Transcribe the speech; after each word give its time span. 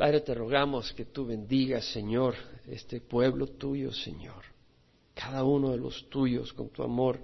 Padre, 0.00 0.22
te 0.22 0.32
rogamos 0.32 0.94
que 0.94 1.04
tú 1.04 1.26
bendigas, 1.26 1.84
Señor, 1.92 2.34
este 2.66 3.02
pueblo 3.02 3.46
tuyo, 3.48 3.92
Señor. 3.92 4.46
Cada 5.12 5.44
uno 5.44 5.72
de 5.72 5.76
los 5.76 6.08
tuyos 6.08 6.54
con 6.54 6.70
tu 6.70 6.82
amor. 6.82 7.20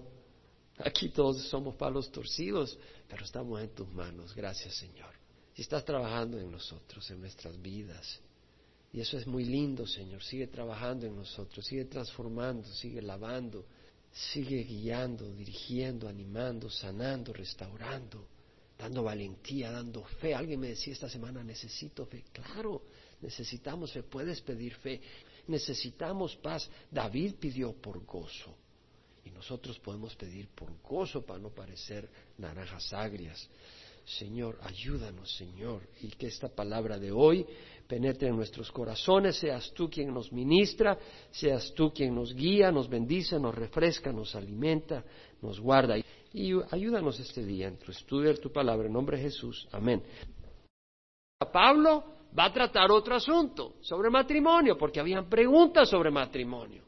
Aquí 0.77 1.09
todos 1.09 1.43
somos 1.49 1.75
palos 1.77 2.13
torcidos, 2.13 2.79
pero 3.09 3.25
estamos 3.25 3.63
en 3.63 3.71
tus 3.71 3.89
manos. 3.89 4.35
Gracias, 4.35 4.75
Señor. 4.75 5.09
Y 5.55 5.63
estás 5.63 5.87
trabajando 5.87 6.39
en 6.39 6.51
nosotros, 6.51 7.11
en 7.11 7.23
nuestras 7.23 7.59
vidas. 7.63 8.21
Y 8.93 9.01
eso 9.01 9.17
es 9.17 9.27
muy 9.27 9.47
lindo, 9.47 9.87
Señor. 9.87 10.23
Sigue 10.23 10.49
trabajando 10.49 11.07
en 11.07 11.17
nosotros, 11.17 11.65
sigue 11.65 11.87
transformando, 11.87 12.69
sigue 12.75 13.01
lavando, 13.01 13.65
sigue 14.13 14.63
guiando, 14.65 15.33
dirigiendo, 15.33 16.09
animando, 16.09 16.69
sanando, 16.69 17.33
restaurando, 17.33 18.29
dando 18.79 19.03
valentía, 19.03 19.71
dando 19.71 20.05
fe. 20.05 20.35
Alguien 20.35 20.61
me 20.61 20.69
decía 20.69 20.93
esta 20.93 21.09
semana, 21.09 21.43
necesito 21.43 22.07
fe. 22.07 22.25
Claro, 22.33 22.83
necesitamos 23.21 23.93
fe. 23.93 24.03
Puedes 24.03 24.41
pedir 24.41 24.75
fe. 24.75 25.01
Necesitamos 25.47 26.37
paz. 26.37 26.69
David 26.91 27.35
pidió 27.41 27.73
por 27.73 28.05
gozo. 28.05 28.55
Y 29.25 29.31
nosotros 29.31 29.79
podemos 29.79 30.15
pedir 30.15 30.49
por 30.49 30.71
gozo 30.83 31.23
para 31.23 31.41
no 31.41 31.51
parecer 31.51 32.09
naranjas 32.39 32.93
agrias. 32.93 33.49
Señor, 34.07 34.57
ayúdanos, 34.63 35.35
Señor, 35.37 35.83
y 36.01 36.11
que 36.11 36.29
esta 36.29 36.49
palabra 36.49 36.97
de 36.97 37.11
hoy 37.11 37.45
penetre 37.89 38.29
en 38.29 38.37
nuestros 38.37 38.71
corazones, 38.71 39.37
seas 39.37 39.73
tú 39.73 39.91
quien 39.91 40.15
nos 40.15 40.33
ministra, 40.33 40.97
seas 41.33 41.73
tú 41.75 41.93
quien 41.93 42.15
nos 42.15 42.33
guía, 42.33 42.71
nos 42.71 42.89
bendice, 42.89 43.39
nos 43.41 43.53
refresca, 43.53 44.13
nos 44.13 44.37
alimenta, 44.37 45.05
nos 45.43 45.59
guarda. 45.59 45.97
Y 46.37 46.53
ayúdanos 46.71 47.19
este 47.19 47.43
día 47.43 47.67
en 47.67 47.79
tu 47.79 47.91
estudio 47.91 48.29
de 48.29 48.37
tu 48.37 48.53
palabra, 48.53 48.87
en 48.87 48.93
nombre 48.93 49.17
de 49.17 49.23
Jesús. 49.23 49.67
Amén. 49.73 50.03
Pablo 51.51 52.05
va 52.39 52.45
a 52.45 52.53
tratar 52.53 52.91
otro 52.91 53.15
asunto 53.15 53.77
sobre 53.81 54.11
matrimonio, 54.11 54.77
porque 54.77 55.01
habían 55.01 55.31
preguntas 55.31 55.89
sobre 55.89 56.11
matrimonio. 56.11 56.83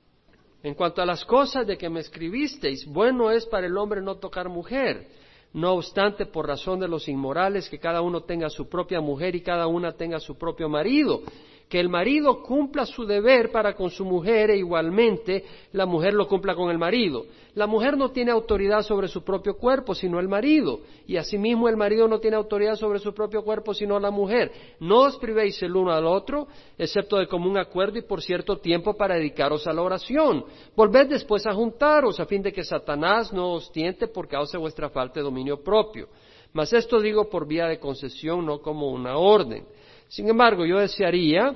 En 0.62 0.74
cuanto 0.74 1.00
a 1.00 1.06
las 1.06 1.24
cosas 1.24 1.66
de 1.66 1.78
que 1.78 1.88
me 1.88 2.00
escribisteis, 2.00 2.84
bueno 2.84 3.30
es 3.30 3.46
para 3.46 3.66
el 3.66 3.78
hombre 3.78 4.02
no 4.02 4.16
tocar 4.16 4.50
mujer 4.50 5.08
no 5.52 5.72
obstante, 5.72 6.27
por 6.27 6.46
razón 6.46 6.80
de 6.80 6.88
los 6.88 7.08
inmorales, 7.08 7.68
que 7.68 7.78
cada 7.78 8.02
uno 8.02 8.22
tenga 8.22 8.50
su 8.50 8.68
propia 8.68 9.00
mujer 9.00 9.34
y 9.34 9.40
cada 9.40 9.66
una 9.66 9.92
tenga 9.92 10.20
su 10.20 10.36
propio 10.36 10.68
marido, 10.68 11.22
que 11.69 11.78
el 11.78 11.88
marido 11.88 12.42
cumpla 12.42 12.86
su 12.86 13.05
deber 13.05 13.52
para 13.52 13.74
con 13.74 13.91
su 13.91 14.05
mujer 14.05 14.50
e 14.50 14.56
igualmente 14.56 15.44
la 15.72 15.84
mujer 15.84 16.14
lo 16.14 16.27
cumpla 16.27 16.55
con 16.55 16.70
el 16.70 16.78
marido. 16.78 17.27
La 17.55 17.66
mujer 17.66 17.97
no 17.97 18.11
tiene 18.11 18.30
autoridad 18.30 18.83
sobre 18.83 19.08
su 19.08 19.22
propio 19.22 19.56
cuerpo, 19.56 19.94
sino 19.94 20.19
el 20.20 20.28
marido, 20.28 20.80
y 21.06 21.16
asimismo 21.16 21.69
el 21.69 21.77
marido 21.77 22.08
no 22.08 22.20
tiene 22.20 22.36
autoridad 22.36 22.77
sobre 22.77 23.00
su 23.00 23.12
propio 23.12 23.42
cuerpo, 23.42 23.74
sino 23.74 23.98
la 23.98 24.11
mujer. 24.11 24.50
No 24.80 25.00
os 25.00 25.16
privéis 25.19 25.61
el 25.62 25.77
uno 25.77 25.92
al 25.92 26.06
otro, 26.06 26.46
excepto 26.78 27.19
de 27.19 27.27
común 27.27 27.58
acuerdo 27.58 27.98
y 27.98 28.02
por 28.02 28.22
cierto 28.22 28.58
tiempo 28.58 28.94
para 28.94 29.16
dedicaros 29.16 29.66
a 29.66 29.72
la 29.72 29.83
oración. 29.83 30.44
Volved 30.74 31.08
después 31.08 31.46
a 31.46 31.55
juntaros, 31.55 32.19
a 32.20 32.27
fin 32.27 32.42
de 32.42 32.52
que 32.52 32.64
Satanás 32.64 33.33
no 33.33 33.52
os 33.52 33.70
tiente 33.72 34.08
por 34.08 34.27
causa 34.28 34.56
de 34.56 34.62
vuestra 34.62 34.89
falta 34.89 35.20
de 35.20 35.24
dominio 35.24 35.62
propio. 35.62 36.08
Mas 36.52 36.72
esto 36.72 37.00
digo 37.00 37.28
por 37.28 37.46
vía 37.46 37.66
de 37.66 37.78
concesión, 37.78 38.46
no 38.46 38.61
como 38.61 38.89
una 38.89 39.19
orden. 39.19 39.66
Sin 40.09 40.28
embargo, 40.28 40.64
yo 40.64 40.78
desearía 40.78 41.55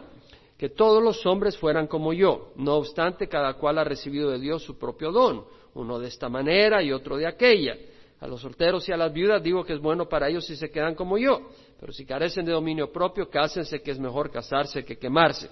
que 0.58 0.69
todos 0.69 1.03
los 1.03 1.27
hombres 1.27 1.56
fueran 1.56 1.86
como 1.86 2.12
yo. 2.12 2.53
No 2.56 2.77
obstante, 2.77 3.28
cada 3.28 3.55
cual 3.55 3.78
ha 3.78 3.84
recibido 3.84 4.31
de 4.31 4.39
Dios 4.39 4.62
su 4.62 4.78
propio 4.78 5.11
don, 5.11 5.45
uno 5.75 5.98
de 5.98 6.08
esta 6.08 6.28
manera 6.28 6.83
y 6.83 6.92
otro 6.92 7.17
de 7.17 7.27
aquella. 7.27 7.77
A 8.20 8.28
los 8.28 8.41
solteros 8.41 8.89
y 8.89 8.92
a 8.92 8.97
las 8.97 9.12
viudas 9.12 9.42
digo 9.42 9.64
que 9.64 9.73
es 9.73 9.80
bueno 9.80 10.08
para 10.08 10.28
ellos 10.28 10.47
si 10.47 10.55
se 10.55 10.70
quedan 10.70 10.95
como 10.95 11.19
yo, 11.19 11.48
pero 11.80 11.92
si 11.92 12.06
carecen 12.06 12.45
de 12.45 12.53
dominio 12.53 12.92
propio, 12.92 13.28
cásense 13.28 13.83
que 13.83 13.91
es 13.91 13.98
mejor 13.98 14.30
casarse 14.30 14.84
que 14.84 14.97
quemarse. 14.97 15.50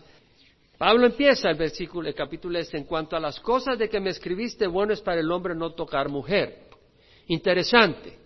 Pablo 0.78 1.06
empieza 1.06 1.50
el 1.50 1.56
versículo, 1.56 2.08
el 2.08 2.14
capítulo 2.14 2.58
este, 2.58 2.78
en 2.78 2.84
cuanto 2.84 3.16
a 3.16 3.20
las 3.20 3.40
cosas 3.40 3.76
de 3.76 3.88
que 3.88 3.98
me 3.98 4.10
escribiste, 4.10 4.68
bueno 4.68 4.92
es 4.92 5.00
para 5.00 5.20
el 5.20 5.30
hombre 5.32 5.56
no 5.56 5.72
tocar 5.72 6.08
mujer. 6.08 6.68
Interesante. 7.26 8.16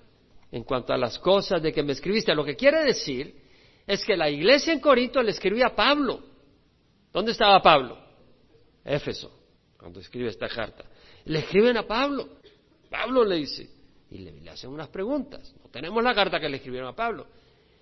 En 0.53 0.63
cuanto 0.63 0.93
a 0.93 0.99
las 0.99 1.19
cosas 1.19 1.63
de 1.63 1.73
que 1.73 1.83
me 1.83 1.93
escribiste, 1.93 2.35
lo 2.35 2.45
que 2.45 2.55
quiere 2.55 2.85
decir 2.85 3.44
es 3.87 4.05
que 4.05 4.17
la 4.17 4.31
iglesia 4.31 4.73
en 4.73 4.81
Corinto 4.81 5.23
le 5.23 5.31
escribía 5.31 5.67
a 5.67 5.77
Pablo. 5.77 6.21
¿Dónde 7.13 7.33
estaba 7.33 7.61
Pablo? 7.61 7.99
Éfeso, 8.85 9.31
cuando 9.79 10.01
escribe 10.01 10.29
esta 10.29 10.49
carta. 10.49 10.85
Le 11.25 11.41
escriben 11.41 11.77
a 11.77 11.87
Pablo. 11.87 12.29
Pablo 12.91 13.25
le 13.25 13.37
dice, 13.37 13.69
y 14.11 14.19
le, 14.19 14.51
hacen 14.51 14.71
unas 14.71 14.89
preguntas. 14.89 15.55
No 15.63 15.71
tenemos 15.71 16.03
la 16.03 16.15
carta 16.15 16.41
que 16.41 16.49
le 16.49 16.57
escribieron 16.57 16.89
a 16.89 16.97
Pablo. 16.97 17.27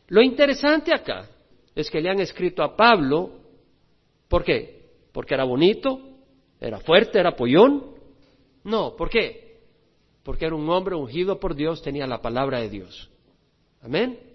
Lo 0.09 0.23
interesante 0.23 0.95
acá 0.95 1.29
es 1.75 1.91
que 1.91 2.01
le 2.01 2.11
han 2.11 2.21
escrito 2.21 2.63
a 2.63 2.77
Pablo, 2.77 3.31
¿por 4.29 4.45
qué? 4.45 4.91
Porque 5.13 5.35
era 5.35 5.45
bonito, 5.45 6.01
era 6.61 6.81
fuerte, 6.81 7.19
era 7.19 7.37
pollón. 7.37 7.95
No, 8.65 8.97
¿por 8.97 9.09
qué? 9.09 9.61
Porque 10.23 10.47
era 10.47 10.55
un 10.55 10.69
hombre 10.69 10.95
ungido 10.95 11.41
por 11.41 11.55
Dios, 11.55 11.83
tenía 11.83 12.07
la 12.07 12.21
palabra 12.21 12.61
de 12.61 12.69
Dios. 12.69 13.11
Amén. 13.83 14.32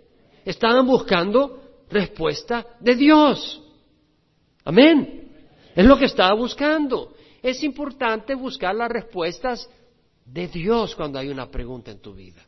Estaban 0.47 0.87
buscando 0.87 1.59
respuesta 1.89 2.65
de 2.79 2.95
Dios. 2.95 3.61
Amén. 4.63 5.29
Es 5.75 5.85
lo 5.85 5.97
que 5.97 6.05
estaba 6.05 6.33
buscando. 6.35 7.13
Es 7.43 7.61
importante 7.63 8.33
buscar 8.33 8.73
las 8.73 8.89
respuestas 8.89 9.69
de 10.25 10.47
Dios 10.47 10.95
cuando 10.95 11.19
hay 11.19 11.27
una 11.27 11.51
pregunta 11.51 11.91
en 11.91 11.99
tu 11.99 12.13
vida. 12.13 12.41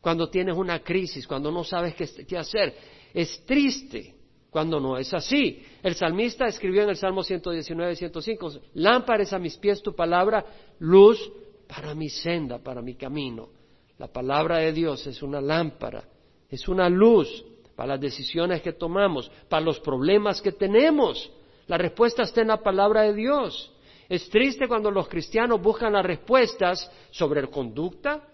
Cuando 0.00 0.30
tienes 0.30 0.56
una 0.56 0.82
crisis, 0.82 1.26
cuando 1.26 1.52
no 1.52 1.62
sabes 1.62 1.94
qué, 1.94 2.38
hacer. 2.38 2.74
Es 3.12 3.44
triste 3.44 4.14
cuando 4.48 4.80
no 4.80 4.96
es 4.96 5.12
así. 5.12 5.62
El 5.82 5.96
salmista 5.96 6.46
escribió 6.46 6.84
en 6.84 6.88
el 6.88 6.96
Salmo 6.96 7.22
119, 7.22 7.96
105, 7.96 8.52
lámpara 8.76 9.24
a 9.30 9.38
mis 9.38 9.58
pies 9.58 9.82
tu 9.82 9.94
palabra, 9.94 10.42
luz 10.78 11.30
para 11.68 11.94
mi 11.94 12.08
senda, 12.08 12.60
para 12.60 12.80
mi 12.80 12.94
camino. 12.94 13.50
La 13.98 14.06
palabra 14.06 14.60
de 14.60 14.72
Dios 14.72 15.06
es 15.06 15.22
una 15.22 15.42
lámpara 15.42 16.02
es 16.50 16.68
una 16.68 16.88
luz 16.88 17.44
para 17.76 17.94
las 17.94 18.00
decisiones 18.00 18.60
que 18.62 18.72
tomamos, 18.72 19.30
para 19.48 19.64
los 19.64 19.80
problemas 19.80 20.42
que 20.42 20.52
tenemos. 20.52 21.30
La 21.66 21.78
respuesta 21.78 22.24
está 22.24 22.42
en 22.42 22.48
la 22.48 22.62
palabra 22.62 23.02
de 23.02 23.14
Dios. 23.14 23.72
Es 24.08 24.28
triste 24.28 24.66
cuando 24.66 24.90
los 24.90 25.08
cristianos 25.08 25.62
buscan 25.62 25.92
las 25.92 26.04
respuestas 26.04 26.90
sobre 27.10 27.46
conducta, 27.46 28.26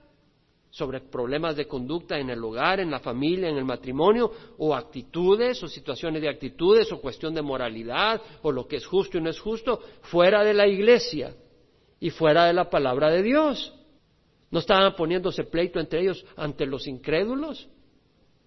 sobre 0.71 1.00
problemas 1.00 1.55
de 1.55 1.69
conducta 1.69 2.19
en 2.19 2.31
el 2.31 2.43
hogar, 2.43 2.81
en 2.81 2.91
la 2.91 2.99
familia, 2.99 3.49
en 3.49 3.59
el 3.59 3.65
matrimonio, 3.65 4.32
o 4.59 4.75
actitudes, 4.75 5.62
o 5.62 5.69
situaciones 5.69 6.22
de 6.22 6.28
actitudes, 6.28 6.91
o 6.93 7.00
cuestión 7.00 7.34
de 7.34 7.43
moralidad, 7.43 8.21
o 8.43 8.50
lo 8.50 8.66
que 8.66 8.76
es 8.76 8.87
justo 8.87 9.19
y 9.19 9.21
no 9.21 9.31
es 9.31 9.38
justo, 9.38 9.81
fuera 10.03 10.43
de 10.43 10.55
la 10.55 10.66
iglesia 10.66 11.34
y 12.00 12.10
fuera 12.10 12.47
de 12.47 12.53
la 12.55 12.71
palabra 12.71 13.10
de 13.10 13.22
Dios. 13.22 13.72
¿No 14.50 14.60
estaban 14.60 14.94
poniéndose 14.94 15.44
pleito 15.44 15.78
entre 15.78 16.00
ellos 16.00 16.25
ante 16.37 16.66
los 16.66 16.87
incrédulos? 16.87 17.69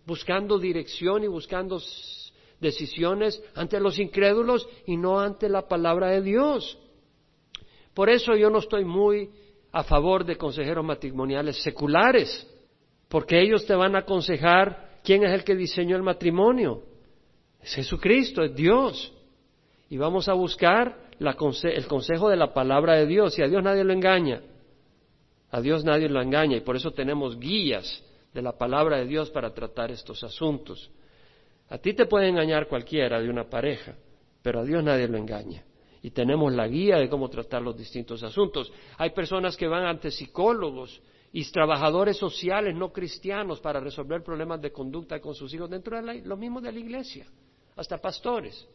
Buscando 0.10 0.58
dirección 0.58 1.24
y 1.24 1.28
buscando 1.28 1.80
decisiones 2.60 3.42
ante 3.54 3.80
los 3.80 4.00
incrédulos 4.00 4.68
y 4.88 4.98
no 4.98 5.20
ante 5.20 5.48
la 5.48 5.68
palabra 5.68 6.08
de 6.08 6.24
Dios. 6.24 6.80
Por 7.94 8.10
eso 8.10 8.36
yo 8.36 8.50
no 8.50 8.58
estoy 8.58 8.86
muy 8.86 9.30
a 9.72 9.84
favor 9.84 10.26
de 10.26 10.36
consejeros 10.36 10.84
matrimoniales 10.84 11.62
seculares, 11.62 12.48
porque 13.08 13.40
ellos 13.40 13.68
te 13.68 13.76
van 13.76 13.96
a 13.96 14.00
aconsejar 14.00 15.00
quién 15.04 15.24
es 15.24 15.32
el 15.32 15.44
que 15.44 15.56
diseñó 15.56 15.96
el 15.96 16.04
matrimonio. 16.04 16.82
Es 17.62 17.76
Jesucristo, 17.76 18.44
es 18.44 18.56
Dios. 18.56 19.14
Y 19.92 19.98
vamos 19.98 20.28
a 20.28 20.34
buscar 20.34 21.10
el 21.20 21.88
consejo 21.88 22.30
de 22.30 22.36
la 22.36 22.52
palabra 22.52 22.96
de 22.96 23.06
Dios, 23.06 23.38
y 23.38 23.44
a 23.44 23.48
Dios 23.48 23.62
nadie 23.62 23.84
lo 23.84 23.94
engaña. 23.94 24.42
A 25.52 25.62
Dios 25.62 25.84
nadie 25.84 26.10
lo 26.10 26.20
engaña, 26.20 26.58
y 26.58 26.62
por 26.62 26.76
eso 26.76 26.92
tenemos 26.92 27.40
guías 27.40 28.04
de 28.34 28.42
la 28.42 28.58
palabra 28.58 28.98
de 28.98 29.06
Dios 29.06 29.30
para 29.30 29.54
tratar 29.54 29.92
estos 29.92 30.24
asuntos. 30.24 30.92
A 31.70 31.78
ti 31.78 31.94
te 31.94 32.06
puede 32.06 32.30
engañar 32.30 32.68
cualquiera 32.68 33.20
de 33.22 33.30
una 33.30 33.50
pareja, 33.50 33.96
pero 34.42 34.62
a 34.62 34.64
Dios 34.64 34.84
nadie 34.84 35.08
lo 35.08 35.18
engaña. 35.18 35.64
Y 36.02 36.12
tenemos 36.12 36.54
la 36.54 36.68
guía 36.68 36.98
de 36.98 37.10
cómo 37.10 37.30
tratar 37.30 37.62
los 37.62 37.78
distintos 37.78 38.24
asuntos. 38.24 38.72
Hay 38.98 39.12
personas 39.12 39.58
que 39.58 39.68
van 39.68 39.86
ante 39.86 40.12
psicólogos 40.12 41.02
y 41.32 41.44
trabajadores 41.52 42.18
sociales 42.18 42.76
no 42.76 42.92
cristianos 42.92 43.60
para 43.60 43.80
resolver 43.80 44.24
problemas 44.24 44.62
de 44.62 44.72
conducta 44.72 45.20
con 45.20 45.36
sus 45.36 45.54
hijos 45.54 45.70
dentro 45.70 45.98
de 45.98 46.04
la, 46.04 46.14
lo 46.14 46.38
mismo 46.38 46.62
de 46.62 46.72
la 46.72 46.80
iglesia, 46.80 47.28
hasta 47.76 47.98
pastores. 47.98 48.68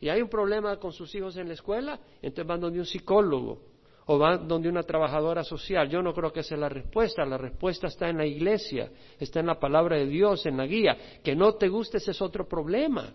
Y 0.00 0.08
hay 0.08 0.20
un 0.20 0.28
problema 0.28 0.76
con 0.78 0.92
sus 0.92 1.14
hijos 1.14 1.36
en 1.36 1.48
la 1.48 1.54
escuela, 1.54 1.98
entonces 2.20 2.46
van 2.46 2.60
donde 2.60 2.78
un 2.80 2.86
psicólogo 2.86 3.62
o 4.10 4.18
van 4.18 4.48
donde 4.48 4.70
una 4.70 4.82
trabajadora 4.82 5.44
social. 5.44 5.88
Yo 5.90 6.00
no 6.00 6.14
creo 6.14 6.32
que 6.32 6.40
esa 6.40 6.54
es 6.54 6.60
la 6.60 6.70
respuesta. 6.70 7.26
La 7.26 7.36
respuesta 7.36 7.88
está 7.88 8.08
en 8.08 8.16
la 8.16 8.24
iglesia, 8.24 8.90
está 9.20 9.40
en 9.40 9.46
la 9.46 9.60
palabra 9.60 9.96
de 9.96 10.06
Dios, 10.06 10.46
en 10.46 10.56
la 10.56 10.66
guía. 10.66 10.96
Que 11.22 11.36
no 11.36 11.54
te 11.54 11.68
guste 11.68 11.98
ese 11.98 12.12
es 12.12 12.22
otro 12.22 12.48
problema. 12.48 13.12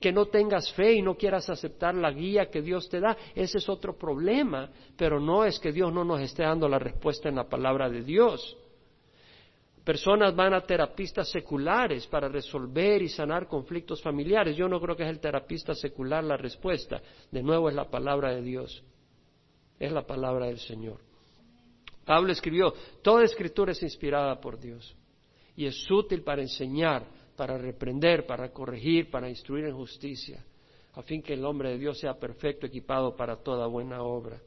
Que 0.00 0.10
no 0.10 0.26
tengas 0.26 0.72
fe 0.72 0.94
y 0.94 1.02
no 1.02 1.14
quieras 1.14 1.48
aceptar 1.50 1.94
la 1.94 2.10
guía 2.10 2.50
que 2.50 2.62
Dios 2.62 2.88
te 2.88 2.98
da, 2.98 3.16
ese 3.32 3.58
es 3.58 3.68
otro 3.68 3.96
problema. 3.96 4.70
Pero 4.96 5.20
no 5.20 5.44
es 5.44 5.60
que 5.60 5.70
Dios 5.70 5.92
no 5.92 6.04
nos 6.04 6.20
esté 6.20 6.42
dando 6.42 6.68
la 6.68 6.80
respuesta 6.80 7.28
en 7.28 7.36
la 7.36 7.48
palabra 7.48 7.88
de 7.88 8.02
Dios. 8.02 8.56
Personas 9.84 10.34
van 10.34 10.52
a 10.52 10.62
terapistas 10.62 11.30
seculares 11.30 12.08
para 12.08 12.28
resolver 12.28 13.02
y 13.02 13.08
sanar 13.08 13.46
conflictos 13.46 14.02
familiares. 14.02 14.56
Yo 14.56 14.68
no 14.68 14.80
creo 14.80 14.96
que 14.96 15.04
es 15.04 15.10
el 15.10 15.20
terapista 15.20 15.76
secular 15.76 16.24
la 16.24 16.36
respuesta. 16.36 17.00
De 17.30 17.40
nuevo 17.40 17.68
es 17.68 17.76
la 17.76 17.88
palabra 17.88 18.34
de 18.34 18.42
Dios. 18.42 18.82
Es 19.78 19.92
la 19.92 20.06
palabra 20.06 20.46
del 20.46 20.58
Señor. 20.58 21.00
Pablo 22.04 22.32
escribió, 22.32 22.72
toda 23.02 23.24
escritura 23.24 23.72
es 23.72 23.82
inspirada 23.82 24.40
por 24.40 24.58
Dios 24.58 24.94
y 25.56 25.66
es 25.66 25.90
útil 25.90 26.22
para 26.22 26.42
enseñar, 26.42 27.06
para 27.36 27.56
reprender, 27.56 28.26
para 28.26 28.52
corregir, 28.52 29.10
para 29.10 29.28
instruir 29.28 29.64
en 29.64 29.76
justicia, 29.76 30.44
a 30.92 31.02
fin 31.02 31.22
que 31.22 31.34
el 31.34 31.44
hombre 31.44 31.70
de 31.70 31.78
Dios 31.78 31.98
sea 31.98 32.14
perfecto, 32.14 32.66
equipado 32.66 33.16
para 33.16 33.36
toda 33.36 33.66
buena 33.66 34.02
obra. 34.02 34.40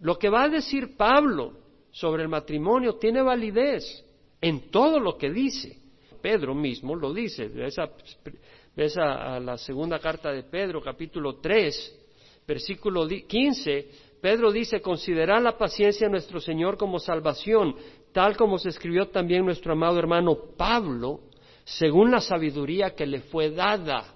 Lo 0.00 0.18
que 0.18 0.30
va 0.30 0.44
a 0.44 0.48
decir 0.48 0.96
Pablo 0.96 1.52
sobre 1.90 2.22
el 2.22 2.28
matrimonio 2.28 2.94
tiene 2.94 3.20
validez 3.20 4.04
en 4.40 4.70
todo 4.70 4.98
lo 4.98 5.18
que 5.18 5.30
dice. 5.30 5.78
Pedro 6.22 6.54
mismo 6.54 6.94
lo 6.94 7.12
dice. 7.12 7.48
Ves 7.48 8.96
a, 8.98 9.36
a 9.36 9.40
la 9.40 9.58
segunda 9.58 9.98
carta 9.98 10.30
de 10.30 10.44
Pedro, 10.44 10.80
capítulo 10.80 11.36
3, 11.36 11.99
versículo 12.46 13.06
15. 13.06 13.88
Pedro 14.20 14.52
dice, 14.52 14.80
considerad 14.80 15.42
la 15.42 15.56
paciencia 15.56 16.06
de 16.06 16.12
nuestro 16.12 16.40
Señor 16.40 16.76
como 16.76 16.98
salvación, 16.98 17.74
tal 18.12 18.36
como 18.36 18.58
se 18.58 18.68
escribió 18.68 19.08
también 19.08 19.44
nuestro 19.44 19.72
amado 19.72 19.98
hermano 19.98 20.36
Pablo, 20.56 21.20
según 21.64 22.10
la 22.10 22.20
sabiduría 22.20 22.94
que 22.94 23.06
le 23.06 23.20
fue 23.20 23.50
dada. 23.50 24.14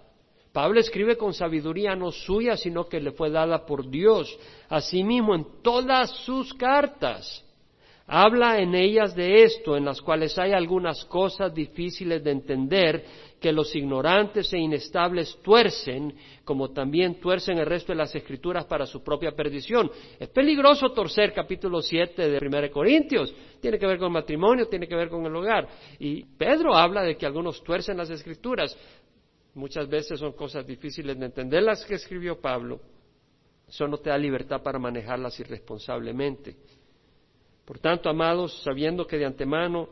Pablo 0.53 0.79
escribe 0.79 1.17
con 1.17 1.35
sabiduría 1.35 1.97
no 1.97 2.13
suya, 2.13 2.57
sino 2.57 2.89
que 2.89 3.01
le 3.01 3.11
fue 3.11 3.31
dada 3.31 3.67
por 3.67 3.91
Dios. 3.91 4.39
Asimismo, 4.69 5.35
en 5.35 5.47
todas 5.63 6.11
sus 6.25 6.55
cartas, 6.55 7.45
habla 8.07 8.61
en 8.61 8.75
ellas 8.75 9.17
de 9.17 9.43
esto, 9.43 9.77
en 9.77 9.85
las 9.85 10.01
cuales 10.01 10.39
hay 10.39 10.53
algunas 10.53 11.05
cosas 11.07 11.53
difíciles 11.53 12.23
de 12.23 12.31
entender, 12.31 13.05
que 13.45 13.53
los 13.53 13.77
ignorantes 13.77 14.51
e 14.55 14.59
inestables 14.59 15.39
tuercen, 15.43 16.15
como 16.47 16.71
también 16.71 17.21
tuercen 17.21 17.59
el 17.59 17.67
resto 17.67 17.93
de 17.93 17.99
las 17.99 18.15
escrituras 18.15 18.65
para 18.65 18.87
su 18.87 19.05
propia 19.05 19.33
perdición. 19.33 19.91
Es 20.19 20.31
peligroso 20.31 20.93
torcer 20.93 21.35
capítulo 21.35 21.83
7 21.83 22.27
de 22.27 22.39
1 22.39 22.71
Corintios. 22.71 23.35
Tiene 23.61 23.79
que 23.79 23.87
ver 23.87 23.99
con 23.99 24.13
matrimonio, 24.13 24.67
tiene 24.67 24.89
que 24.89 24.97
ver 24.97 25.11
con 25.11 25.27
el 25.27 25.37
hogar. 25.37 25.69
Y 25.99 26.25
Pedro 26.25 26.75
habla 26.75 27.03
de 27.03 27.19
que 27.19 27.27
algunos 27.27 27.63
tuercen 27.63 27.99
las 27.99 28.09
escrituras. 28.09 28.75
Muchas 29.53 29.91
veces 29.91 30.19
son 30.19 30.33
cosas 30.33 30.67
difíciles 30.67 31.19
de 31.19 31.27
entender 31.27 31.65
las 31.65 31.85
que 31.85 31.97
escribió 31.97 32.41
Pablo. 32.41 32.81
Eso 33.69 33.87
no 33.87 33.99
te 33.99 34.09
da 34.09 34.17
libertad 34.17 34.63
para 34.63 34.79
manejarlas 34.79 35.39
irresponsablemente. 35.39 36.57
Por 37.67 37.79
tanto, 37.79 38.09
amados, 38.09 38.63
sabiendo 38.63 39.07
que 39.07 39.19
de 39.19 39.27
antemano, 39.27 39.91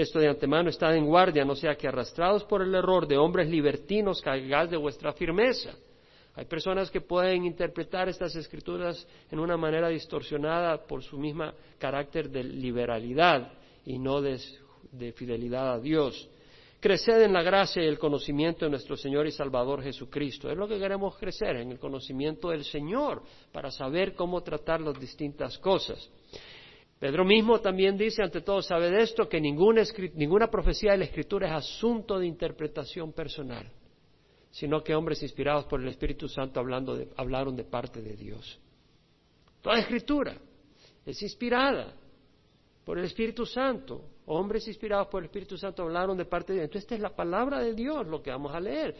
esto 0.00 0.20
de 0.20 0.28
antemano 0.28 0.70
está 0.70 0.94
en 0.94 1.06
guardia, 1.06 1.44
no 1.44 1.56
sea 1.56 1.74
que 1.74 1.88
arrastrados 1.88 2.44
por 2.44 2.62
el 2.62 2.72
error 2.72 3.04
de 3.08 3.18
hombres 3.18 3.48
libertinos 3.48 4.22
caigáis 4.22 4.70
de 4.70 4.76
vuestra 4.76 5.12
firmeza. 5.12 5.70
Hay 6.36 6.44
personas 6.44 6.88
que 6.88 7.00
pueden 7.00 7.44
interpretar 7.44 8.08
estas 8.08 8.36
escrituras 8.36 9.04
en 9.28 9.40
una 9.40 9.56
manera 9.56 9.88
distorsionada 9.88 10.86
por 10.86 11.02
su 11.02 11.18
misma 11.18 11.52
carácter 11.80 12.30
de 12.30 12.44
liberalidad 12.44 13.52
y 13.84 13.98
no 13.98 14.22
de, 14.22 14.40
de 14.92 15.12
fidelidad 15.14 15.72
a 15.72 15.80
Dios. 15.80 16.28
Creced 16.78 17.20
en 17.20 17.32
la 17.32 17.42
gracia 17.42 17.82
y 17.82 17.88
el 17.88 17.98
conocimiento 17.98 18.66
de 18.66 18.70
nuestro 18.70 18.96
Señor 18.96 19.26
y 19.26 19.32
Salvador 19.32 19.82
Jesucristo. 19.82 20.48
Es 20.48 20.56
lo 20.56 20.68
que 20.68 20.78
queremos 20.78 21.18
crecer, 21.18 21.56
en 21.56 21.72
el 21.72 21.80
conocimiento 21.80 22.50
del 22.50 22.62
Señor, 22.62 23.24
para 23.50 23.72
saber 23.72 24.14
cómo 24.14 24.44
tratar 24.44 24.80
las 24.80 24.96
distintas 25.00 25.58
cosas. 25.58 26.08
Pedro 26.98 27.24
mismo 27.24 27.60
también 27.60 27.96
dice, 27.96 28.22
ante 28.22 28.40
todo 28.40 28.60
sabe 28.60 28.90
de 28.90 29.02
esto, 29.02 29.28
que 29.28 29.40
ninguna, 29.40 29.82
ninguna 30.14 30.50
profecía 30.50 30.92
de 30.92 30.98
la 30.98 31.04
Escritura 31.04 31.46
es 31.48 31.64
asunto 31.64 32.18
de 32.18 32.26
interpretación 32.26 33.12
personal, 33.12 33.70
sino 34.50 34.82
que 34.82 34.94
hombres 34.94 35.22
inspirados 35.22 35.66
por 35.66 35.80
el 35.80 35.88
Espíritu 35.88 36.28
Santo 36.28 36.58
hablaron 36.58 37.54
de 37.54 37.64
parte 37.64 38.02
de 38.02 38.16
Dios. 38.16 38.58
Toda 39.60 39.78
Escritura 39.78 40.36
es 41.06 41.22
inspirada 41.22 41.94
por 42.84 42.98
el 42.98 43.04
Espíritu 43.04 43.46
Santo. 43.46 44.02
Hombres 44.26 44.66
inspirados 44.66 45.06
por 45.06 45.22
el 45.22 45.26
Espíritu 45.26 45.56
Santo 45.56 45.82
hablaron 45.84 46.16
de 46.16 46.24
parte 46.24 46.52
de 46.52 46.58
Dios. 46.58 46.64
Entonces, 46.64 46.84
esta 46.84 46.94
es 46.96 47.00
la 47.00 47.14
palabra 47.14 47.60
de 47.60 47.74
Dios, 47.74 48.06
lo 48.08 48.20
que 48.20 48.30
vamos 48.30 48.52
a 48.52 48.60
leer. 48.60 48.94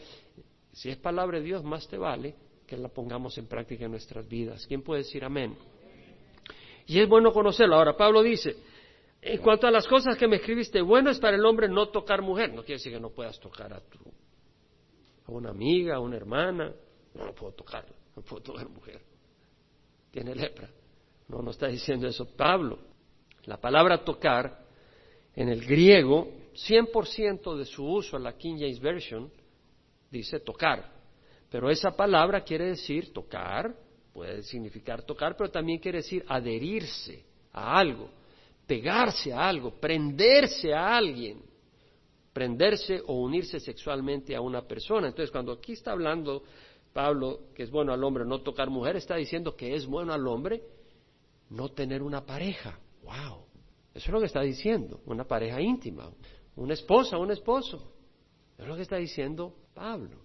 Si 0.71 0.89
es 0.89 0.97
palabra 0.97 1.39
de 1.39 1.43
Dios, 1.43 1.63
más 1.63 1.87
te 1.87 1.97
vale 1.97 2.35
que 2.65 2.77
la 2.77 2.87
pongamos 2.87 3.37
en 3.37 3.47
práctica 3.47 3.85
en 3.85 3.91
nuestras 3.91 4.27
vidas. 4.27 4.65
¿Quién 4.67 4.83
puede 4.83 5.01
decir 5.01 5.25
amén? 5.25 5.57
Y 6.89 6.99
es 6.99 7.07
bueno 7.07 7.31
conocerlo. 7.31 7.75
Ahora, 7.75 7.95
Pablo 7.95 8.23
dice, 8.23 8.57
en 9.21 9.39
cuanto 9.41 9.67
a 9.67 9.71
las 9.71 9.87
cosas 9.87 10.17
que 10.17 10.27
me 10.27 10.37
escribiste, 10.37 10.81
bueno 10.81 11.11
es 11.11 11.19
para 11.19 11.37
el 11.37 11.45
hombre 11.45 11.69
no 11.69 11.89
tocar 11.89 12.23
mujer. 12.23 12.49
No 12.49 12.63
quiere 12.63 12.79
decir 12.79 12.91
que 12.91 12.99
no 12.99 13.11
puedas 13.11 13.39
tocar 13.39 13.71
a 13.71 13.79
tu, 13.79 13.99
a 15.27 15.31
una 15.31 15.51
amiga, 15.51 15.97
a 15.97 15.99
una 15.99 16.17
hermana. 16.17 16.73
No, 17.13 17.25
no 17.27 17.33
puedo 17.35 17.53
tocarla, 17.53 17.95
no 18.15 18.23
puedo 18.23 18.41
tocar 18.41 18.67
mujer. 18.67 19.01
Tiene 20.09 20.33
lepra. 20.33 20.67
No, 21.27 21.43
no 21.43 21.51
está 21.51 21.67
diciendo 21.67 22.07
eso 22.07 22.25
Pablo. 22.35 22.79
La 23.45 23.57
palabra 23.57 24.03
tocar 24.03 24.65
en 25.35 25.49
el 25.49 25.63
griego, 25.63 26.27
100% 26.67 27.55
de 27.55 27.65
su 27.65 27.85
uso 27.85 28.17
en 28.17 28.23
la 28.23 28.35
King 28.35 28.55
James 28.57 28.79
Version 28.79 29.31
dice 30.09 30.39
tocar. 30.39 30.91
Pero 31.51 31.69
esa 31.69 31.91
palabra 31.91 32.41
quiere 32.41 32.65
decir 32.65 33.13
tocar, 33.13 33.75
puede 34.13 34.43
significar 34.43 35.03
tocar, 35.03 35.35
pero 35.35 35.49
también 35.49 35.79
quiere 35.79 35.99
decir 35.99 36.23
adherirse 36.27 37.23
a 37.51 37.77
algo, 37.77 38.09
pegarse 38.65 39.33
a 39.33 39.47
algo, 39.47 39.71
prenderse 39.71 40.73
a 40.73 40.95
alguien, 40.95 41.41
prenderse 42.33 43.01
o 43.07 43.21
unirse 43.21 43.59
sexualmente 43.59 44.35
a 44.35 44.41
una 44.41 44.61
persona. 44.67 45.07
Entonces, 45.07 45.31
cuando 45.31 45.53
aquí 45.53 45.73
está 45.73 45.91
hablando 45.91 46.43
Pablo 46.93 47.41
que 47.53 47.63
es 47.63 47.71
bueno 47.71 47.93
al 47.93 48.03
hombre 48.03 48.25
no 48.25 48.41
tocar 48.41 48.69
mujer, 48.69 48.95
está 48.95 49.15
diciendo 49.15 49.55
que 49.55 49.75
es 49.75 49.85
bueno 49.85 50.13
al 50.13 50.25
hombre 50.27 50.63
no 51.49 51.69
tener 51.69 52.01
una 52.01 52.25
pareja. 52.25 52.79
Wow. 53.03 53.45
Eso 53.93 54.05
es 54.05 54.09
lo 54.09 54.19
que 54.19 54.27
está 54.27 54.41
diciendo, 54.41 55.01
una 55.05 55.25
pareja 55.25 55.61
íntima, 55.61 56.11
una 56.55 56.73
esposa, 56.73 57.17
un 57.17 57.31
esposo. 57.31 57.93
Eso 58.53 58.63
es 58.63 58.67
lo 58.67 58.75
que 58.75 58.83
está 58.83 58.97
diciendo 58.97 59.55
Pablo. 59.73 60.17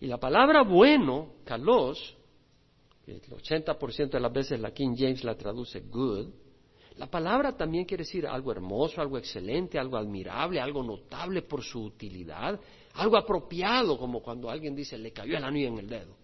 Y 0.00 0.06
la 0.06 0.18
palabra 0.18 0.62
bueno, 0.62 1.34
kalos, 1.44 2.16
el 3.06 3.20
80% 3.20 4.10
de 4.10 4.20
las 4.20 4.32
veces 4.32 4.60
la 4.60 4.72
King 4.72 4.94
James 4.96 5.24
la 5.24 5.36
traduce 5.36 5.80
good, 5.80 6.28
la 6.96 7.10
palabra 7.10 7.56
también 7.56 7.84
quiere 7.84 8.04
decir 8.04 8.26
algo 8.26 8.52
hermoso, 8.52 9.00
algo 9.00 9.18
excelente, 9.18 9.78
algo 9.78 9.96
admirable, 9.96 10.60
algo 10.60 10.82
notable 10.82 11.42
por 11.42 11.62
su 11.62 11.82
utilidad, 11.82 12.58
algo 12.94 13.16
apropiado, 13.16 13.98
como 13.98 14.22
cuando 14.22 14.48
alguien 14.48 14.76
dice 14.76 14.96
le 14.96 15.12
cayó 15.12 15.36
el 15.36 15.44
anillo 15.44 15.68
en 15.68 15.78
el 15.78 15.88
dedo. 15.88 16.16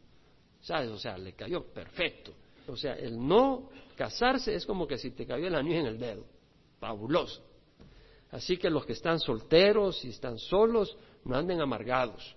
¿Sabes? 0.61 0.90
O 0.90 0.99
sea, 0.99 1.19
le 1.19 1.33
cayó 1.33 1.64
perfecto. 1.73 2.33
O 2.69 2.76
sea, 2.76 2.95
el 2.95 3.26
no 3.26 3.71
casarse 3.97 4.55
es 4.55 4.64
como 4.64 4.87
que 4.87 4.97
si 4.97 5.11
te 5.11 5.26
cayó 5.26 5.49
el 5.49 5.55
anillo 5.57 5.81
en 5.81 5.87
el 5.87 5.99
dedo. 5.99 6.25
Fabuloso. 6.78 7.43
Así 8.31 8.57
que 8.57 8.71
los 8.71 8.87
que 8.87 8.93
están 8.93 9.19
solteros 9.19 10.05
y 10.05 10.11
están 10.11 10.38
solos, 10.38 10.97
no 11.25 11.35
anden 11.37 11.61
amargados. 11.61 12.37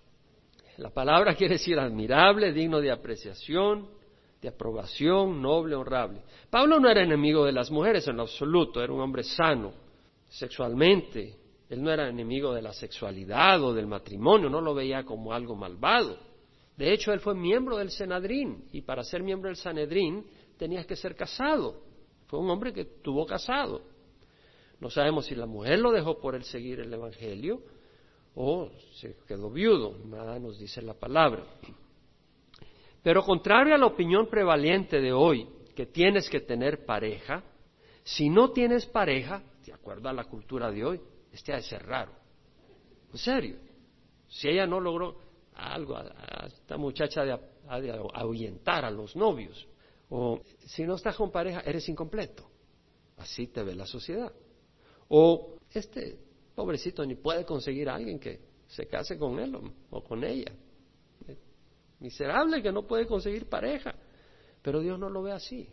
La 0.78 0.90
palabra 0.90 1.36
quiere 1.38 1.56
decir 1.56 1.78
admirable, 1.78 2.52
digno 2.52 2.82
de 2.82 2.92
apreciación, 2.92 3.90
de 4.44 4.50
aprobación, 4.50 5.42
noble, 5.42 5.74
honrable. 5.74 6.22
Pablo 6.50 6.78
no 6.78 6.90
era 6.90 7.02
enemigo 7.02 7.46
de 7.46 7.54
las 7.54 7.72
mujeres 7.72 8.06
en 8.10 8.18
lo 8.18 8.24
absoluto, 8.24 8.84
era 8.84 8.92
un 8.92 9.00
hombre 9.00 9.24
sano 9.24 9.72
sexualmente. 10.30 11.38
Él 11.70 11.82
no 11.82 11.90
era 11.90 12.10
enemigo 12.10 12.54
de 12.54 12.62
la 12.62 12.74
sexualidad 12.74 13.64
o 13.64 13.74
del 13.74 13.88
matrimonio, 13.88 14.50
no 14.50 14.60
lo 14.60 14.76
veía 14.76 15.06
como 15.06 15.32
algo 15.32 15.56
malvado. 15.56 16.20
De 16.76 16.92
hecho, 16.92 17.14
él 17.14 17.22
fue 17.22 17.34
miembro 17.34 17.78
del 17.78 17.90
Senadrín 17.90 18.66
y 18.74 18.82
para 18.82 19.04
ser 19.04 19.24
miembro 19.24 19.48
del 19.48 19.56
Sanedrín 19.56 20.26
tenías 20.58 20.86
que 20.86 20.98
ser 20.98 21.16
casado. 21.16 21.82
Fue 22.28 22.38
un 22.38 22.50
hombre 22.50 22.74
que 22.74 22.84
tuvo 22.84 23.26
casado. 23.26 23.82
No 24.82 24.90
sabemos 24.90 25.26
si 25.26 25.36
la 25.36 25.46
mujer 25.46 25.80
lo 25.80 25.92
dejó 25.92 26.20
por 26.20 26.36
él 26.36 26.44
seguir 26.44 26.82
el 26.82 26.94
Evangelio 26.94 27.62
o 28.36 28.70
se 28.96 29.16
quedó 29.26 29.50
viudo. 29.50 29.98
Nada 30.06 30.38
nos 30.38 30.60
dice 30.60 30.82
la 30.82 30.96
palabra. 30.96 31.46
Pero 33.04 33.24
contrario 33.24 33.76
a 33.76 33.78
la 33.78 33.86
opinión 33.86 34.28
prevalente 34.28 35.00
de 35.02 35.12
hoy, 35.12 35.48
que 35.76 35.86
tienes 35.86 36.30
que 36.30 36.40
tener 36.40 36.86
pareja, 36.86 37.44
si 38.04 38.30
no 38.30 38.52
tienes 38.52 38.86
pareja, 38.86 39.44
de 39.66 39.74
acuerdo 39.74 40.10
a 40.10 40.14
la 40.14 40.24
cultura 40.24 40.72
de 40.72 40.86
hoy, 40.86 41.02
este 41.32 41.54
ha 41.54 41.58
de 41.58 41.64
ser 41.64 41.86
raro. 41.86 42.12
En 43.12 43.18
serio. 43.18 43.58
Si 44.28 44.48
ella 44.48 44.66
no 44.66 44.80
logró 44.80 45.18
algo, 45.54 45.96
esta 46.46 46.78
muchacha 46.78 47.22
ha 47.68 47.80
de 47.80 47.92
ahuyentar 48.14 48.84
a 48.84 48.90
los 48.90 49.16
novios. 49.16 49.68
O 50.10 50.42
si 50.66 50.84
no 50.84 50.96
estás 50.96 51.16
con 51.16 51.32
pareja, 51.32 51.62
eres 51.62 51.88
incompleto. 51.90 52.50
Así 53.18 53.48
te 53.48 53.64
ve 53.64 53.76
la 53.76 53.86
sociedad. 53.86 54.32
O 55.10 55.58
este 55.72 56.18
pobrecito 56.56 57.06
ni 57.06 57.16
puede 57.16 57.46
conseguir 57.46 57.90
a 57.90 57.96
alguien 57.96 58.20
que 58.20 58.40
se 58.68 58.88
case 58.88 59.18
con 59.18 59.40
él 59.40 59.56
o, 59.92 60.04
con 60.04 60.24
ella. 60.24 60.52
Miserable 62.04 62.62
que 62.62 62.72
no 62.72 62.84
puede 62.84 63.08
conseguir 63.08 63.50
pareja. 63.50 63.96
Pero 64.62 64.80
Dios 64.82 65.00
no 65.00 65.10
lo 65.10 65.24
ve 65.24 65.32
así. 65.32 65.68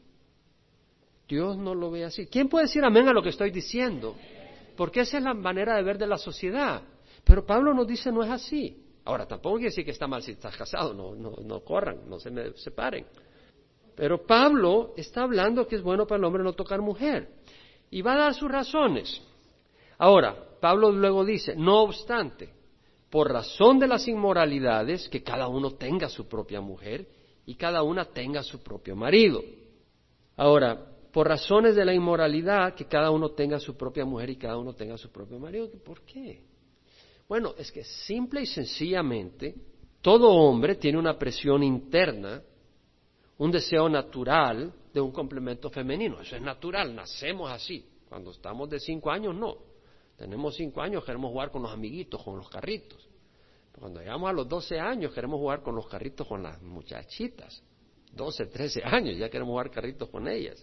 Dios 1.28 1.58
no 1.58 1.74
lo 1.74 1.90
ve 1.90 2.04
así. 2.04 2.26
¿Quién 2.26 2.48
puede 2.48 2.64
decir 2.64 2.82
amén 2.82 3.06
a 3.08 3.12
lo 3.12 3.22
que 3.22 3.28
estoy 3.28 3.50
diciendo? 3.50 4.16
porque 4.80 5.00
esa 5.00 5.18
es 5.18 5.24
la 5.24 5.34
manera 5.34 5.76
de 5.76 5.82
ver 5.82 5.98
de 5.98 6.06
la 6.06 6.16
sociedad. 6.16 6.80
Pero 7.22 7.44
Pablo 7.44 7.74
nos 7.74 7.86
dice 7.86 8.10
no 8.10 8.22
es 8.22 8.30
así. 8.30 8.82
Ahora, 9.04 9.26
tampoco 9.26 9.56
quiere 9.56 9.68
decir 9.68 9.84
que 9.84 9.90
está 9.90 10.06
mal 10.06 10.22
si 10.22 10.30
estás 10.30 10.56
casado, 10.56 10.94
no, 10.94 11.14
no, 11.14 11.36
no 11.44 11.60
corran, 11.60 12.08
no 12.08 12.18
se 12.18 12.30
me 12.30 12.52
separen. 12.52 13.04
Pero 13.94 14.24
Pablo 14.24 14.94
está 14.96 15.24
hablando 15.24 15.66
que 15.66 15.76
es 15.76 15.82
bueno 15.82 16.06
para 16.06 16.18
el 16.18 16.24
hombre 16.24 16.42
no 16.42 16.54
tocar 16.54 16.80
mujer. 16.80 17.28
Y 17.90 18.00
va 18.00 18.14
a 18.14 18.18
dar 18.20 18.34
sus 18.34 18.50
razones. 18.50 19.20
Ahora, 19.98 20.34
Pablo 20.62 20.90
luego 20.92 21.26
dice, 21.26 21.54
no 21.54 21.82
obstante, 21.82 22.48
por 23.10 23.32
razón 23.32 23.78
de 23.78 23.88
las 23.88 24.06
inmoralidades, 24.06 25.08
que 25.08 25.22
cada 25.22 25.48
uno 25.48 25.72
tenga 25.72 26.08
su 26.08 26.28
propia 26.28 26.60
mujer 26.60 27.08
y 27.44 27.56
cada 27.56 27.82
una 27.82 28.04
tenga 28.04 28.42
su 28.42 28.62
propio 28.62 28.94
marido. 28.94 29.42
Ahora, 30.36 30.86
por 31.12 31.26
razones 31.26 31.74
de 31.74 31.84
la 31.84 31.92
inmoralidad, 31.92 32.74
que 32.74 32.84
cada 32.84 33.10
uno 33.10 33.30
tenga 33.30 33.58
su 33.58 33.76
propia 33.76 34.04
mujer 34.04 34.30
y 34.30 34.36
cada 34.36 34.56
uno 34.56 34.74
tenga 34.74 34.96
su 34.96 35.10
propio 35.10 35.38
marido. 35.40 35.68
¿Por 35.84 36.02
qué? 36.02 36.44
Bueno, 37.28 37.54
es 37.58 37.72
que 37.72 37.82
simple 37.84 38.42
y 38.42 38.46
sencillamente 38.46 39.54
todo 40.00 40.30
hombre 40.30 40.76
tiene 40.76 40.98
una 40.98 41.18
presión 41.18 41.62
interna, 41.62 42.42
un 43.38 43.50
deseo 43.50 43.88
natural 43.88 44.72
de 44.92 45.00
un 45.00 45.10
complemento 45.10 45.68
femenino. 45.70 46.20
Eso 46.20 46.36
es 46.36 46.42
natural, 46.42 46.94
nacemos 46.94 47.50
así. 47.50 47.84
Cuando 48.08 48.30
estamos 48.30 48.70
de 48.70 48.78
cinco 48.80 49.10
años, 49.10 49.34
no. 49.34 49.69
Tenemos 50.20 50.54
cinco 50.54 50.82
años, 50.82 51.02
queremos 51.02 51.30
jugar 51.30 51.50
con 51.50 51.62
los 51.62 51.72
amiguitos, 51.72 52.22
con 52.22 52.36
los 52.36 52.50
carritos. 52.50 53.08
Cuando 53.72 54.00
llegamos 54.00 54.28
a 54.28 54.34
los 54.34 54.46
doce 54.46 54.78
años, 54.78 55.14
queremos 55.14 55.40
jugar 55.40 55.62
con 55.62 55.74
los 55.74 55.88
carritos 55.88 56.26
con 56.26 56.42
las 56.42 56.60
muchachitas. 56.60 57.62
Doce, 58.12 58.44
trece 58.44 58.82
años, 58.84 59.16
ya 59.16 59.30
queremos 59.30 59.52
jugar 59.52 59.70
carritos 59.70 60.10
con 60.10 60.28
ellas. 60.28 60.62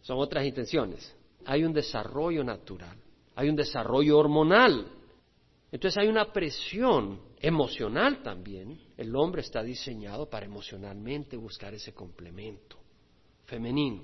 Son 0.00 0.18
otras 0.18 0.44
intenciones. 0.44 1.14
Hay 1.44 1.62
un 1.62 1.72
desarrollo 1.72 2.42
natural, 2.42 2.98
hay 3.36 3.48
un 3.48 3.54
desarrollo 3.54 4.18
hormonal. 4.18 4.88
Entonces 5.70 5.96
hay 5.96 6.08
una 6.08 6.32
presión 6.32 7.20
emocional 7.38 8.24
también. 8.24 8.76
El 8.96 9.14
hombre 9.14 9.42
está 9.42 9.62
diseñado 9.62 10.28
para 10.28 10.46
emocionalmente 10.46 11.36
buscar 11.36 11.74
ese 11.74 11.94
complemento 11.94 12.76
femenino. 13.44 14.02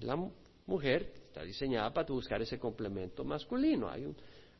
La 0.00 0.18
mujer 0.66 1.14
está 1.36 1.44
diseñada 1.44 1.92
para 1.92 2.08
buscar 2.08 2.40
ese 2.40 2.58
complemento 2.58 3.22
masculino. 3.22 3.90
Hay 3.90 4.10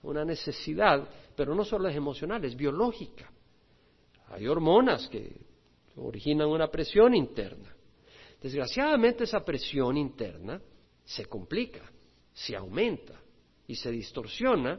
una 0.03 0.27
necesidad, 0.27 1.09
pero 1.35 1.55
no 1.55 1.65
solo 1.65 1.89
es 1.89 1.97
emocional, 1.97 2.45
es 2.45 2.55
biológica. 2.55 3.31
Hay 4.29 4.47
hormonas 4.47 5.09
que 5.09 5.41
originan 5.97 6.49
una 6.49 6.71
presión 6.71 7.15
interna. 7.15 7.75
Desgraciadamente 8.43 9.25
esa 9.25 9.43
presión 9.43 9.97
interna 9.97 10.61
se 11.03 11.25
complica, 11.25 11.91
se 12.35 12.55
aumenta 12.55 13.15
y 13.67 13.75
se 13.75 13.91
distorsiona 13.91 14.79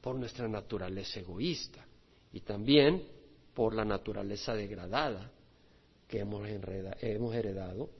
por 0.00 0.16
nuestra 0.16 0.48
naturaleza 0.48 1.20
egoísta 1.20 1.84
y 2.32 2.40
también 2.40 3.06
por 3.52 3.74
la 3.74 3.84
naturaleza 3.84 4.54
degradada 4.54 5.30
que 6.08 6.20
hemos, 6.20 6.48
heredado 7.34 7.90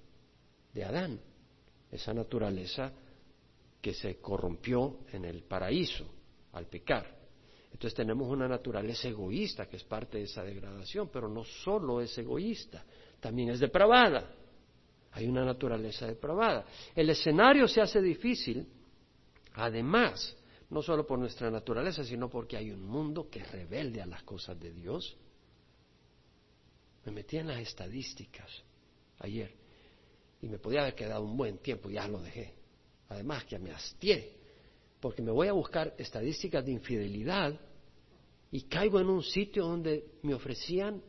de 0.73 0.85
Adán, 0.85 1.21
esa 1.91 2.15
naturaleza 2.15 2.93
que 3.87 3.95
se 3.95 4.17
corrompió 4.17 4.99
en 5.13 5.25
el 5.27 5.45
paraíso 5.45 6.05
al 6.55 6.67
pecar. 6.67 7.07
Entonces 7.67 7.95
tenemos 7.95 8.29
una 8.29 8.49
naturaleza 8.49 9.07
egoísta 9.07 9.69
que 9.69 9.77
es 9.77 9.85
parte 9.85 10.19
de 10.19 10.25
esa 10.25 10.43
degradación, 10.43 11.09
pero 11.09 11.29
no 11.29 11.45
solo 11.45 12.01
es 12.01 12.19
egoísta, 12.19 12.85
también 13.21 13.51
es 13.51 13.61
depravada. 13.61 14.35
Hay 15.13 15.29
una 15.29 15.45
naturaleza 15.45 16.05
depravada. 16.05 16.65
El 16.97 17.11
escenario 17.11 17.69
se 17.69 17.81
hace 17.81 18.03
difícil, 18.03 18.67
además, 19.55 20.37
no 20.69 20.83
solo 20.83 21.07
por 21.07 21.21
nuestra 21.21 21.49
naturaleza, 21.49 22.03
sino 22.03 22.29
porque 22.29 22.57
hay 22.57 22.73
un 22.73 22.85
mundo 22.85 23.31
que 23.31 23.39
es 23.39 23.53
rebelde 23.53 24.03
a 24.03 24.07
las 24.07 24.25
cosas 24.25 24.59
de 24.59 24.73
Dios. 24.73 25.17
Me 27.05 27.13
metí 27.13 27.37
en 27.37 27.47
las 27.47 27.61
estadísticas 27.61 28.51
ayer 29.21 29.55
y 30.43 30.49
me 30.49 30.59
podía 30.59 30.81
haber 30.81 30.97
quedado 30.97 31.23
un 31.23 31.37
buen 31.37 31.59
tiempo, 31.59 31.89
ya 31.89 32.09
lo 32.09 32.21
dejé. 32.21 32.66
Además 33.09 33.45
que 33.45 33.59
me 33.59 33.71
hastié, 33.71 34.33
porque 35.01 35.23
me 35.23 35.31
voy 35.31 35.49
a 35.49 35.53
buscar 35.53 35.95
estadísticas 35.99 36.65
de 36.65 36.73
infidelidad 36.73 37.59
y 38.51 38.63
caigo 38.63 39.01
en 39.01 39.09
un 39.09 39.23
sitio 39.23 39.67
donde 39.67 40.05
me 40.23 40.35
ofrecían 40.35 41.03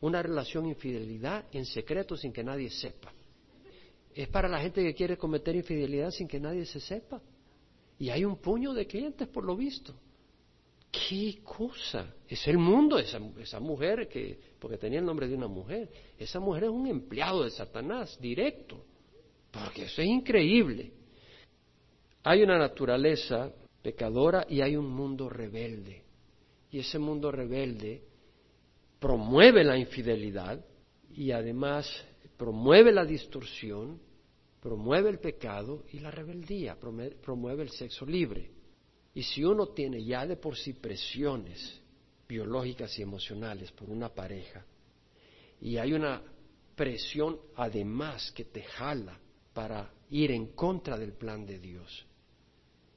una 0.00 0.22
relación 0.22 0.66
infidelidad 0.66 1.44
en 1.52 1.64
secreto 1.66 2.16
sin 2.16 2.32
que 2.32 2.42
nadie 2.42 2.70
sepa. 2.70 3.12
Es 4.14 4.28
para 4.28 4.48
la 4.48 4.60
gente 4.60 4.82
que 4.82 4.94
quiere 4.94 5.16
cometer 5.16 5.54
infidelidad 5.54 6.10
sin 6.10 6.26
que 6.26 6.40
nadie 6.40 6.66
se 6.66 6.80
sepa. 6.80 7.22
Y 7.98 8.10
hay 8.10 8.24
un 8.24 8.36
puño 8.36 8.72
de 8.72 8.86
clientes 8.86 9.28
por 9.28 9.44
lo 9.44 9.56
visto. 9.56 9.94
¿Qué 10.90 11.40
cosa? 11.44 12.14
Es 12.26 12.48
el 12.48 12.58
mundo, 12.58 12.98
esa, 12.98 13.20
esa 13.38 13.60
mujer 13.60 14.08
que, 14.08 14.38
porque 14.58 14.76
tenía 14.76 14.98
el 14.98 15.04
nombre 15.04 15.28
de 15.28 15.36
una 15.36 15.46
mujer, 15.46 15.88
esa 16.18 16.40
mujer 16.40 16.64
es 16.64 16.70
un 16.70 16.86
empleado 16.88 17.44
de 17.44 17.50
Satanás, 17.50 18.18
directo. 18.20 18.84
Porque 19.52 19.84
eso 19.84 20.02
es 20.02 20.08
increíble. 20.08 20.92
Hay 22.22 22.42
una 22.42 22.58
naturaleza 22.58 23.52
pecadora 23.82 24.46
y 24.48 24.60
hay 24.60 24.76
un 24.76 24.90
mundo 24.90 25.28
rebelde. 25.28 26.02
Y 26.70 26.80
ese 26.80 26.98
mundo 26.98 27.30
rebelde 27.30 28.02
promueve 28.98 29.64
la 29.64 29.76
infidelidad 29.76 30.64
y 31.12 31.32
además 31.32 31.88
promueve 32.36 32.92
la 32.92 33.04
distorsión, 33.04 34.00
promueve 34.60 35.10
el 35.10 35.18
pecado 35.18 35.84
y 35.92 35.98
la 35.98 36.10
rebeldía, 36.10 36.76
promueve 36.78 37.62
el 37.62 37.70
sexo 37.70 38.04
libre. 38.04 38.50
Y 39.14 39.22
si 39.22 39.44
uno 39.44 39.68
tiene 39.68 40.04
ya 40.04 40.26
de 40.26 40.36
por 40.36 40.56
sí 40.56 40.74
presiones 40.74 41.80
biológicas 42.28 42.96
y 42.98 43.02
emocionales 43.02 43.72
por 43.72 43.90
una 43.90 44.08
pareja, 44.10 44.64
y 45.60 45.76
hay 45.78 45.92
una 45.92 46.22
presión 46.76 47.38
además 47.56 48.30
que 48.32 48.44
te 48.44 48.62
jala 48.62 49.18
para 49.52 49.92
ir 50.10 50.30
en 50.30 50.48
contra 50.54 50.96
del 50.96 51.12
plan 51.12 51.44
de 51.44 51.58
Dios, 51.58 52.06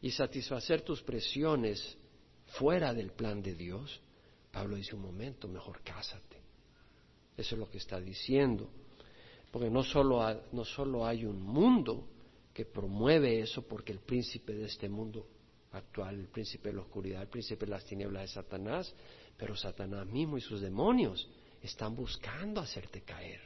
y 0.03 0.11
satisfacer 0.11 0.81
tus 0.81 1.01
presiones 1.01 1.97
fuera 2.57 2.93
del 2.93 3.13
plan 3.13 3.41
de 3.41 3.55
Dios, 3.55 4.01
Pablo 4.51 4.75
dice 4.75 4.95
un 4.95 5.01
momento, 5.01 5.47
mejor 5.47 5.81
cásate. 5.81 6.41
Eso 7.37 7.55
es 7.55 7.59
lo 7.59 7.69
que 7.69 7.77
está 7.77 8.01
diciendo. 8.01 8.69
Porque 9.49 9.69
no 9.69 9.81
solo, 9.81 10.41
no 10.51 10.65
solo 10.65 11.05
hay 11.05 11.23
un 11.23 11.41
mundo 11.41 12.05
que 12.53 12.65
promueve 12.65 13.39
eso, 13.39 13.61
porque 13.61 13.93
el 13.93 13.99
príncipe 13.99 14.53
de 14.53 14.65
este 14.65 14.89
mundo 14.89 15.25
actual, 15.71 16.19
el 16.19 16.27
príncipe 16.27 16.67
de 16.67 16.75
la 16.75 16.81
oscuridad, 16.81 17.21
el 17.21 17.29
príncipe 17.29 17.65
de 17.65 17.71
las 17.71 17.85
tinieblas 17.85 18.23
de 18.23 18.27
Satanás, 18.27 18.93
pero 19.37 19.55
Satanás 19.55 20.05
mismo 20.05 20.37
y 20.37 20.41
sus 20.41 20.59
demonios 20.59 21.29
están 21.61 21.95
buscando 21.95 22.59
hacerte 22.59 23.03
caer. 23.03 23.39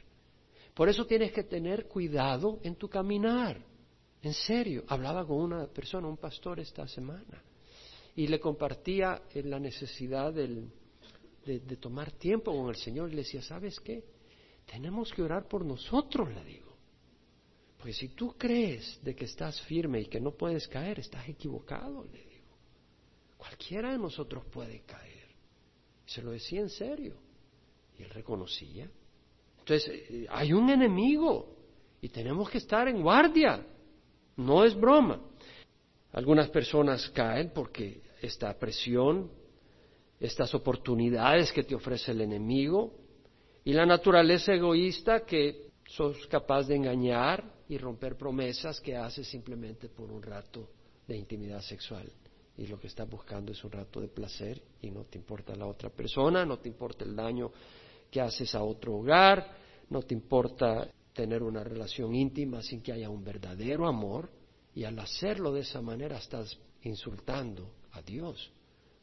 Por 0.74 0.88
eso 0.88 1.06
tienes 1.06 1.30
que 1.30 1.44
tener 1.44 1.86
cuidado 1.86 2.58
en 2.64 2.74
tu 2.74 2.88
caminar. 2.88 3.67
En 4.22 4.34
serio, 4.34 4.84
hablaba 4.88 5.26
con 5.26 5.38
una 5.38 5.66
persona, 5.66 6.08
un 6.08 6.16
pastor 6.16 6.58
esta 6.60 6.86
semana, 6.88 7.42
y 8.16 8.26
le 8.26 8.40
compartía 8.40 9.22
la 9.34 9.60
necesidad 9.60 10.32
de, 10.32 10.68
de, 11.44 11.76
tomar 11.76 12.12
tiempo 12.12 12.54
con 12.54 12.68
el 12.68 12.76
Señor 12.76 13.08
y 13.08 13.12
le 13.12 13.22
decía, 13.22 13.42
¿sabes 13.42 13.78
qué? 13.80 14.04
Tenemos 14.66 15.12
que 15.12 15.22
orar 15.22 15.46
por 15.46 15.64
nosotros, 15.64 16.28
le 16.34 16.44
digo. 16.44 16.68
Porque 17.76 17.92
si 17.92 18.08
tú 18.08 18.34
crees 18.36 18.98
de 19.04 19.14
que 19.14 19.24
estás 19.24 19.60
firme 19.62 20.00
y 20.00 20.06
que 20.06 20.20
no 20.20 20.32
puedes 20.32 20.66
caer, 20.66 20.98
estás 20.98 21.28
equivocado, 21.28 22.04
le 22.12 22.24
digo. 22.24 22.28
Cualquiera 23.36 23.92
de 23.92 23.98
nosotros 23.98 24.44
puede 24.46 24.80
caer. 24.80 25.28
Se 26.04 26.20
lo 26.20 26.32
decía 26.32 26.60
en 26.60 26.70
serio. 26.70 27.14
Y 27.96 28.02
él 28.02 28.10
reconocía. 28.10 28.90
Entonces, 29.60 29.88
eh, 29.88 30.26
hay 30.28 30.52
un 30.52 30.68
enemigo 30.70 31.54
y 32.00 32.08
tenemos 32.08 32.50
que 32.50 32.58
estar 32.58 32.88
en 32.88 33.00
guardia. 33.00 33.64
No 34.38 34.64
es 34.64 34.74
broma. 34.74 35.20
Algunas 36.12 36.48
personas 36.48 37.10
caen 37.10 37.50
porque 37.54 38.00
esta 38.22 38.56
presión, 38.56 39.30
estas 40.18 40.54
oportunidades 40.54 41.52
que 41.52 41.64
te 41.64 41.74
ofrece 41.74 42.12
el 42.12 42.20
enemigo 42.20 42.94
y 43.64 43.72
la 43.72 43.84
naturaleza 43.84 44.54
egoísta 44.54 45.26
que 45.26 45.68
sos 45.86 46.26
capaz 46.28 46.68
de 46.68 46.76
engañar 46.76 47.52
y 47.68 47.78
romper 47.78 48.16
promesas 48.16 48.80
que 48.80 48.96
haces 48.96 49.26
simplemente 49.26 49.88
por 49.88 50.10
un 50.10 50.22
rato 50.22 50.70
de 51.06 51.16
intimidad 51.16 51.60
sexual. 51.60 52.08
Y 52.56 52.66
lo 52.68 52.78
que 52.78 52.86
estás 52.86 53.08
buscando 53.08 53.50
es 53.52 53.62
un 53.64 53.72
rato 53.72 54.00
de 54.00 54.08
placer 54.08 54.62
y 54.80 54.90
no 54.90 55.04
te 55.04 55.18
importa 55.18 55.54
la 55.56 55.66
otra 55.66 55.90
persona, 55.90 56.44
no 56.46 56.58
te 56.58 56.68
importa 56.68 57.04
el 57.04 57.14
daño 57.14 57.50
que 58.10 58.20
haces 58.20 58.54
a 58.54 58.62
otro 58.62 58.96
hogar, 58.96 59.56
no 59.90 60.02
te 60.02 60.14
importa 60.14 60.88
tener 61.18 61.42
una 61.42 61.64
relación 61.64 62.14
íntima 62.14 62.62
sin 62.62 62.80
que 62.80 62.92
haya 62.92 63.10
un 63.10 63.24
verdadero 63.24 63.88
amor 63.88 64.30
y 64.72 64.84
al 64.84 64.96
hacerlo 65.00 65.52
de 65.52 65.62
esa 65.62 65.82
manera 65.82 66.16
estás 66.16 66.56
insultando 66.82 67.72
a 67.90 68.02
Dios, 68.02 68.52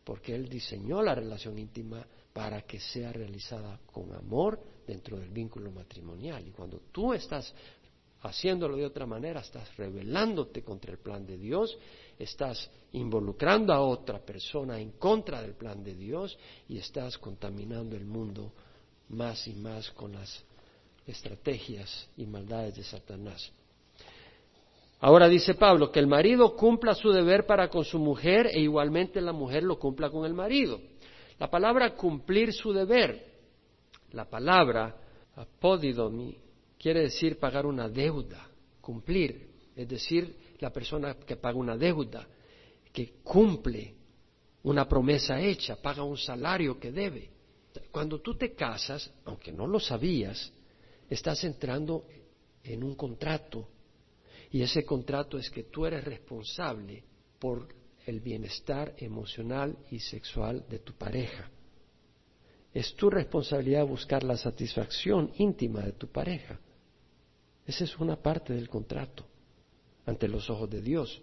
porque 0.05 0.33
Él 0.33 0.47
diseñó 0.47 1.01
la 1.01 1.13
relación 1.13 1.59
íntima 1.59 2.07
para 2.31 2.61
que 2.61 2.79
sea 2.79 3.11
realizada 3.11 3.81
con 3.91 4.13
amor 4.13 4.63
dentro 4.87 5.19
del 5.19 5.29
vínculo 5.29 5.71
matrimonial. 5.71 6.47
Y 6.47 6.51
cuando 6.51 6.83
tú 6.89 7.13
estás 7.13 7.53
haciéndolo 8.21 8.77
de 8.77 8.85
otra 8.85 9.05
manera, 9.05 9.41
estás 9.41 9.75
rebelándote 9.75 10.63
contra 10.63 10.93
el 10.93 10.99
plan 10.99 11.25
de 11.25 11.37
Dios, 11.37 11.77
estás 12.17 12.71
involucrando 12.93 13.73
a 13.73 13.81
otra 13.81 14.19
persona 14.19 14.79
en 14.79 14.91
contra 14.91 15.41
del 15.41 15.55
plan 15.55 15.83
de 15.83 15.95
Dios 15.95 16.37
y 16.69 16.77
estás 16.77 17.17
contaminando 17.17 17.97
el 17.97 18.05
mundo 18.05 18.53
más 19.09 19.45
y 19.49 19.53
más 19.55 19.91
con 19.91 20.13
las 20.13 20.45
estrategias 21.07 22.09
y 22.17 22.25
maldades 22.25 22.75
de 22.75 22.83
Satanás. 22.83 23.51
Ahora 24.99 25.27
dice 25.27 25.53
Pablo 25.53 25.91
que 25.91 25.99
el 25.99 26.07
marido 26.07 26.55
cumpla 26.55 26.95
su 26.95 27.11
deber 27.11 27.45
para 27.45 27.69
con 27.69 27.83
su 27.83 27.99
mujer 27.99 28.47
e 28.47 28.61
igualmente 28.61 29.21
la 29.21 29.33
mujer 29.33 29.63
lo 29.63 29.77
cumpla 29.77 30.09
con 30.09 30.25
el 30.25 30.33
marido. 30.33 30.79
La 31.37 31.49
palabra 31.49 31.95
cumplir 31.95 32.53
su 32.53 32.71
deber, 32.71 33.23
la 34.13 34.25
palabra 34.25 34.95
apódidomi, 35.35 36.37
quiere 36.79 37.01
decir 37.01 37.37
pagar 37.37 37.65
una 37.65 37.89
deuda, 37.89 38.47
cumplir, 38.79 39.49
es 39.75 39.87
decir, 39.87 40.35
la 40.59 40.71
persona 40.71 41.15
que 41.15 41.35
paga 41.35 41.57
una 41.57 41.77
deuda, 41.77 42.25
que 42.93 43.15
cumple 43.21 43.93
una 44.63 44.87
promesa 44.87 45.39
hecha, 45.39 45.75
paga 45.75 46.03
un 46.03 46.17
salario 46.17 46.79
que 46.79 46.91
debe. 46.91 47.29
Cuando 47.91 48.21
tú 48.21 48.35
te 48.35 48.53
casas, 48.53 49.11
aunque 49.25 49.51
no 49.51 49.67
lo 49.67 49.79
sabías, 49.79 50.51
estás 51.09 51.43
entrando 51.43 52.05
en 52.63 52.83
un 52.83 52.95
contrato 52.95 53.67
y 54.51 54.61
ese 54.61 54.85
contrato 54.85 55.37
es 55.37 55.49
que 55.49 55.63
tú 55.63 55.85
eres 55.85 56.03
responsable 56.03 57.03
por 57.39 57.67
el 58.05 58.19
bienestar 58.19 58.93
emocional 58.97 59.77
y 59.91 59.99
sexual 59.99 60.65
de 60.69 60.79
tu 60.79 60.93
pareja. 60.93 61.49
Es 62.73 62.93
tu 62.95 63.09
responsabilidad 63.09 63.85
buscar 63.85 64.23
la 64.23 64.37
satisfacción 64.37 65.31
íntima 65.37 65.81
de 65.81 65.93
tu 65.93 66.07
pareja. 66.07 66.59
Esa 67.65 67.83
es 67.83 67.97
una 67.97 68.15
parte 68.15 68.53
del 68.53 68.69
contrato 68.69 69.25
ante 70.05 70.27
los 70.27 70.49
ojos 70.49 70.69
de 70.69 70.81
Dios. 70.81 71.21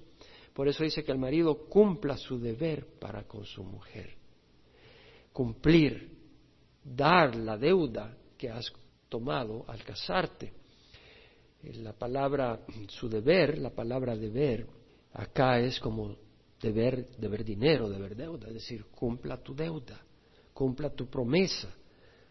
Por 0.53 0.69
eso 0.69 0.83
dice 0.85 1.05
que 1.05 1.13
el 1.13 1.19
marido 1.19 1.67
cumpla 1.69 2.17
su 2.17 2.39
deber 2.39 2.87
para 2.99 3.25
con 3.25 3.45
su 3.45 3.63
mujer. 3.63 4.11
Cumplir, 5.33 6.11
dar 6.85 7.37
la 7.37 7.57
deuda 7.57 8.17
que 8.37 8.51
has 8.51 8.71
tomado 9.13 9.67
al 9.69 9.85
casarte. 9.85 10.51
Eh, 11.63 11.75
la 11.75 11.93
palabra, 11.93 12.65
su 12.89 13.11
deber, 13.11 13.59
la 13.59 13.69
palabra 13.69 14.17
deber, 14.17 14.67
acá 15.13 15.61
es 15.61 15.79
como 15.79 16.17
deber, 16.59 17.11
deber 17.19 17.45
dinero, 17.45 17.91
deber 17.91 18.17
deuda, 18.17 18.49
es 18.49 18.55
decir, 18.55 18.87
cumpla 18.87 19.37
tu 19.43 19.55
deuda, 19.55 20.01
cumpla 20.55 20.89
tu 20.89 21.11
promesa. 21.11 21.69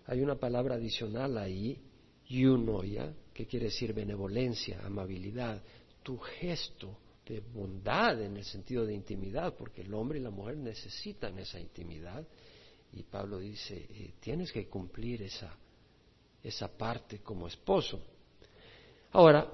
Hay 0.07 0.21
una 0.21 0.35
palabra 0.35 0.75
adicional 0.75 1.37
ahí, 1.37 1.79
yunoya, 2.27 3.13
que 3.31 3.45
quiere 3.45 3.67
decir 3.67 3.93
benevolencia, 3.93 4.81
amabilidad, 4.83 5.61
tu 6.01 6.17
gesto 6.17 6.97
de 7.27 7.41
bondad 7.41 8.19
en 8.23 8.37
el 8.37 8.43
sentido 8.43 8.87
de 8.87 8.95
intimidad, 8.95 9.55
porque 9.55 9.83
el 9.83 9.93
hombre 9.93 10.17
y 10.17 10.23
la 10.23 10.31
mujer 10.31 10.57
necesitan 10.57 11.37
esa 11.37 11.59
intimidad. 11.59 12.25
Y 12.93 13.03
Pablo 13.03 13.37
dice, 13.37 13.85
eh, 13.87 14.13
tienes 14.19 14.51
que 14.51 14.67
cumplir 14.67 15.21
esa, 15.21 15.55
esa 16.43 16.67
parte 16.67 17.19
como 17.19 17.47
esposo. 17.47 18.01
Ahora, 19.11 19.47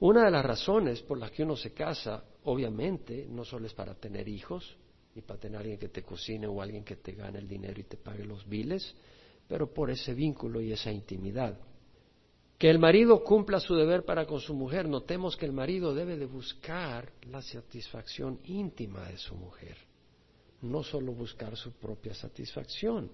una 0.00 0.24
de 0.24 0.30
las 0.30 0.44
razones 0.44 1.02
por 1.02 1.18
las 1.18 1.30
que 1.30 1.42
uno 1.42 1.56
se 1.56 1.72
casa, 1.72 2.24
obviamente, 2.44 3.26
no 3.30 3.44
solo 3.44 3.66
es 3.66 3.74
para 3.74 3.94
tener 3.94 4.28
hijos, 4.28 4.76
ni 5.14 5.22
para 5.22 5.40
tener 5.40 5.60
alguien 5.60 5.78
que 5.78 5.88
te 5.88 6.02
cocine 6.02 6.46
o 6.46 6.60
alguien 6.60 6.84
que 6.84 6.96
te 6.96 7.12
gane 7.12 7.38
el 7.38 7.48
dinero 7.48 7.80
y 7.80 7.84
te 7.84 7.96
pague 7.96 8.24
los 8.24 8.46
biles, 8.46 8.94
pero 9.48 9.72
por 9.72 9.90
ese 9.90 10.12
vínculo 10.12 10.60
y 10.60 10.72
esa 10.72 10.92
intimidad. 10.92 11.58
Que 12.58 12.70
el 12.70 12.78
marido 12.78 13.22
cumpla 13.22 13.60
su 13.60 13.74
deber 13.74 14.04
para 14.04 14.26
con 14.26 14.40
su 14.40 14.54
mujer. 14.54 14.88
Notemos 14.88 15.36
que 15.36 15.44
el 15.44 15.52
marido 15.52 15.94
debe 15.94 16.16
de 16.16 16.26
buscar 16.26 17.12
la 17.30 17.42
satisfacción 17.42 18.40
íntima 18.44 19.06
de 19.08 19.18
su 19.18 19.34
mujer, 19.34 19.76
no 20.62 20.82
solo 20.82 21.12
buscar 21.12 21.56
su 21.56 21.72
propia 21.72 22.14
satisfacción. 22.14 23.10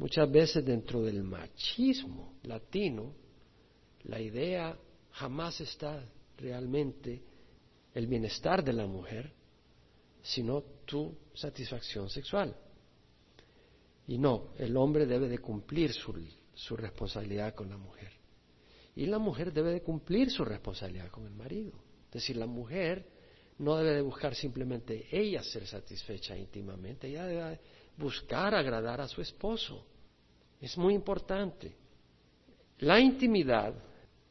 Muchas 0.00 0.32
veces 0.32 0.64
dentro 0.64 1.02
del 1.02 1.22
machismo 1.22 2.32
latino, 2.44 3.12
la 4.04 4.18
idea 4.18 4.74
jamás 5.10 5.60
está 5.60 6.02
realmente 6.38 7.22
el 7.92 8.06
bienestar 8.06 8.64
de 8.64 8.72
la 8.72 8.86
mujer, 8.86 9.30
sino 10.22 10.62
tu 10.86 11.14
satisfacción 11.34 12.08
sexual. 12.08 12.56
Y 14.06 14.16
no, 14.16 14.54
el 14.56 14.74
hombre 14.78 15.04
debe 15.04 15.28
de 15.28 15.36
cumplir 15.36 15.92
su, 15.92 16.14
su, 16.54 16.78
responsabilidad 16.78 17.54
con 17.54 17.68
la 17.68 17.76
mujer. 17.76 18.10
Y 18.96 19.04
la 19.04 19.18
mujer 19.18 19.52
debe 19.52 19.70
de 19.70 19.82
cumplir 19.82 20.30
su 20.30 20.46
responsabilidad 20.46 21.10
con 21.10 21.26
el 21.26 21.34
marido. 21.34 21.74
Es 22.06 22.14
decir, 22.14 22.38
la 22.38 22.46
mujer 22.46 23.06
no 23.58 23.76
debe 23.76 23.96
de 23.96 24.00
buscar 24.00 24.34
simplemente 24.34 25.08
ella 25.12 25.42
ser 25.42 25.66
satisfecha 25.66 26.38
íntimamente, 26.38 27.08
ella 27.08 27.26
debe 27.26 27.60
buscar 27.98 28.54
agradar 28.54 29.02
a 29.02 29.06
su 29.06 29.20
esposo. 29.20 29.89
Es 30.60 30.76
muy 30.76 30.94
importante. 30.94 31.74
La 32.78 33.00
intimidad 33.00 33.74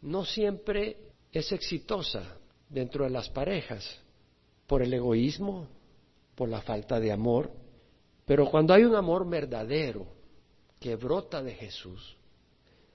no 0.01 0.25
siempre 0.25 0.97
es 1.31 1.51
exitosa 1.51 2.37
dentro 2.69 3.03
de 3.03 3.09
las 3.09 3.29
parejas 3.29 4.01
por 4.67 4.81
el 4.81 4.93
egoísmo, 4.93 5.67
por 6.35 6.49
la 6.49 6.61
falta 6.61 6.99
de 6.99 7.11
amor, 7.11 7.51
pero 8.25 8.49
cuando 8.49 8.73
hay 8.73 8.83
un 8.83 8.95
amor 8.95 9.27
verdadero 9.27 10.05
que 10.79 10.95
brota 10.95 11.41
de 11.41 11.53
Jesús, 11.55 12.15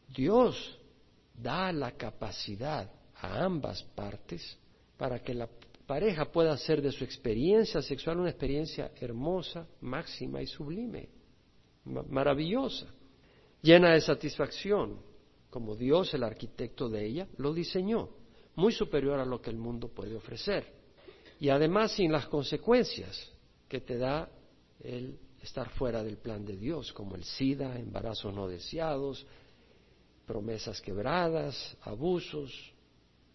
Dios 0.09 0.79
da 1.35 1.73
la 1.73 1.92
capacidad 1.92 2.90
a 3.16 3.44
ambas 3.44 3.83
partes 3.83 4.57
para 4.97 5.18
que 5.18 5.35
la 5.35 5.49
pareja 5.87 6.27
pueda 6.27 6.53
hacer 6.53 6.81
de 6.81 6.92
su 6.92 7.05
experiencia 7.05 7.83
sexual 7.83 8.20
una 8.20 8.31
experiencia 8.31 8.92
hermosa, 9.01 9.66
máxima 9.81 10.40
y 10.40 10.47
sublime, 10.47 11.09
maravillosa, 11.85 12.87
llena 13.64 13.94
de 13.94 14.03
satisfacción, 14.03 15.00
como 15.48 15.74
Dios, 15.74 16.12
el 16.12 16.22
arquitecto 16.22 16.88
de 16.90 17.07
ella, 17.07 17.29
lo 17.38 17.55
diseñó, 17.55 18.11
muy 18.57 18.72
superior 18.72 19.18
a 19.18 19.24
lo 19.24 19.40
que 19.40 19.50
el 19.50 19.57
mundo 19.57 19.88
puede 19.88 20.14
ofrecer. 20.14 20.66
Y 21.40 21.48
además 21.48 21.92
sin 21.92 22.12
las 22.12 22.27
consecuencias 22.27 23.33
que 23.66 23.81
te 23.81 23.96
da 23.96 24.29
el 24.81 25.18
estar 25.42 25.70
fuera 25.70 26.05
del 26.05 26.18
plan 26.18 26.44
de 26.44 26.57
Dios, 26.57 26.92
como 26.92 27.16
el 27.16 27.24
SIDA, 27.24 27.79
embarazos 27.79 28.35
no 28.35 28.46
deseados, 28.46 29.27
promesas 30.27 30.81
quebradas, 30.83 31.77
abusos, 31.83 32.53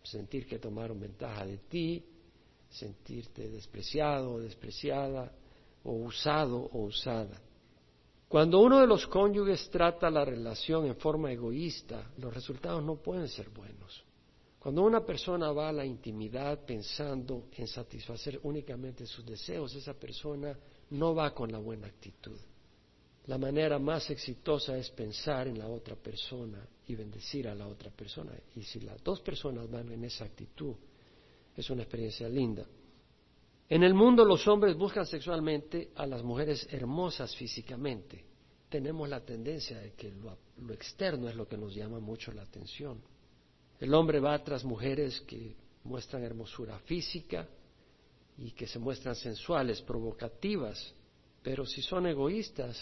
sentir 0.04 0.46
que 0.46 0.60
tomaron 0.60 1.00
ventaja 1.00 1.46
de 1.46 1.58
ti, 1.58 2.06
sentirte 2.70 3.50
despreciado 3.50 4.34
o 4.34 4.39
despreciada, 4.39 5.32
o 5.84 5.94
usado 5.94 6.58
o 6.58 6.84
usada. 6.84 7.42
Cuando 8.30 8.60
uno 8.60 8.80
de 8.80 8.86
los 8.86 9.08
cónyuges 9.08 9.72
trata 9.72 10.08
la 10.12 10.24
relación 10.24 10.86
en 10.86 10.96
forma 10.96 11.32
egoísta, 11.32 12.12
los 12.20 12.32
resultados 12.32 12.84
no 12.84 12.98
pueden 12.98 13.28
ser 13.28 13.50
buenos. 13.50 14.04
Cuando 14.60 14.84
una 14.84 15.04
persona 15.04 15.52
va 15.52 15.70
a 15.70 15.74
la 15.74 15.84
intimidad 15.84 16.63
pensando 16.63 17.48
en 17.58 17.65
satisfacer 17.65 18.39
únicamente 18.44 19.08
sus 19.08 19.26
deseos, 19.26 19.74
esa 19.74 19.96
persona 19.96 20.56
no 20.92 21.15
va 21.15 21.34
con 21.34 21.52
la 21.52 21.58
buena 21.58 21.88
actitud. 21.88 22.38
La 23.26 23.39
manera 23.39 23.80
más 23.80 24.08
exitosa 24.12 24.78
es 24.78 24.92
pensar 24.92 25.48
en 25.48 25.58
la 25.58 25.68
otra 25.68 25.96
persona 25.96 26.63
y 26.86 26.94
bendecir 26.94 27.48
a 27.48 27.56
la 27.56 27.68
otra 27.68 27.89
persona. 27.89 28.34
Y 28.56 28.62
si 28.62 28.80
las 28.82 29.04
dos 29.04 29.22
personas 29.22 29.68
van 29.72 29.92
en 29.92 30.04
esa 30.04 30.26
actitud, 30.26 30.76
es 31.58 31.68
una 31.72 31.82
experiencia 31.82 32.30
linda. 32.30 32.63
En 33.69 33.84
el 33.84 33.93
mundo 33.93 34.25
los 34.25 34.47
hombres 34.47 34.75
buscan 34.75 35.05
sexualmente 35.05 35.91
a 35.95 36.08
las 36.08 36.23
mujeres 36.23 36.67
hermosas 36.71 37.36
físicamente. 37.36 38.25
Tenemos 38.67 39.08
la 39.08 39.23
tendencia 39.23 39.77
de 39.77 39.91
que 39.93 40.12
lo, 40.12 40.73
externo 40.73 41.29
es 41.29 41.36
lo 41.36 41.47
que 41.47 41.55
nos 41.55 41.75
llama 41.75 41.99
mucho 41.99 42.32
la 42.32 42.41
atención. 42.41 42.99
El 43.79 43.93
hombre 43.93 44.19
va 44.19 44.43
tras 44.43 44.63
mujeres 44.63 45.21
que 45.21 45.55
muestran 45.84 46.23
hermosura 46.23 46.79
física 46.79 47.47
y 48.39 48.51
que 48.51 48.65
se 48.65 48.79
muestran 48.79 49.15
sensuales, 49.15 49.84
provocativas, 49.84 50.91
pero 51.43 51.63
si 51.63 51.84
son 51.84 52.08
egoístas, 52.08 52.75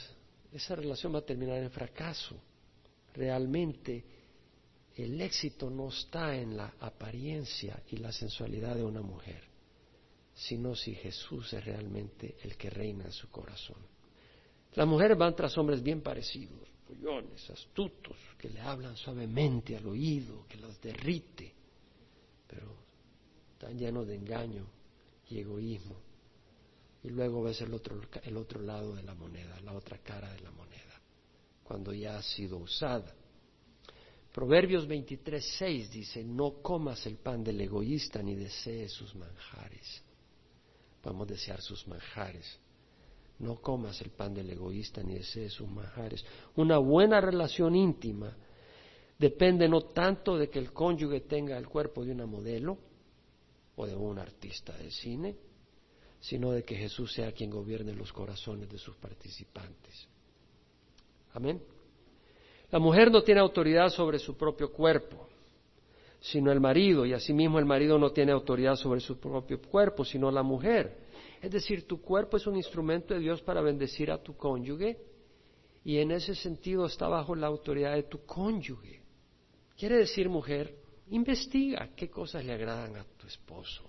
esa 0.53 0.73
relación 0.75 1.13
va 1.13 1.19
a 1.19 1.25
terminar 1.25 1.57
en 1.57 1.69
fracaso. 1.69 2.37
Realmente 3.13 4.05
el 4.95 5.19
éxito 5.19 5.69
no 5.69 5.89
está 5.89 6.33
en 6.33 6.55
la 6.55 6.75
apariencia 6.79 7.83
y 7.89 7.97
la 7.97 8.13
sensualidad 8.13 8.75
de 8.75 8.85
una 8.85 9.01
mujer 9.01 9.56
sino 10.37 10.75
si 10.75 10.93
Jesús 10.93 11.51
es 11.53 11.65
realmente 11.65 12.37
el 12.43 12.55
que 12.55 12.69
reina 12.69 13.05
en 13.05 13.11
su 13.11 13.27
corazón. 13.29 13.77
Las 14.73 14.87
mujeres 14.87 15.17
van 15.17 15.35
tras 15.35 15.57
hombres 15.57 15.81
bien 15.81 16.01
parecidos, 16.01 16.69
follones, 16.87 17.49
astutos, 17.49 18.15
que 18.37 18.47
le 18.47 18.61
hablan 18.61 18.95
suavemente 18.95 19.75
al 19.75 19.87
oído, 19.87 20.45
que 20.47 20.57
los 20.57 20.79
derrite, 20.79 21.51
pero 22.45 22.71
están 23.53 23.79
llenos 23.79 24.05
de 24.05 24.15
engaño 24.15 24.67
y 25.27 25.39
egoísmo. 25.39 25.95
Y 27.03 27.09
luego 27.09 27.41
ves 27.41 27.59
el 27.61 27.73
otro, 27.73 27.99
el 28.21 28.37
otro 28.37 28.61
lado 28.61 28.95
de 28.95 29.01
la 29.01 29.15
moneda, 29.15 29.59
la 29.61 29.73
otra 29.73 29.97
cara 29.97 30.31
de 30.33 30.41
la 30.41 30.51
moneda, 30.51 31.01
cuando 31.63 31.93
ya 31.93 32.15
ha 32.15 32.21
sido 32.21 32.57
usada. 32.57 33.11
Proverbios 34.31 34.87
23, 34.87 35.43
6 35.57 35.91
dice, 35.91 36.23
no 36.23 36.61
comas 36.61 37.07
el 37.07 37.17
pan 37.17 37.43
del 37.43 37.59
egoísta 37.59 38.21
ni 38.21 38.35
desees 38.35 38.91
sus 38.91 39.15
manjares. 39.15 40.03
Podemos 41.01 41.27
desear 41.27 41.61
sus 41.61 41.87
manjares. 41.87 42.59
No 43.39 43.61
comas 43.61 44.01
el 44.01 44.09
pan 44.09 44.33
del 44.33 44.49
egoísta 44.49 45.03
ni 45.03 45.15
desees 45.15 45.53
sus 45.53 45.67
manjares. 45.67 46.25
Una 46.55 46.77
buena 46.79 47.21
relación 47.21 47.75
íntima 47.75 48.35
depende 49.17 49.67
no 49.67 49.81
tanto 49.81 50.37
de 50.37 50.49
que 50.49 50.59
el 50.59 50.73
cónyuge 50.73 51.21
tenga 51.21 51.57
el 51.57 51.67
cuerpo 51.67 52.03
de 52.03 52.11
una 52.11 52.25
modelo 52.25 52.77
o 53.75 53.85
de 53.85 53.95
un 53.95 54.17
artista 54.17 54.75
de 54.77 54.91
cine, 54.91 55.35
sino 56.19 56.51
de 56.51 56.63
que 56.63 56.75
Jesús 56.75 57.13
sea 57.13 57.31
quien 57.31 57.51
gobierne 57.51 57.93
los 57.93 58.11
corazones 58.11 58.69
de 58.69 58.77
sus 58.77 58.95
participantes. 58.95 60.07
Amén. 61.33 61.61
La 62.71 62.79
mujer 62.79 63.11
no 63.11 63.23
tiene 63.23 63.39
autoridad 63.39 63.89
sobre 63.89 64.19
su 64.19 64.35
propio 64.35 64.71
cuerpo, 64.71 65.29
sino 66.19 66.51
el 66.51 66.59
marido, 66.59 67.05
y 67.05 67.13
asimismo 67.13 67.59
el 67.59 67.65
marido 67.65 67.97
no 67.97 68.11
tiene 68.11 68.31
autoridad 68.31 68.75
sobre 68.75 68.99
su 68.99 69.19
propio 69.19 69.61
cuerpo, 69.61 70.03
sino 70.03 70.31
la 70.31 70.43
mujer. 70.43 71.05
Es 71.41 71.51
decir, 71.51 71.87
tu 71.87 72.01
cuerpo 72.01 72.37
es 72.37 72.47
un 72.47 72.55
instrumento 72.55 73.13
de 73.13 73.19
Dios 73.19 73.41
para 73.41 73.61
bendecir 73.61 74.11
a 74.11 74.21
tu 74.21 74.35
cónyuge, 74.35 74.97
y 75.83 75.99
en 75.99 76.11
ese 76.11 76.35
sentido 76.35 76.85
está 76.85 77.07
bajo 77.07 77.35
la 77.35 77.47
autoridad 77.47 77.93
de 77.93 78.03
tu 78.03 78.25
cónyuge. 78.25 79.01
Quiere 79.77 79.97
decir, 79.97 80.27
mujer, 80.27 80.75
investiga 81.11 81.89
qué 81.95 82.09
cosas 82.09 82.43
le 82.43 82.53
agradan 82.53 82.97
a 82.97 83.03
tu 83.03 83.27
esposo. 83.27 83.83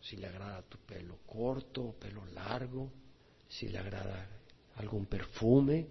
Si 0.00 0.16
le 0.16 0.26
agrada 0.26 0.62
tu 0.62 0.76
pelo 0.78 1.20
corto 1.24 1.94
pelo 1.98 2.26
largo, 2.26 2.90
si 3.48 3.68
le 3.68 3.78
agrada 3.78 4.28
algún 4.76 5.06
perfume, 5.06 5.86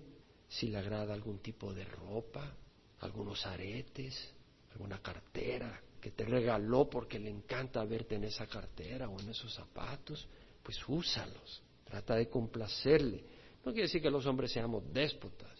si 0.47 0.67
le 0.67 0.77
agrada 0.77 1.13
algún 1.13 1.39
tipo 1.39 1.73
de 1.73 1.85
ropa, 1.85 2.53
algunos 2.99 3.45
aretes, 3.47 4.33
alguna 4.73 5.01
cartera 5.01 5.81
que 6.01 6.11
te 6.11 6.25
regaló 6.25 6.89
porque 6.89 7.17
le 7.17 7.29
encanta 7.29 7.83
verte 7.85 8.15
en 8.15 8.25
esa 8.25 8.45
cartera 8.47 9.07
o 9.09 9.19
en 9.19 9.29
esos 9.29 9.53
zapatos, 9.53 10.27
pues 10.61 10.77
úsalos. 10.87 11.61
Trata 11.85 12.15
de 12.15 12.27
complacerle. 12.27 13.23
No 13.63 13.71
quiere 13.71 13.83
decir 13.83 14.01
que 14.01 14.09
los 14.09 14.25
hombres 14.25 14.51
seamos 14.51 14.83
déspotas 14.91 15.53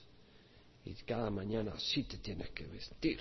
y 0.85 0.93
cada 0.95 1.29
mañana 1.29 1.73
sí 1.79 2.03
te 2.03 2.17
tienes 2.17 2.49
que 2.49 2.65
vestir. 2.65 3.19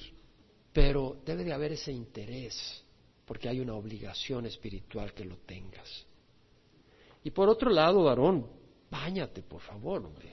Pero 0.72 1.20
debe 1.24 1.44
de 1.44 1.52
haber 1.52 1.72
ese 1.72 1.92
interés, 1.92 2.82
porque 3.24 3.48
hay 3.48 3.60
una 3.60 3.74
obligación 3.74 4.46
espiritual 4.46 5.12
que 5.12 5.24
lo 5.24 5.36
tengas. 5.38 6.06
Y 7.22 7.30
por 7.30 7.48
otro 7.48 7.70
lado, 7.70 8.02
varón, 8.04 8.48
báñate, 8.90 9.42
por 9.42 9.60
favor, 9.60 10.04
hombre. 10.04 10.32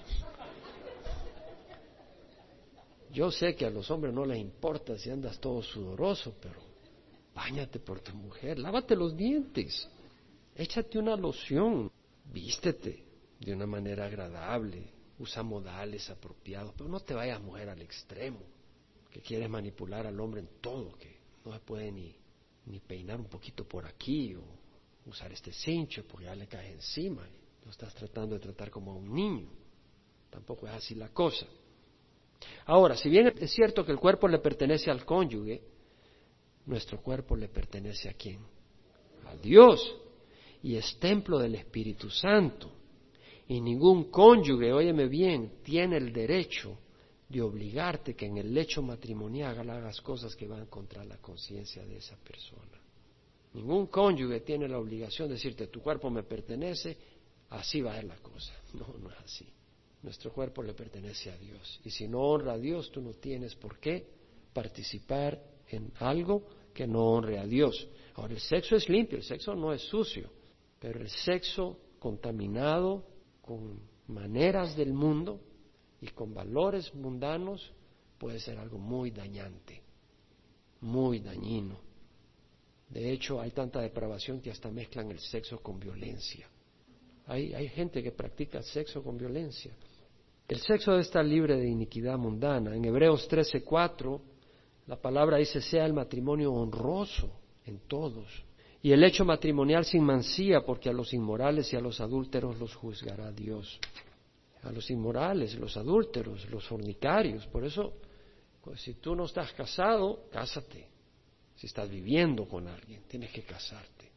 Yo 3.11 3.31
sé 3.31 3.55
que 3.55 3.65
a 3.65 3.69
los 3.69 3.89
hombres 3.89 4.13
no 4.13 4.25
les 4.25 4.39
importa 4.39 4.97
si 4.97 5.09
andas 5.09 5.39
todo 5.39 5.61
sudoroso, 5.61 6.35
pero 6.41 6.59
báñate 7.33 7.79
por 7.79 8.01
tu 8.01 8.13
mujer, 8.13 8.59
lávate 8.59 8.95
los 8.95 9.15
dientes, 9.15 9.87
échate 10.55 10.99
una 10.99 11.15
loción, 11.15 11.91
vístete 12.25 13.03
de 13.39 13.53
una 13.53 13.65
manera 13.65 14.05
agradable, 14.05 14.91
usa 15.17 15.41
modales 15.41 16.09
apropiados, 16.09 16.73
pero 16.77 16.89
no 16.89 16.99
te 16.99 17.13
vayas 17.13 17.41
mujer 17.41 17.69
al 17.69 17.81
extremo 17.81 18.39
que 19.09 19.21
quieres 19.21 19.49
manipular 19.49 20.05
al 20.05 20.19
hombre 20.19 20.41
en 20.41 20.49
todo, 20.61 20.95
que 20.97 21.17
no 21.43 21.53
se 21.53 21.59
puede 21.59 21.91
ni, 21.91 22.15
ni 22.65 22.79
peinar 22.79 23.19
un 23.19 23.25
poquito 23.25 23.67
por 23.67 23.85
aquí 23.85 24.35
o 24.35 24.43
usar 25.07 25.31
este 25.31 25.51
cincho 25.51 26.03
porque 26.07 26.25
ya 26.25 26.35
le 26.35 26.47
cae 26.47 26.73
encima 26.73 27.27
lo 27.69 27.71
estás 27.71 27.93
tratando 27.93 28.35
de 28.35 28.41
tratar 28.41 28.71
como 28.71 28.91
a 28.91 28.95
un 28.95 29.13
niño. 29.13 29.47
Tampoco 30.29 30.67
es 30.67 30.73
así 30.73 30.95
la 30.95 31.09
cosa. 31.09 31.45
Ahora, 32.65 32.95
si 32.95 33.09
bien 33.09 33.33
es 33.39 33.51
cierto 33.51 33.85
que 33.85 33.91
el 33.91 33.99
cuerpo 33.99 34.27
le 34.27 34.39
pertenece 34.39 34.91
al 34.91 35.05
cónyuge, 35.05 35.61
nuestro 36.65 37.01
cuerpo 37.01 37.35
le 37.35 37.47
pertenece 37.47 38.09
a 38.09 38.13
quién? 38.13 38.39
A 39.25 39.35
Dios. 39.35 39.95
Y 40.61 40.75
es 40.75 40.97
templo 40.99 41.39
del 41.39 41.55
Espíritu 41.55 42.09
Santo. 42.09 42.71
Y 43.47 43.59
ningún 43.61 44.11
cónyuge, 44.11 44.71
óyeme 44.71 45.07
bien, 45.07 45.61
tiene 45.63 45.97
el 45.97 46.13
derecho 46.13 46.77
de 47.27 47.41
obligarte 47.41 48.15
que 48.15 48.25
en 48.25 48.37
el 48.37 48.53
lecho 48.53 48.81
matrimonial 48.81 49.69
hagas 49.69 50.01
cosas 50.01 50.35
que 50.35 50.47
van 50.47 50.65
contra 50.67 51.03
la 51.03 51.17
conciencia 51.17 51.83
de 51.85 51.97
esa 51.97 52.17
persona. 52.17 52.79
Ningún 53.53 53.87
cónyuge 53.87 54.41
tiene 54.41 54.67
la 54.67 54.77
obligación 54.77 55.27
de 55.27 55.35
decirte 55.35 55.67
tu 55.67 55.81
cuerpo 55.81 56.09
me 56.09 56.23
pertenece, 56.23 56.97
así 57.49 57.81
va 57.81 57.93
a 57.93 57.95
ser 57.95 58.05
la 58.05 58.17
cosa. 58.17 58.53
No, 58.73 58.87
no 58.99 59.09
es 59.09 59.17
así. 59.17 59.47
Nuestro 60.01 60.31
cuerpo 60.31 60.63
le 60.63 60.73
pertenece 60.73 61.29
a 61.29 61.37
Dios. 61.37 61.79
Y 61.83 61.89
si 61.89 62.07
no 62.07 62.21
honra 62.21 62.53
a 62.53 62.57
Dios, 62.57 62.91
tú 62.91 63.01
no 63.01 63.13
tienes 63.13 63.55
por 63.55 63.79
qué 63.79 64.07
participar 64.53 65.41
en 65.67 65.91
algo 65.99 66.47
que 66.73 66.87
no 66.87 67.05
honre 67.05 67.37
a 67.37 67.45
Dios. 67.45 67.87
Ahora, 68.15 68.33
el 68.33 68.39
sexo 68.39 68.75
es 68.75 68.87
limpio, 68.87 69.17
el 69.17 69.23
sexo 69.23 69.55
no 69.55 69.73
es 69.73 69.81
sucio, 69.81 70.29
pero 70.79 70.99
el 70.99 71.09
sexo 71.09 71.77
contaminado 71.99 73.05
con 73.41 73.79
maneras 74.07 74.75
del 74.75 74.93
mundo 74.93 75.41
y 76.01 76.07
con 76.07 76.33
valores 76.33 76.93
mundanos 76.95 77.71
puede 78.17 78.39
ser 78.39 78.57
algo 78.57 78.77
muy 78.77 79.11
dañante, 79.11 79.81
muy 80.81 81.19
dañino. 81.19 81.79
De 82.89 83.11
hecho, 83.11 83.39
hay 83.39 83.51
tanta 83.51 83.81
depravación 83.81 84.41
que 84.41 84.51
hasta 84.51 84.71
mezclan 84.71 85.11
el 85.11 85.19
sexo 85.19 85.59
con 85.59 85.79
violencia. 85.79 86.49
Hay, 87.27 87.53
hay 87.53 87.69
gente 87.69 88.01
que 88.01 88.11
practica 88.11 88.63
sexo 88.63 89.03
con 89.03 89.17
violencia. 89.17 89.71
El 90.49 90.59
sexo 90.59 90.91
debe 90.91 91.03
estar 91.03 91.23
libre 91.23 91.55
de 91.57 91.67
iniquidad 91.67 92.17
mundana. 92.17 92.75
En 92.75 92.83
Hebreos 92.83 93.29
13:4 93.29 94.19
la 94.87 94.95
palabra 94.95 95.37
dice 95.37 95.61
sea 95.61 95.85
el 95.85 95.93
matrimonio 95.93 96.51
honroso 96.51 97.29
en 97.65 97.81
todos 97.87 98.27
y 98.81 98.91
el 98.91 99.03
hecho 99.03 99.23
matrimonial 99.23 99.85
sin 99.85 100.03
mancía 100.03 100.61
porque 100.65 100.89
a 100.89 100.93
los 100.93 101.13
inmorales 101.13 101.71
y 101.71 101.75
a 101.75 101.79
los 101.79 102.01
adúlteros 102.01 102.57
los 102.59 102.73
juzgará 102.73 103.31
Dios 103.31 103.79
a 104.63 104.71
los 104.71 104.89
inmorales, 104.89 105.55
los 105.55 105.77
adúlteros, 105.77 106.49
los 106.49 106.67
fornicarios. 106.67 107.45
Por 107.47 107.63
eso, 107.63 107.93
pues, 108.61 108.81
si 108.81 108.95
tú 108.95 109.15
no 109.15 109.25
estás 109.25 109.53
casado, 109.53 110.25
cásate. 110.31 110.87
Si 111.55 111.67
estás 111.67 111.89
viviendo 111.89 112.47
con 112.47 112.67
alguien, 112.67 113.03
tienes 113.07 113.31
que 113.31 113.43
casarte. 113.43 114.11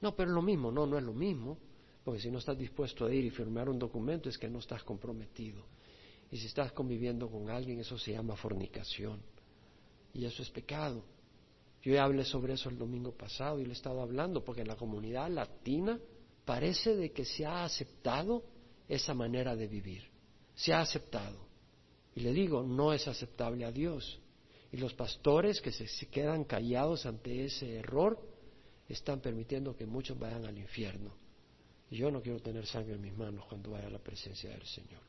No, 0.00 0.14
pero 0.14 0.30
es 0.30 0.34
lo 0.34 0.42
mismo, 0.42 0.70
no, 0.70 0.86
no 0.86 0.98
es 0.98 1.04
lo 1.04 1.12
mismo, 1.12 1.58
porque 2.04 2.20
si 2.20 2.30
no 2.30 2.38
estás 2.38 2.58
dispuesto 2.58 3.06
a 3.06 3.14
ir 3.14 3.24
y 3.24 3.30
firmar 3.30 3.68
un 3.68 3.78
documento 3.78 4.28
es 4.28 4.36
que 4.36 4.48
no 4.48 4.58
estás 4.58 4.82
comprometido. 4.82 5.64
Y 6.30 6.36
si 6.36 6.46
estás 6.46 6.72
conviviendo 6.72 7.30
con 7.30 7.50
alguien, 7.50 7.80
eso 7.80 7.98
se 7.98 8.12
llama 8.12 8.36
fornicación. 8.36 9.20
Y 10.14 10.24
eso 10.24 10.42
es 10.42 10.50
pecado. 10.50 11.04
Yo 11.82 11.92
ya 11.92 12.04
hablé 12.04 12.24
sobre 12.24 12.54
eso 12.54 12.68
el 12.68 12.78
domingo 12.78 13.12
pasado 13.12 13.58
y 13.58 13.64
le 13.64 13.70
he 13.70 13.72
estado 13.72 14.00
hablando, 14.00 14.44
porque 14.44 14.62
en 14.62 14.68
la 14.68 14.76
comunidad 14.76 15.28
latina 15.30 15.98
parece 16.44 16.96
de 16.96 17.12
que 17.12 17.24
se 17.24 17.44
ha 17.44 17.64
aceptado 17.64 18.42
esa 18.88 19.14
manera 19.14 19.54
de 19.56 19.66
vivir. 19.66 20.04
Se 20.54 20.72
ha 20.72 20.80
aceptado. 20.80 21.46
Y 22.14 22.20
le 22.20 22.32
digo, 22.32 22.62
no 22.62 22.92
es 22.92 23.08
aceptable 23.08 23.64
a 23.64 23.72
Dios. 23.72 24.20
Y 24.70 24.76
los 24.76 24.94
pastores 24.94 25.60
que 25.60 25.72
se, 25.72 25.86
quedan 26.06 26.44
callados 26.44 27.04
ante 27.04 27.44
ese 27.44 27.76
error 27.76 28.18
están 28.88 29.20
permitiendo 29.20 29.76
que 29.76 29.86
muchos 29.86 30.18
vayan 30.18 30.46
al 30.46 30.56
infierno. 30.58 31.21
Yo 31.92 32.10
no 32.10 32.22
quiero 32.22 32.40
tener 32.40 32.64
sangre 32.64 32.94
en 32.94 33.02
mis 33.02 33.16
manos 33.16 33.44
cuando 33.46 33.72
vaya 33.72 33.86
a 33.86 33.90
la 33.90 33.98
presencia 33.98 34.48
del 34.48 34.62
Señor. 34.62 35.02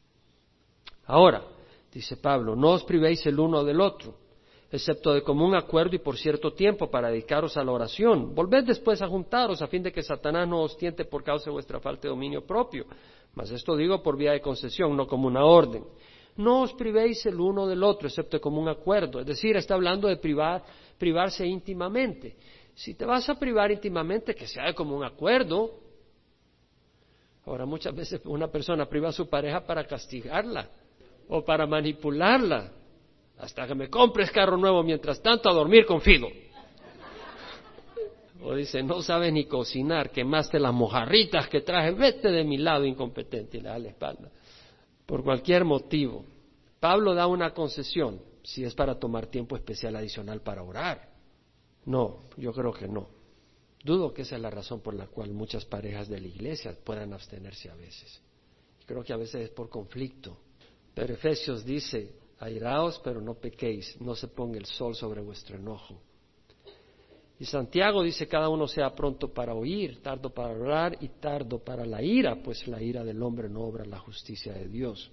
Ahora, 1.05 1.41
dice 1.89 2.17
Pablo, 2.17 2.57
no 2.57 2.71
os 2.71 2.83
privéis 2.83 3.25
el 3.25 3.39
uno 3.39 3.63
del 3.63 3.79
otro, 3.79 4.15
excepto 4.69 5.13
de 5.13 5.21
común 5.21 5.55
acuerdo 5.55 5.95
y 5.95 5.99
por 5.99 6.17
cierto 6.17 6.51
tiempo 6.51 6.91
para 6.91 7.09
dedicaros 7.09 7.55
a 7.55 7.63
la 7.63 7.71
oración. 7.71 8.35
Volved 8.35 8.65
después 8.65 9.01
a 9.01 9.07
juntaros 9.07 9.61
a 9.61 9.67
fin 9.67 9.81
de 9.81 9.93
que 9.93 10.03
Satanás 10.03 10.45
no 10.45 10.61
os 10.61 10.75
tiente 10.75 11.05
por 11.05 11.23
causa 11.23 11.45
de 11.45 11.51
vuestra 11.51 11.79
falta 11.79 12.01
de 12.01 12.09
dominio 12.09 12.45
propio. 12.45 12.85
Mas 13.33 13.49
esto 13.51 13.77
digo 13.77 14.03
por 14.03 14.17
vía 14.17 14.33
de 14.33 14.41
concesión, 14.41 14.95
no 14.97 15.07
como 15.07 15.27
una 15.27 15.45
orden. 15.45 15.85
No 16.35 16.63
os 16.63 16.73
privéis 16.73 17.25
el 17.25 17.39
uno 17.39 17.65
del 17.65 17.81
otro, 17.81 18.09
excepto 18.09 18.41
como 18.41 18.59
un 18.59 18.67
acuerdo. 18.67 19.21
Es 19.21 19.25
decir, 19.25 19.55
está 19.55 19.75
hablando 19.75 20.09
de 20.09 20.17
privar, 20.17 20.61
privarse 20.97 21.45
íntimamente. 21.47 22.35
Si 22.75 22.95
te 22.95 23.05
vas 23.05 23.29
a 23.29 23.35
privar 23.35 23.71
íntimamente, 23.71 24.35
que 24.35 24.47
sea 24.47 24.73
como 24.73 24.97
un 24.97 25.05
acuerdo. 25.05 25.82
Ahora, 27.45 27.65
muchas 27.65 27.93
veces 27.93 28.21
una 28.25 28.47
persona 28.47 28.85
priva 28.85 29.09
a 29.09 29.11
su 29.11 29.27
pareja 29.27 29.65
para 29.65 29.85
castigarla 29.85 30.69
o 31.27 31.43
para 31.43 31.65
manipularla. 31.67 32.71
Hasta 33.37 33.67
que 33.67 33.75
me 33.75 33.89
compres 33.89 34.31
carro 34.31 34.57
nuevo, 34.57 34.83
mientras 34.83 35.21
tanto 35.21 35.49
a 35.49 35.53
dormir 35.53 35.85
con 35.85 35.99
Fido. 36.01 36.27
O 38.41 38.55
dice, 38.55 38.83
no 38.83 39.01
sabes 39.01 39.31
ni 39.31 39.45
cocinar, 39.45 40.11
quemaste 40.11 40.59
las 40.59 40.73
mojarritas 40.73 41.47
que 41.47 41.61
traje, 41.61 41.91
vete 41.91 42.29
de 42.29 42.43
mi 42.43 42.57
lado 42.57 42.85
incompetente 42.85 43.57
y 43.57 43.61
le 43.61 43.69
da 43.69 43.79
la 43.79 43.89
espalda. 43.89 44.29
Por 45.05 45.23
cualquier 45.23 45.63
motivo. 45.63 46.25
Pablo 46.79 47.13
da 47.13 47.27
una 47.27 47.53
concesión, 47.53 48.21
si 48.43 48.65
es 48.65 48.73
para 48.73 48.99
tomar 48.99 49.27
tiempo 49.27 49.55
especial 49.55 49.95
adicional 49.95 50.41
para 50.41 50.61
orar. 50.63 51.09
No, 51.85 52.19
yo 52.37 52.51
creo 52.51 52.73
que 52.73 52.87
no. 52.87 53.07
Dudo 53.83 54.13
que 54.13 54.21
esa 54.21 54.37
es 54.37 54.41
la 54.41 54.49
razón 54.49 54.79
por 54.79 54.93
la 54.93 55.07
cual 55.07 55.33
muchas 55.33 55.65
parejas 55.65 56.07
de 56.07 56.21
la 56.21 56.27
iglesia 56.27 56.75
puedan 56.83 57.13
abstenerse 57.13 57.69
a 57.69 57.75
veces. 57.75 58.21
Creo 58.85 59.03
que 59.03 59.11
a 59.11 59.17
veces 59.17 59.41
es 59.41 59.49
por 59.49 59.69
conflicto. 59.69 60.37
Pero 60.93 61.13
Efesios 61.13 61.65
dice, 61.65 62.13
airaos, 62.39 63.01
pero 63.03 63.19
no 63.19 63.33
pequéis, 63.33 63.99
no 63.99 64.15
se 64.15 64.27
ponga 64.29 64.57
el 64.57 64.65
sol 64.65 64.95
sobre 64.95 65.21
vuestro 65.21 65.57
enojo. 65.57 65.99
Y 67.39 67.45
Santiago 67.45 68.03
dice, 68.03 68.27
cada 68.27 68.47
uno 68.47 68.67
sea 68.67 68.95
pronto 68.95 69.33
para 69.33 69.53
oír, 69.53 70.01
tardo 70.01 70.29
para 70.29 70.53
orar 70.53 70.97
y 71.01 71.09
tardo 71.09 71.59
para 71.59 71.85
la 71.85 72.01
ira, 72.01 72.41
pues 72.41 72.65
la 72.67 72.81
ira 72.81 73.03
del 73.03 73.21
hombre 73.21 73.49
no 73.49 73.61
obra 73.61 73.83
la 73.85 73.99
justicia 73.99 74.53
de 74.53 74.69
Dios. 74.69 75.11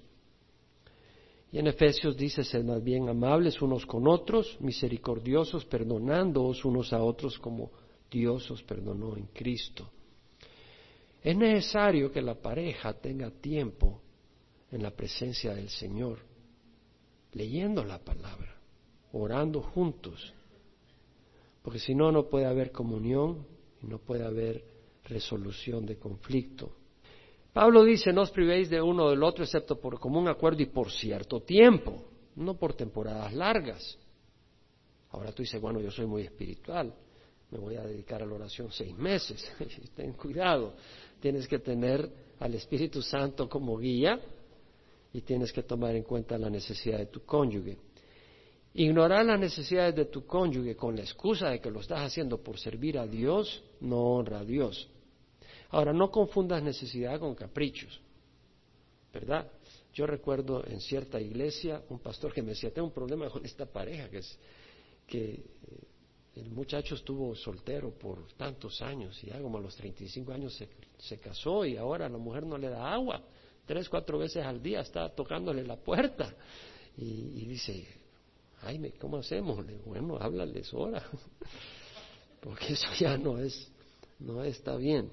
Y 1.51 1.59
en 1.59 1.67
Efesios 1.67 2.17
dice, 2.17 2.45
sed 2.45 2.63
más 2.63 2.85
bien 2.85 3.09
amables 3.09 3.61
unos 3.61 3.85
con 3.85 4.07
otros, 4.07 4.57
misericordiosos, 4.61 5.65
perdonándoos 5.65 6.65
unos 6.65 6.93
a 6.93 7.03
otros 7.03 7.37
como 7.39 7.73
Dios 8.11 8.51
os 8.51 8.63
perdonó 8.63 9.17
en 9.17 9.27
Cristo. 9.27 9.91
Es 11.23 11.37
necesario 11.37 12.11
que 12.11 12.23
la 12.23 12.35
pareja 12.35 12.95
tenga 12.95 13.31
tiempo 13.31 14.01
en 14.71 14.83
la 14.83 14.91
presencia 14.91 15.55
del 15.55 15.69
Señor, 15.69 16.19
leyendo 17.33 17.85
la 17.85 17.99
palabra, 17.99 18.57
orando 19.13 19.61
juntos, 19.63 20.33
porque 21.63 21.79
si 21.79 21.95
no, 21.95 22.11
no 22.11 22.29
puede 22.29 22.47
haber 22.47 22.73
comunión 22.73 23.47
y 23.83 23.87
no 23.87 23.99
puede 23.99 24.25
haber 24.25 24.65
resolución 25.05 25.85
de 25.85 25.99
conflicto. 25.99 26.77
Pablo 27.53 27.85
dice, 27.85 28.13
no 28.13 28.23
os 28.23 28.31
privéis 28.31 28.71
de 28.71 28.81
uno 28.81 29.07
o 29.07 29.11
del 29.11 29.23
otro 29.23 29.45
excepto 29.45 29.79
por 29.81 29.99
común 29.99 30.29
acuerdo 30.29 30.63
y 30.63 30.67
por 30.67 30.91
cierto 30.91 31.41
tiempo, 31.41 32.05
no 32.37 32.55
por 32.55 32.75
temporadas 32.75 33.35
largas. 33.35 33.99
Ahora 35.11 35.33
tú 35.33 35.43
dices, 35.43 35.61
bueno, 35.61 35.81
yo 35.81 35.91
soy 35.91 36.07
muy 36.07 36.23
espiritual, 36.23 36.95
me 37.51 37.59
voy 37.59 37.77
a 37.77 37.83
dedicar 37.83 38.23
a 38.23 38.27
la 38.27 38.35
oración 38.35 38.71
seis 38.71 38.97
meses. 38.97 39.51
Ten 39.97 40.13
cuidado, 40.13 40.75
tienes 41.21 41.49
que 41.49 41.59
tener 41.59 42.09
al 42.39 42.55
Espíritu 42.55 43.03
Santo 43.03 43.49
como 43.49 43.77
guía 43.79 44.21
y 45.13 45.21
tienes 45.23 45.53
que 45.53 45.63
tomar 45.63 45.95
en 45.97 46.05
cuenta 46.05 46.39
la 46.39 46.49
necesidad 46.49 46.99
de 46.99 47.07
tu 47.07 47.25
cónyuge. 47.25 47.77
Ignorar 48.75 49.27
las 49.27 49.41
necesidades 49.41 49.97
de 49.97 50.05
tu 50.05 50.25
cónyuge 50.27 50.77
con 50.77 50.95
la 50.95 51.03
excusa 51.03 51.49
de 51.51 51.61
que 51.61 51.71
lo 51.71 51.81
estás 51.81 52.01
haciendo 52.01 52.39
por 52.39 52.59
servir 52.59 52.99
a 52.99 53.07
Dios 53.07 53.63
no 53.81 53.99
honra 54.15 54.41
a 54.41 54.45
Dios. 54.45 54.89
Ahora, 55.71 55.93
no 55.93 56.11
confundas 56.11 56.63
necesidad 56.63 57.19
con 57.19 57.35
caprichos, 57.35 58.01
¿verdad? 59.13 59.51
Yo 59.93 60.07
recuerdo 60.07 60.65
en 60.67 60.81
cierta 60.81 61.21
iglesia 61.21 61.83
un 61.89 61.99
pastor 61.99 62.33
que 62.33 62.43
me 62.43 62.51
decía, 62.51 62.73
tengo 62.73 62.89
un 62.89 62.95
problema 62.95 63.29
con 63.29 63.45
esta 63.45 63.67
pareja, 63.67 64.09
que 64.09 64.19
es 64.19 64.39
que 65.07 65.45
el 66.37 66.51
muchacho 66.51 66.95
estuvo 66.95 67.35
soltero 67.35 67.91
por 67.91 68.27
tantos 68.35 68.81
años 68.83 69.23
y 69.25 69.29
ya 69.29 69.41
como 69.41 69.59
a 69.59 69.61
los 69.61 69.75
35 69.77 70.33
años 70.33 70.55
se, 70.55 70.69
se 70.99 71.19
casó 71.19 71.65
y 71.65 71.77
ahora 71.77 72.09
la 72.09 72.19
mujer 72.19 72.47
no 72.47 72.57
le 72.57 72.69
da 72.69 72.93
agua, 72.93 73.23
tres, 73.67 73.89
cuatro 73.89 74.19
veces 74.19 74.45
al 74.45 74.63
día 74.63 74.81
está 74.81 75.09
tocándole 75.09 75.65
la 75.65 75.77
puerta 75.77 76.35
y, 76.97 77.05
y 77.05 77.47
dice, 77.47 77.87
Jaime, 78.61 78.93
¿cómo 78.93 79.17
hacemos? 79.17 79.65
bueno, 79.85 80.19
háblales 80.21 80.73
ahora, 80.73 81.05
porque 82.41 82.75
eso 82.75 82.89
ya 82.99 83.17
no 83.17 83.39
es, 83.39 83.71
no 84.19 84.45
está 84.45 84.77
bien. 84.77 85.11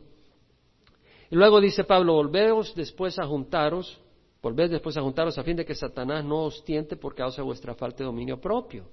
Y 1.29 1.35
luego 1.35 1.59
dice 1.59 1.83
Pablo, 1.83 2.13
volveos 2.13 2.73
después 2.75 3.17
a 3.19 3.25
juntaros, 3.25 3.99
volved 4.41 4.69
después 4.69 4.95
a 4.97 5.01
juntaros 5.01 5.37
a 5.37 5.43
fin 5.43 5.57
de 5.57 5.65
que 5.65 5.75
Satanás 5.75 6.23
no 6.23 6.45
os 6.45 6.63
tiente 6.63 6.95
por 6.95 7.15
causa 7.15 7.37
de 7.37 7.45
vuestra 7.45 7.75
falta 7.75 7.99
de 7.99 8.05
dominio 8.05 8.39
propio. 8.39 8.85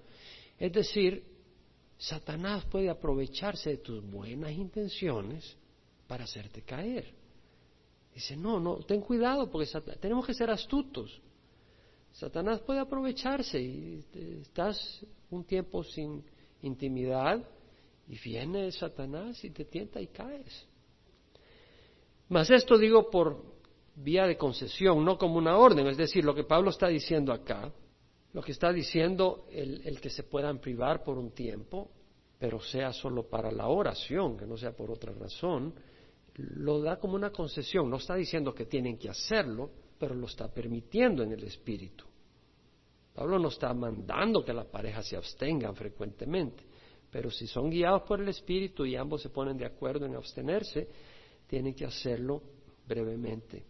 Es 0.59 0.73
decir, 0.73 1.34
Satanás 1.99 2.65
puede 2.67 2.91
aprovecharse 2.91 3.71
de 3.71 3.77
tus 3.79 4.05
buenas 4.05 4.53
intenciones 4.53 5.57
para 6.07 6.25
hacerte 6.25 6.63
caer. 6.63 7.13
Dice, 8.15 8.37
no, 8.37 8.61
no, 8.61 8.77
ten 8.79 9.01
cuidado 9.01 9.51
porque 9.51 9.69
tenemos 10.01 10.27
que 10.27 10.35
ser 10.35 10.51
astutos. 10.51 11.21
Satanás 12.13 12.61
puede 12.61 12.79
aprovecharse 12.79 13.61
y 13.61 14.05
estás 14.43 15.05
un 15.31 15.45
tiempo 15.45 15.83
sin 15.83 16.23
intimidad 16.63 17.45
y 18.07 18.19
viene 18.19 18.71
Satanás 18.71 19.43
y 19.45 19.51
te 19.51 19.65
tienta 19.65 20.01
y 20.01 20.07
caes. 20.09 20.67
Mas 22.29 22.51
esto 22.51 22.79
digo 22.79 23.11
por 23.11 23.43
vía 23.97 24.27
de 24.27 24.37
concesión, 24.37 25.05
no 25.05 25.19
como 25.19 25.37
una 25.37 25.57
orden. 25.57 25.87
Es 25.89 25.97
decir, 25.97 26.25
lo 26.25 26.35
que 26.35 26.45
Pablo 26.45 26.71
está 26.71 26.89
diciendo 26.89 27.33
acá, 27.33 27.73
lo 28.35 28.42
que 28.42 28.53
está 28.53 28.73
diciendo 28.73 29.47
el, 29.53 30.01
que 30.01 30.11
se 30.11 30.25
puedan 30.25 30.59
privar 30.59 31.05
por 31.05 31.18
un 31.18 31.31
tiempo, 31.31 31.88
pero 32.37 32.61
sea 32.61 32.92
solo 32.92 33.29
para 33.29 33.51
la 33.53 33.68
oración, 33.68 34.37
que 34.37 34.44
no 34.44 34.57
sea 34.57 34.73
por 34.73 34.90
otra 34.90 35.12
razón, 35.12 35.73
lo 36.35 36.83
da 36.83 36.99
como 36.99 37.14
una 37.14 37.31
concesión. 37.31 37.88
No 37.88 37.97
está 37.97 38.16
diciendo 38.16 38.53
que 38.53 38.66
tienen 38.66 38.99
que 38.99 39.09
hacerlo, 39.09 39.70
pero 39.97 40.16
lo 40.16 40.27
está 40.27 40.53
permitiendo 40.53 41.23
en 41.23 41.31
el 41.31 41.44
espíritu. 41.44 42.05
Pablo 43.14 43.38
no 43.38 43.49
está 43.49 43.73
mandando 43.73 44.44
que 44.44 44.53
la 44.53 44.64
pareja 44.64 45.01
se 45.01 45.16
abstengan 45.16 45.77
frecuentemente, 45.77 46.64
pero 47.12 47.31
si 47.31 47.47
son 47.47 47.70
guiados 47.70 48.03
por 48.03 48.20
el 48.20 48.29
espíritu 48.29 48.85
y 48.85 48.97
ambos 48.97 49.23
se 49.23 49.29
ponen 49.31 49.57
de 49.57 49.64
acuerdo 49.64 50.07
en 50.07 50.16
abstenerse, 50.16 50.88
tienen 51.47 51.73
que 51.73 51.85
hacerlo 51.85 52.42
brevemente. 52.85 53.64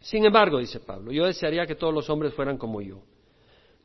Sin 0.00 0.24
embargo, 0.24 0.60
dice 0.60 0.78
Pablo, 0.78 1.10
yo 1.10 1.26
desearía 1.26 1.66
que 1.66 1.74
todos 1.74 1.92
los 1.92 2.08
hombres 2.08 2.32
fueran 2.34 2.56
como 2.56 2.80
yo. 2.80 3.02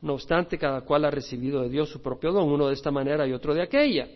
No 0.00 0.14
obstante, 0.14 0.58
cada 0.58 0.82
cual 0.82 1.04
ha 1.04 1.10
recibido 1.10 1.62
de 1.62 1.68
Dios 1.68 1.88
su 1.88 2.00
propio 2.00 2.32
don, 2.32 2.48
uno 2.48 2.68
de 2.68 2.74
esta 2.74 2.90
manera 2.90 3.26
y 3.26 3.32
otro 3.32 3.54
de 3.54 3.62
aquella. 3.62 4.08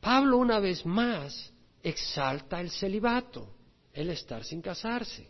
Pablo 0.00 0.38
una 0.38 0.60
vez 0.60 0.84
más 0.86 1.52
exalta 1.82 2.60
el 2.60 2.70
celibato, 2.70 3.48
el 3.92 4.10
estar 4.10 4.44
sin 4.44 4.62
casarse. 4.62 5.28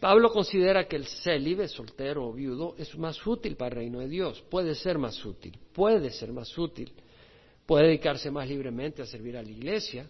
Pablo 0.00 0.30
considera 0.30 0.86
que 0.86 0.96
el 0.96 1.06
célibe, 1.06 1.68
soltero 1.68 2.26
o 2.26 2.32
viudo, 2.32 2.74
es 2.78 2.96
más 2.98 3.24
útil 3.26 3.56
para 3.56 3.74
el 3.74 3.76
reino 3.76 4.00
de 4.00 4.08
Dios. 4.08 4.42
Puede 4.50 4.74
ser 4.74 4.98
más 4.98 5.24
útil, 5.24 5.58
puede 5.72 6.10
ser 6.10 6.32
más 6.32 6.56
útil. 6.58 6.92
Puede 7.66 7.86
dedicarse 7.86 8.30
más 8.30 8.48
libremente 8.48 9.02
a 9.02 9.06
servir 9.06 9.36
a 9.36 9.42
la 9.42 9.50
iglesia, 9.50 10.08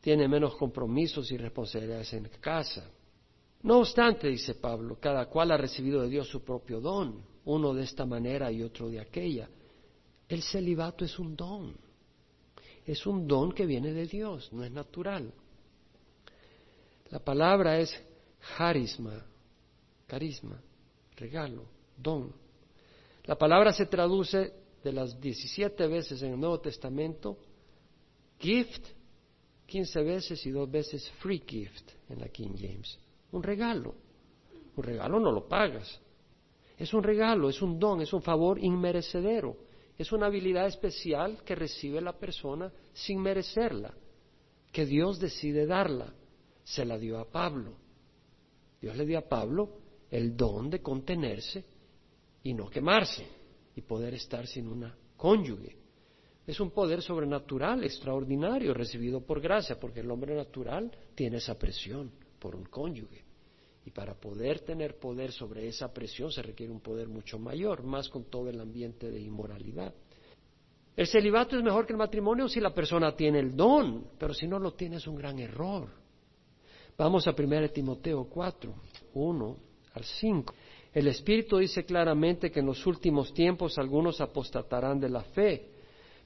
tiene 0.00 0.26
menos 0.26 0.56
compromisos 0.56 1.30
y 1.30 1.36
responsabilidades 1.36 2.12
en 2.12 2.28
casa. 2.40 2.90
No 3.62 3.78
obstante, 3.78 4.28
dice 4.28 4.54
Pablo, 4.54 4.98
cada 5.00 5.26
cual 5.26 5.52
ha 5.52 5.56
recibido 5.56 6.02
de 6.02 6.08
Dios 6.08 6.28
su 6.28 6.44
propio 6.44 6.80
don, 6.80 7.22
uno 7.46 7.74
de 7.74 7.84
esta 7.84 8.04
manera 8.04 8.52
y 8.52 8.62
otro 8.62 8.88
de 8.88 9.00
aquella. 9.00 9.48
El 10.28 10.42
celibato 10.42 11.04
es 11.04 11.18
un 11.18 11.34
don, 11.34 11.74
es 12.84 13.06
un 13.06 13.26
don 13.26 13.52
que 13.52 13.66
viene 13.66 13.92
de 13.92 14.06
Dios, 14.06 14.52
no 14.52 14.64
es 14.64 14.70
natural. 14.70 15.32
La 17.10 17.20
palabra 17.20 17.78
es 17.78 17.94
carisma, 18.56 19.24
carisma, 20.06 20.60
regalo, 21.16 21.64
don. 21.96 22.32
La 23.24 23.36
palabra 23.36 23.72
se 23.72 23.86
traduce 23.86 24.52
de 24.82 24.92
las 24.92 25.20
17 25.20 25.86
veces 25.86 26.22
en 26.22 26.32
el 26.32 26.40
Nuevo 26.40 26.60
Testamento, 26.60 27.38
gift 28.38 28.86
15 29.66 30.02
veces 30.02 30.46
y 30.46 30.50
dos 30.50 30.70
veces 30.70 31.10
free 31.18 31.42
gift 31.44 31.90
en 32.08 32.20
la 32.20 32.28
King 32.28 32.54
James. 32.56 32.98
Un 33.32 33.42
regalo. 33.42 33.94
Un 34.76 34.84
regalo 34.84 35.18
no 35.18 35.32
lo 35.32 35.48
pagas. 35.48 36.00
Es 36.76 36.92
un 36.92 37.02
regalo, 37.02 37.48
es 37.48 37.62
un 37.62 37.78
don, 37.78 38.00
es 38.00 38.12
un 38.12 38.22
favor 38.22 38.58
inmerecedero. 38.62 39.56
Es 39.96 40.12
una 40.12 40.26
habilidad 40.26 40.66
especial 40.66 41.42
que 41.42 41.54
recibe 41.54 42.00
la 42.00 42.12
persona 42.12 42.70
sin 42.92 43.20
merecerla, 43.20 43.94
que 44.70 44.84
Dios 44.84 45.18
decide 45.18 45.66
darla. 45.66 46.12
Se 46.64 46.84
la 46.84 46.98
dio 46.98 47.18
a 47.18 47.30
Pablo. 47.30 47.76
Dios 48.80 48.96
le 48.96 49.06
dio 49.06 49.18
a 49.18 49.28
Pablo 49.28 49.78
el 50.10 50.36
don 50.36 50.68
de 50.68 50.82
contenerse 50.82 51.64
y 52.42 52.52
no 52.52 52.68
quemarse 52.68 53.26
y 53.74 53.80
poder 53.82 54.14
estar 54.14 54.46
sin 54.46 54.68
una 54.68 54.94
cónyuge. 55.16 55.76
Es 56.46 56.60
un 56.60 56.70
poder 56.70 57.02
sobrenatural, 57.02 57.82
extraordinario, 57.82 58.72
recibido 58.72 59.20
por 59.24 59.40
gracia, 59.40 59.80
porque 59.80 60.00
el 60.00 60.10
hombre 60.10 60.34
natural 60.34 60.92
tiene 61.14 61.38
esa 61.38 61.58
presión 61.58 62.12
por 62.38 62.54
un 62.54 62.64
cónyuge. 62.64 63.25
Y 63.86 63.90
para 63.90 64.14
poder 64.14 64.60
tener 64.60 64.98
poder 64.98 65.32
sobre 65.32 65.68
esa 65.68 65.92
presión 65.92 66.30
se 66.32 66.42
requiere 66.42 66.72
un 66.72 66.80
poder 66.80 67.08
mucho 67.08 67.38
mayor, 67.38 67.84
más 67.84 68.08
con 68.08 68.24
todo 68.24 68.50
el 68.50 68.60
ambiente 68.60 69.10
de 69.10 69.20
inmoralidad. 69.20 69.94
El 70.96 71.06
celibato 71.06 71.56
es 71.56 71.62
mejor 71.62 71.86
que 71.86 71.92
el 71.92 71.98
matrimonio 71.98 72.48
si 72.48 72.60
la 72.60 72.74
persona 72.74 73.14
tiene 73.14 73.38
el 73.38 73.54
don, 73.54 74.08
pero 74.18 74.34
si 74.34 74.48
no 74.48 74.58
lo 74.58 74.72
tiene 74.74 74.96
es 74.96 75.06
un 75.06 75.14
gran 75.14 75.38
error. 75.38 75.88
Vamos 76.98 77.28
a 77.28 77.34
1 77.38 77.68
Timoteo 77.70 78.24
4, 78.24 78.74
1 79.14 79.56
al 79.94 80.04
5. 80.04 80.54
El 80.92 81.06
Espíritu 81.06 81.58
dice 81.58 81.84
claramente 81.84 82.50
que 82.50 82.60
en 82.60 82.66
los 82.66 82.84
últimos 82.86 83.32
tiempos 83.32 83.78
algunos 83.78 84.20
apostatarán 84.20 84.98
de 84.98 85.10
la 85.10 85.22
fe 85.22 85.70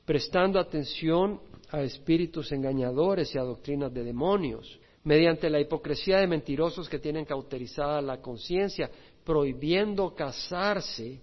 prestando 0.05 0.59
atención 0.59 1.41
a 1.71 1.83
espíritus 1.83 2.51
engañadores 2.53 3.35
y 3.35 3.39
a 3.39 3.43
doctrinas 3.43 3.93
de 3.93 4.03
demonios, 4.03 4.81
mediante 5.05 5.49
la 5.49 5.61
hipocresía 5.61 6.19
de 6.19 6.27
mentirosos 6.27 6.89
que 6.89 6.99
tienen 6.99 7.25
cauterizada 7.25 8.01
la 8.01 8.21
conciencia, 8.21 8.91
prohibiendo 9.25 10.15
casarse 10.15 11.21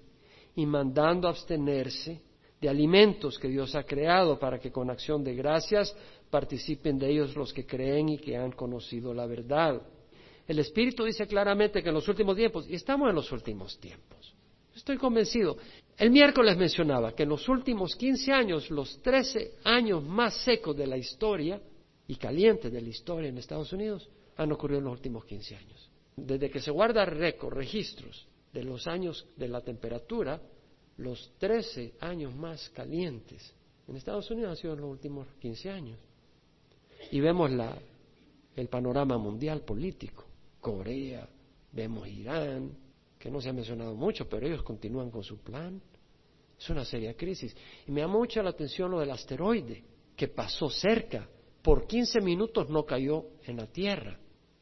y 0.55 0.65
mandando 0.65 1.27
abstenerse 1.27 2.21
de 2.59 2.69
alimentos 2.69 3.37
que 3.37 3.47
Dios 3.47 3.75
ha 3.75 3.83
creado 3.83 4.39
para 4.39 4.59
que 4.59 4.71
con 4.71 4.89
acción 4.89 5.23
de 5.23 5.35
gracias 5.35 5.95
participen 6.29 6.97
de 6.97 7.11
ellos 7.11 7.35
los 7.35 7.53
que 7.53 7.65
creen 7.65 8.09
y 8.09 8.17
que 8.17 8.35
han 8.35 8.51
conocido 8.51 9.13
la 9.13 9.27
verdad. 9.27 9.81
El 10.47 10.59
Espíritu 10.59 11.03
dice 11.03 11.27
claramente 11.27 11.83
que 11.83 11.89
en 11.89 11.95
los 11.95 12.07
últimos 12.07 12.35
tiempos, 12.35 12.67
y 12.67 12.75
estamos 12.75 13.09
en 13.09 13.15
los 13.15 13.31
últimos 13.31 13.77
tiempos, 13.79 14.37
Estoy 14.77 14.97
convencido. 14.97 15.57
El 15.97 16.11
miércoles 16.11 16.55
mencionaba 16.55 17.11
que 17.13 17.23
en 17.23 17.29
los 17.29 17.49
últimos 17.49 17.95
15 17.95 18.31
años, 18.31 18.69
los 18.69 19.01
13 19.01 19.55
años 19.63 20.03
más 20.03 20.35
secos 20.43 20.77
de 20.77 20.85
la 20.85 20.97
historia 20.97 21.59
y 22.07 22.15
calientes 22.15 22.71
de 22.71 22.81
la 22.81 22.89
historia 22.89 23.29
en 23.29 23.37
Estados 23.37 23.71
Unidos 23.73 24.09
han 24.35 24.51
ocurrido 24.51 24.79
en 24.79 24.85
los 24.85 24.93
últimos 24.93 25.25
15 25.25 25.55
años. 25.55 25.89
Desde 26.15 26.49
que 26.49 26.61
se 26.61 26.71
guarda 26.71 27.05
récord, 27.05 27.53
registros 27.53 28.27
de 28.53 28.63
los 28.63 28.87
años 28.87 29.27
de 29.35 29.47
la 29.47 29.61
temperatura, 29.61 30.41
los 30.97 31.31
13 31.37 31.93
años 31.99 32.35
más 32.35 32.69
calientes 32.69 33.53
en 33.87 33.95
Estados 33.95 34.29
Unidos 34.31 34.51
han 34.51 34.57
sido 34.57 34.73
en 34.73 34.81
los 34.81 34.89
últimos 34.89 35.27
15 35.39 35.69
años. 35.69 35.99
Y 37.11 37.19
vemos 37.19 37.51
la, 37.51 37.77
el 38.55 38.67
panorama 38.67 39.17
mundial 39.17 39.61
político. 39.61 40.25
Corea, 40.59 41.27
vemos 41.71 42.07
Irán, 42.07 42.71
que 43.17 43.31
no 43.31 43.39
se 43.39 43.49
ha 43.49 43.53
mencionado 43.53 43.95
mucho, 43.95 44.27
pero 44.27 44.45
ellos 44.45 44.63
continúan 44.63 45.09
con 45.09 45.23
su 45.23 45.37
plan. 45.37 45.81
Es 46.59 46.69
una 46.69 46.83
seria 46.83 47.15
crisis. 47.15 47.55
Y 47.87 47.91
me 47.91 48.01
da 48.01 48.07
mucha 48.07 48.43
la 48.43 48.49
atención 48.49 48.91
lo 48.91 48.99
del 48.99 49.11
asteroide, 49.11 49.83
que 50.15 50.27
pasó 50.27 50.69
cerca. 50.69 51.29
Por 51.67 51.85
15 51.85 52.21
minutos 52.21 52.69
no 52.69 52.85
cayó 52.85 53.25
en 53.43 53.57
la 53.57 53.67
Tierra. 53.67 54.17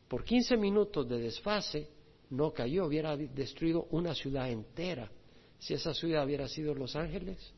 Por 0.08 0.24
15 0.24 0.58
minutos 0.58 1.08
de 1.08 1.20
desfase 1.20 1.88
no 2.32 2.52
cayó, 2.52 2.88
hubiera 2.88 3.15
destruido 3.15 3.86
una 3.91 4.15
ciudad 4.15 4.50
entera. 4.50 5.12
Si 5.60 5.76
esa 5.76 5.94
ciudad 5.94 6.26
hubiera 6.26 6.48
sido 6.48 6.74
Los 6.74 6.96
Ángeles, 6.96 7.54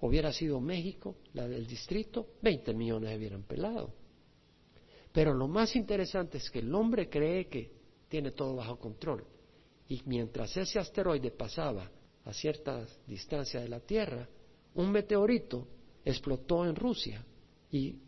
hubiera 0.00 0.32
sido 0.32 0.60
México, 0.60 1.16
la 1.32 1.48
del 1.48 1.66
distrito, 1.66 2.28
20 2.42 2.74
millones 2.74 3.18
hubieran 3.18 3.42
pelado. 3.42 3.92
Pero 5.10 5.34
lo 5.34 5.48
más 5.48 5.74
interesante 5.74 6.38
es 6.38 6.48
que 6.48 6.60
el 6.60 6.72
hombre 6.72 7.08
cree 7.08 7.48
que 7.48 7.72
tiene 8.08 8.30
todo 8.30 8.54
bajo 8.54 8.78
control. 8.78 9.24
Y 9.88 10.00
mientras 10.06 10.56
ese 10.56 10.78
asteroide 10.78 11.32
pasaba 11.32 11.90
a 12.24 12.32
cierta 12.32 12.86
distancia 13.04 13.60
de 13.60 13.68
la 13.68 13.80
Tierra, 13.80 14.28
un 14.74 14.92
meteorito 14.92 15.66
explotó 16.04 16.64
en 16.64 16.76
Rusia 16.76 17.26
y 17.72 17.98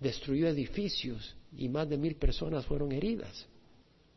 destruyó 0.00 0.48
edificios 0.48 1.36
y 1.56 1.68
más 1.68 1.88
de 1.88 1.98
mil 1.98 2.16
personas 2.16 2.66
fueron 2.66 2.92
heridas. 2.92 3.46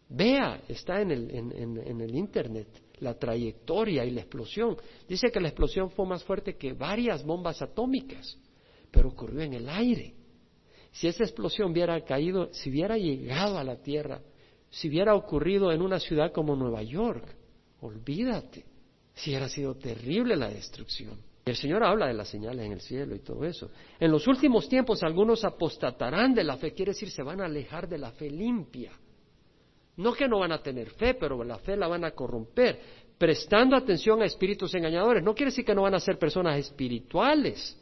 Vea, 0.10 0.62
está 0.67 1.02
en 1.02 1.12
el, 1.12 1.32
en, 1.32 2.02
el 2.02 2.15
Internet 2.15 2.67
la 3.00 3.17
trayectoria 3.17 4.06
y 4.06 4.12
la 4.12 4.22
explosión. 4.22 4.78
Dice 5.08 5.32
que 5.32 5.39
la 5.39 5.48
explosión 5.48 5.89
fue 5.89 6.06
más 6.06 6.24
fuerte 6.24 6.56
que 6.56 6.74
varias 6.74 7.24
bombas 7.24 7.62
atómicas, 7.62 8.38
pero 8.91 9.10
ocurrió 9.10 9.41
en 9.41 9.54
el 9.54 9.67
aire. 9.70 10.13
Si 10.91 11.08
esa 11.08 11.24
explosión 11.24 11.72
hubiera 11.72 12.00
caído, 12.02 12.54
si 12.54 12.70
hubiera 12.70 12.98
llegado 12.98 13.58
a 13.58 13.63
la 13.63 13.78
Tierra, 13.78 14.22
si 14.70 14.89
hubiera 14.89 15.15
ocurrido 15.15 15.72
en 15.72 15.82
una 15.82 16.00
ciudad 16.00 16.32
como 16.32 16.56
Nueva 16.56 16.84
York, 16.84 17.26
olvídate, 17.80 18.65
si 19.15 19.32
hubiera 19.32 19.50
sido 19.50 19.76
terrible 19.76 20.36
la 20.36 20.50
destrucción. 20.50 21.17
El 21.43 21.56
Señor 21.56 21.84
habla 21.84 22.08
de 22.08 22.13
las 22.13 22.30
señales 22.30 22.65
en 22.65 22.73
el 22.73 22.82
cielo 22.82 23.15
y 23.15 23.19
todo 23.19 23.43
eso. 23.45 23.71
En 23.99 24.12
los 24.12 24.27
últimos 24.27 24.69
tiempos 24.69 25.01
algunos 25.01 25.43
apostatarán 25.43 26.34
de 26.36 26.43
la 26.43 26.58
fe, 26.58 26.73
quiere 26.73 26.91
decir 26.91 27.10
se 27.10 27.23
van 27.23 27.41
a 27.41 27.45
alejar 27.45 27.88
de 27.88 27.97
la 27.97 28.12
fe 28.12 28.30
limpia. 28.30 28.91
No 29.97 30.13
que 30.13 30.27
no 30.27 30.39
van 30.39 30.51
a 30.51 30.62
tener 30.62 30.91
fe, 30.91 31.15
pero 31.15 31.43
la 31.43 31.58
fe 31.58 31.75
la 31.75 31.88
van 31.88 32.06
a 32.06 32.12
corromper, 32.12 32.80
prestando 33.17 33.75
atención 33.75 34.21
a 34.21 34.25
espíritus 34.25 34.73
engañadores. 34.75 35.23
No 35.23 35.34
quiere 35.34 35.51
decir 35.51 35.65
que 35.65 35.75
no 35.75 35.84
van 35.84 35.95
a 35.95 35.99
ser 35.99 36.17
personas 36.17 36.58
espirituales, 36.58 37.77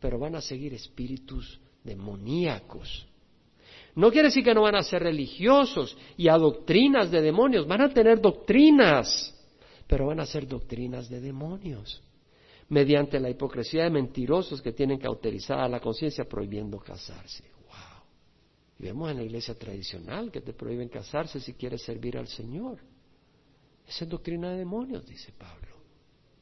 pero 0.00 0.18
van 0.18 0.36
a 0.36 0.40
seguir 0.40 0.74
espíritus 0.74 1.60
demoníacos. 1.84 3.06
No 3.94 4.10
quiere 4.10 4.28
decir 4.28 4.44
que 4.44 4.54
no 4.54 4.62
van 4.62 4.76
a 4.76 4.82
ser 4.82 5.02
religiosos 5.02 5.96
y 6.16 6.28
a 6.28 6.36
doctrinas 6.36 7.10
de 7.10 7.20
demonios, 7.20 7.66
van 7.66 7.82
a 7.82 7.92
tener 7.92 8.20
doctrinas, 8.20 9.34
pero 9.86 10.06
van 10.06 10.20
a 10.20 10.26
ser 10.26 10.46
doctrinas 10.46 11.08
de 11.08 11.20
demonios, 11.20 12.02
mediante 12.70 13.18
la 13.18 13.28
hipocresía 13.28 13.84
de 13.84 13.90
mentirosos 13.90 14.62
que 14.62 14.72
tienen 14.72 14.98
cauterizada 14.98 15.68
la 15.68 15.80
conciencia 15.80 16.24
prohibiendo 16.24 16.78
casarse. 16.78 17.44
Wow. 17.66 18.04
Y 18.78 18.82
vemos 18.84 19.10
en 19.10 19.18
la 19.18 19.22
iglesia 19.24 19.54
tradicional 19.56 20.30
que 20.30 20.40
te 20.40 20.52
prohíben 20.52 20.88
casarse 20.88 21.40
si 21.40 21.54
quieres 21.54 21.82
servir 21.82 22.16
al 22.16 22.28
Señor. 22.28 22.78
Esa 23.86 24.04
es 24.04 24.10
doctrina 24.10 24.50
de 24.52 24.58
demonios, 24.58 25.04
dice 25.04 25.32
Pablo. 25.36 25.68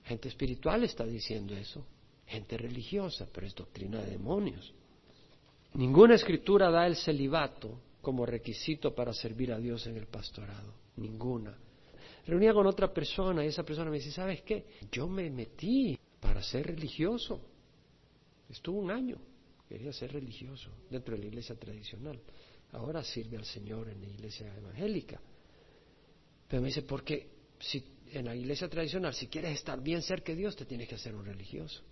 Gente 0.04 0.28
espiritual 0.28 0.84
está 0.84 1.04
diciendo 1.04 1.54
eso, 1.56 1.84
gente 2.26 2.58
religiosa, 2.58 3.26
pero 3.32 3.46
es 3.46 3.54
doctrina 3.54 4.02
de 4.02 4.10
demonios. 4.10 4.74
Ninguna 5.74 6.14
escritura 6.14 6.70
da 6.70 6.86
el 6.86 6.96
celibato 6.96 7.80
como 8.02 8.26
requisito 8.26 8.94
para 8.94 9.14
servir 9.14 9.52
a 9.52 9.58
Dios 9.58 9.86
en 9.86 9.96
el 9.96 10.06
pastorado. 10.06 10.74
Ninguna. 10.96 11.56
Reunía 12.26 12.52
con 12.52 12.66
otra 12.66 12.92
persona 12.92 13.42
y 13.42 13.48
esa 13.48 13.62
persona 13.62 13.90
me 13.90 13.96
dice, 13.96 14.10
¿sabes 14.10 14.42
qué? 14.42 14.66
Yo 14.92 15.08
me 15.08 15.30
metí 15.30 15.97
para 16.38 16.46
ser 16.48 16.68
religioso. 16.68 17.40
Estuvo 18.48 18.78
un 18.78 18.92
año, 18.92 19.18
quería 19.68 19.92
ser 19.92 20.12
religioso 20.12 20.70
dentro 20.88 21.16
de 21.16 21.22
la 21.22 21.26
iglesia 21.26 21.56
tradicional. 21.56 22.20
Ahora 22.70 23.02
sirve 23.02 23.38
al 23.38 23.44
Señor 23.44 23.88
en 23.88 24.00
la 24.00 24.06
iglesia 24.06 24.54
evangélica. 24.56 25.20
Pero 26.46 26.62
me 26.62 26.68
dice, 26.68 26.82
porque 26.82 27.28
si 27.58 27.84
en 28.12 28.26
la 28.26 28.36
iglesia 28.36 28.68
tradicional, 28.68 29.14
si 29.14 29.26
quieres 29.26 29.54
estar 29.54 29.82
bien 29.82 30.00
cerca 30.00 30.30
de 30.30 30.38
Dios, 30.38 30.54
te 30.54 30.64
tienes 30.64 30.88
que 30.88 30.94
hacer 30.94 31.12
un 31.16 31.24
religioso. 31.24 31.82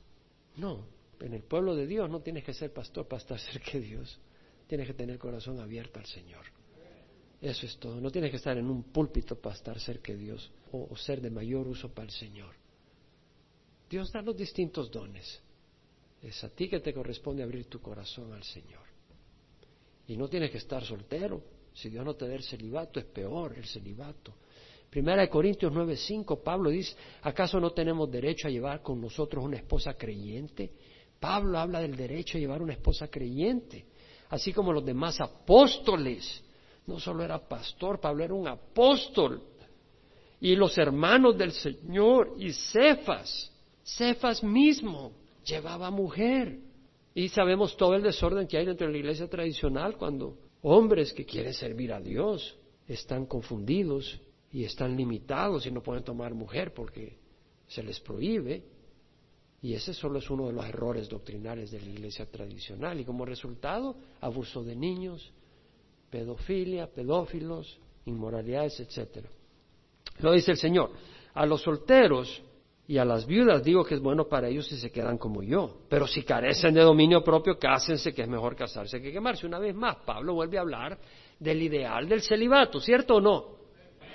No, 0.59 0.87
en 1.19 1.35
el 1.35 1.43
pueblo 1.43 1.75
de 1.75 1.89
Dios 1.89 2.09
no 2.09 2.21
tienes 2.21 2.45
que 2.45 2.55
ser 2.55 2.73
pastor 2.73 3.09
para 3.09 3.23
estar 3.23 3.41
cerca 3.53 3.73
de 3.73 3.81
Dios. 3.81 4.17
Tienes 4.69 4.87
que 4.87 4.95
tener 4.95 5.19
corazón 5.19 5.59
abierto 5.59 5.99
al 5.99 6.07
Señor. 6.07 6.45
Eso 7.41 7.67
es 7.67 7.77
todo. 7.79 8.01
No 8.01 8.13
tienes 8.13 8.31
que 8.31 8.37
estar 8.37 8.57
en 8.57 8.71
un 8.71 8.85
púlpito 8.85 9.35
para 9.35 9.57
estar 9.57 9.81
cerca 9.81 10.13
de 10.13 10.19
Dios 10.19 10.53
o, 10.71 10.87
o 10.89 10.97
ser 10.97 11.21
de 11.21 11.31
mayor 11.31 11.67
uso 11.67 11.93
para 11.93 12.07
el 12.07 12.13
Señor. 12.13 12.55
Dios 13.89 14.13
da 14.13 14.23
los 14.23 14.37
distintos 14.37 14.91
dones. 14.91 15.41
Es 16.23 16.43
a 16.43 16.49
ti 16.49 16.69
que 16.69 16.81
te 16.81 16.93
corresponde 16.93 17.43
abrir 17.43 17.67
tu 17.67 17.81
corazón 17.81 18.33
al 18.33 18.43
Señor. 18.43 18.85
Y 20.09 20.17
no 20.17 20.29
tienes 20.29 20.51
que 20.51 20.59
estar 20.59 20.85
soltero. 20.85 21.43
Si 21.73 21.89
Dios 21.89 22.05
no 22.05 22.15
te 22.15 22.27
da 22.27 22.35
el 22.35 22.43
celibato, 22.43 22.99
es 22.99 23.07
peor 23.07 23.55
el 23.57 23.67
celibato. 23.67 24.35
Primera 24.91 25.23
de 25.23 25.29
Corintios 25.29 25.73
9:5, 25.73 26.43
Pablo 26.43 26.71
dice, 26.71 26.97
¿acaso 27.23 27.61
no 27.61 27.71
tenemos 27.71 28.11
derecho 28.11 28.49
a 28.49 28.51
llevar 28.51 28.83
con 28.83 29.01
nosotros 29.01 29.45
una 29.45 29.57
esposa 29.57 29.95
creyente? 29.95 30.73
Pablo 31.21 31.59
habla 31.59 31.81
del 31.81 31.97
derecho 31.97 32.39
a 32.39 32.41
llevar 32.41 32.63
una 32.63 32.73
esposa 32.73 33.09
creyente, 33.09 33.85
así 34.31 34.53
como 34.53 34.73
los 34.73 34.85
demás 34.85 35.21
apóstoles. 35.21 36.43
No 36.87 37.01
solo 37.01 37.25
era 37.25 37.47
pastor, 37.47 38.01
Pablo 38.01 38.25
era 38.25 38.35
un 38.35 38.49
apóstol. 38.49 39.43
Y 40.41 40.55
los 40.55 40.77
hermanos 40.79 41.37
del 41.37 41.53
Señor 41.53 42.35
y 42.39 42.53
Cefas, 42.53 43.51
Cefas 43.87 44.43
mismo 44.43 45.13
llevaba 45.45 45.91
mujer. 45.91 46.59
Y 47.15 47.29
sabemos 47.29 47.77
todo 47.77 47.95
el 47.95 48.03
desorden 48.03 48.47
que 48.47 48.59
hay 48.59 48.67
dentro 48.67 48.87
de 48.87 48.93
la 48.93 48.99
iglesia 48.99 49.29
tradicional 49.29 49.97
cuando 49.97 50.37
hombres 50.63 51.13
que 51.13 51.25
quieren 51.25 51.55
servir 51.55 51.93
a 51.93 52.01
Dios 52.01 52.59
están 52.87 53.27
confundidos 53.27 54.21
y 54.53 54.65
están 54.65 54.97
limitados 54.97 55.67
y 55.67 55.71
no 55.71 55.83
pueden 55.83 56.05
tomar 56.05 56.35
mujer 56.35 56.75
porque 56.75 57.17
se 57.69 57.83
les 57.83 58.01
prohíbe. 58.01 58.65
Y 59.63 59.73
ese 59.73 59.95
solo 59.95 60.19
es 60.19 60.29
uno 60.29 60.49
de 60.49 60.53
los 60.53 60.67
errores 60.67 61.09
doctrinales 61.09 61.71
de 61.71 61.81
la 61.81 61.89
iglesia 61.89 62.27
tradicional. 62.27 63.01
Y 63.01 63.05
como 63.05 63.25
resultado, 63.25 63.97
abuso 64.21 64.63
de 64.63 64.77
niños, 64.77 65.33
pedofilia, 66.11 66.89
pedófilos, 66.93 67.79
inmoralidades, 68.05 68.79
etcétera. 68.81 69.29
Lo 70.19 70.33
dice 70.33 70.51
el 70.51 70.59
Señor. 70.59 70.91
A 71.33 71.47
los 71.47 71.63
solteros 71.63 72.43
y 72.89 72.99
a 72.99 73.05
las 73.05 73.27
viudas 73.27 73.65
digo 73.65 73.85
que 73.85 73.95
es 73.95 74.01
bueno 74.01 74.29
para 74.29 74.49
ellos 74.49 74.67
si 74.67 74.77
se 74.77 74.93
quedan 74.93 75.19
como 75.19 75.43
yo. 75.43 75.81
Pero 75.89 76.07
si 76.07 76.23
carecen 76.23 76.73
de 76.73 76.83
dominio 76.83 77.23
propio, 77.25 77.59
cásense, 77.59 78.15
que 78.15 78.23
es 78.23 78.29
mejor 78.29 78.55
casarse 78.55 79.01
que 79.01 79.13
quemarse. 79.13 79.45
Una 79.47 79.59
vez 79.59 79.75
más, 79.75 79.97
Pablo 80.07 80.35
vuelve 80.35 80.59
a 80.59 80.61
hablar 80.61 80.99
del 81.39 81.63
ideal 81.63 82.09
del 82.09 82.23
celibato, 82.23 82.81
¿cierto 82.81 83.17
o 83.17 83.21
no? 83.21 83.57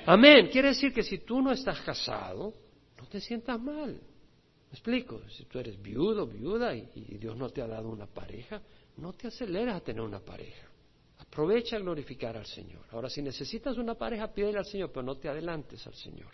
Amén. 0.05 0.49
Quiere 0.51 0.69
decir 0.69 0.93
que 0.93 1.03
si 1.03 1.19
tú 1.19 1.41
no 1.41 1.51
estás 1.51 1.81
casado, 1.81 2.53
no 2.97 3.05
te 3.07 3.19
sientas 3.19 3.59
mal. 3.59 3.91
¿Me 3.91 4.71
explico? 4.71 5.21
Si 5.27 5.43
tú 5.45 5.59
eres 5.59 5.79
viudo, 5.81 6.25
viuda 6.25 6.73
y, 6.73 7.17
Dios 7.17 7.35
no 7.35 7.49
te 7.49 7.61
ha 7.61 7.67
dado 7.67 7.89
una 7.89 8.07
pareja, 8.07 8.61
no 8.97 9.11
te 9.11 9.27
aceleras 9.27 9.75
a 9.75 9.81
tener 9.81 10.01
una 10.01 10.21
pareja. 10.21 10.69
Aprovecha 11.17 11.75
a 11.75 11.79
glorificar 11.79 12.37
al 12.37 12.45
Señor. 12.45 12.85
Ahora, 12.91 13.09
si 13.09 13.21
necesitas 13.21 13.77
una 13.77 13.95
pareja, 13.95 14.33
pídele 14.33 14.59
al 14.59 14.65
Señor, 14.65 14.91
pero 14.91 15.03
no 15.03 15.17
te 15.17 15.27
adelantes 15.27 15.85
al 15.85 15.93
Señor. 15.93 16.31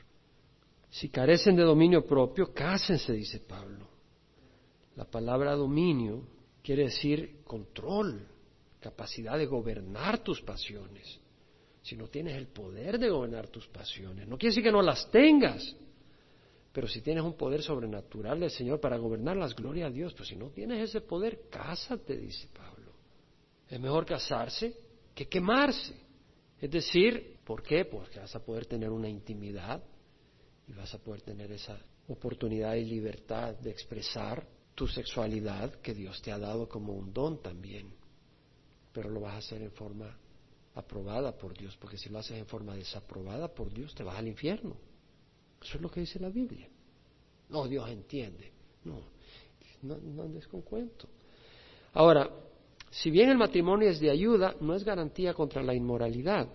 Si 0.98 1.10
carecen 1.10 1.56
de 1.56 1.62
dominio 1.62 2.04
propio, 2.04 2.52
cásense, 2.52 3.14
dice 3.14 3.39
Pablo. 3.41 3.88
La 4.95 5.06
palabra 5.06 5.54
dominio 5.54 6.24
quiere 6.64 6.86
decir 6.86 7.43
control, 7.43 8.28
capacidad 8.80 9.38
de 9.38 9.45
gobernar 9.45 10.24
tus 10.24 10.41
pasiones. 10.41 11.20
Si 11.84 11.95
no 11.95 12.08
tienes 12.08 12.36
el 12.36 12.48
poder 12.48 12.98
de 12.98 13.12
gobernar 13.12 13.48
tus 13.50 13.68
pasiones, 13.68 14.28
no 14.28 14.39
quiere 14.39 14.50
decir 14.50 14.64
que 14.64 14.72
no 14.72 14.82
las 14.82 15.12
tengas, 15.12 15.76
pero 16.74 16.88
si 16.88 17.02
tienes 17.02 17.24
un 17.24 17.38
poder 17.38 17.62
sobrenatural 17.62 18.39
del 18.39 18.50
Señor 18.50 18.80
para 18.80 18.98
gobernarlas, 18.98 19.56
gloria 19.56 19.86
a 19.86 19.91
Dios. 19.91 20.16
Pues 20.16 20.30
si 20.30 20.36
no 20.36 20.50
tienes 20.50 20.89
ese 20.89 21.02
poder, 21.02 21.41
cásate, 21.52 22.18
dice 22.18 22.48
Pablo. 22.52 22.91
Es 23.70 23.80
mejor 23.80 24.04
casarse 24.04 24.76
que 25.14 25.28
quemarse. 25.28 25.93
Es 26.60 26.72
decir, 26.72 27.38
¿por 27.45 27.62
qué? 27.62 27.86
Porque 27.86 28.20
vas 28.20 28.36
a 28.36 28.43
poder 28.43 28.66
tener 28.66 28.89
una 28.89 29.08
intimidad 29.08 29.84
y 30.68 30.74
vas 30.74 30.93
a 30.93 30.99
poder 30.99 31.22
tener 31.22 31.51
esa 31.51 31.78
oportunidad 32.07 32.76
y 32.76 32.86
libertad 32.86 33.55
de 33.55 33.72
expresar 33.72 34.45
tu 34.76 34.88
sexualidad 34.88 35.76
que 35.82 35.93
Dios 35.93 36.22
te 36.22 36.32
ha 36.32 36.38
dado 36.38 36.68
como 36.70 36.93
un 36.93 37.13
don 37.13 37.41
también. 37.41 37.91
Pero 38.93 39.09
lo 39.09 39.22
vas 39.22 39.36
a 39.36 39.38
hacer 39.38 39.61
en 39.61 39.72
forma 39.72 40.15
aprobada 40.76 41.36
por 41.36 41.57
Dios, 41.57 41.76
porque 41.78 41.97
si 41.97 42.09
lo 42.09 42.20
haces 42.20 42.38
en 42.38 42.45
forma 42.45 42.76
desaprobada 42.76 43.47
por 43.47 43.74
Dios, 43.74 43.95
te 43.95 44.03
vas 44.03 44.18
al 44.18 44.28
infierno. 44.28 44.76
Eso 45.61 45.78
es 45.78 45.82
lo 45.82 45.89
que 45.89 46.01
dice 46.01 46.20
la 46.20 46.30
Biblia. 46.30 46.68
No, 47.49 47.68
Dios 47.68 47.89
entiende. 47.89 48.51
No, 48.84 49.01
no, 49.82 49.97
no 49.97 50.24
andes 50.24 50.47
con 50.47 50.61
cuento. 50.61 51.07
Ahora, 51.93 52.30
si 52.91 53.09
bien 53.09 53.30
el 53.30 53.38
matrimonio 53.38 53.89
es 53.89 53.99
de 53.99 54.11
ayuda, 54.11 54.55
no 54.61 54.76
es 54.76 54.84
garantía 54.84 55.34
contra 55.34 55.63
la 55.63 55.74
inmoralidad. 55.74 56.47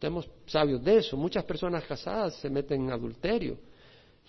Estemos 0.00 0.24
sabios 0.46 0.82
de 0.82 0.96
eso. 0.96 1.14
Muchas 1.14 1.44
personas 1.44 1.84
casadas 1.84 2.36
se 2.36 2.48
meten 2.48 2.84
en 2.84 2.90
adulterio. 2.90 3.58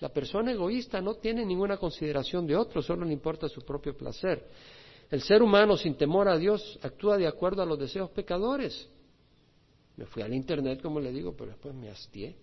La 0.00 0.10
persona 0.10 0.52
egoísta 0.52 1.00
no 1.00 1.14
tiene 1.14 1.46
ninguna 1.46 1.78
consideración 1.78 2.46
de 2.46 2.54
otro, 2.54 2.82
solo 2.82 3.06
le 3.06 3.14
importa 3.14 3.48
su 3.48 3.62
propio 3.62 3.96
placer. 3.96 4.50
El 5.10 5.22
ser 5.22 5.42
humano 5.42 5.78
sin 5.78 5.94
temor 5.94 6.28
a 6.28 6.36
Dios 6.36 6.78
actúa 6.82 7.16
de 7.16 7.26
acuerdo 7.26 7.62
a 7.62 7.64
los 7.64 7.78
deseos 7.78 8.10
pecadores. 8.10 8.86
Me 9.96 10.04
fui 10.04 10.22
al 10.22 10.34
internet, 10.34 10.82
como 10.82 11.00
le 11.00 11.10
digo, 11.10 11.34
pero 11.34 11.52
después 11.52 11.74
me 11.74 11.88
hastié. 11.88 12.36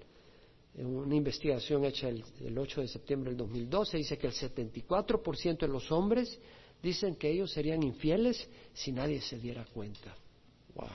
Una 0.76 1.14
investigación 1.14 1.84
hecha 1.84 2.08
el, 2.08 2.58
8 2.58 2.80
de 2.80 2.88
septiembre 2.88 3.30
del 3.30 3.38
2012 3.38 3.98
dice 3.98 4.18
que 4.18 4.26
el 4.26 4.32
74% 4.32 5.58
de 5.58 5.68
los 5.68 5.90
hombres 5.92 6.38
dicen 6.82 7.14
que 7.16 7.30
ellos 7.30 7.52
serían 7.52 7.82
infieles 7.82 8.48
si 8.72 8.90
nadie 8.92 9.20
se 9.20 9.38
diera 9.38 9.64
cuenta. 9.72 10.14
Wow. 10.74 10.88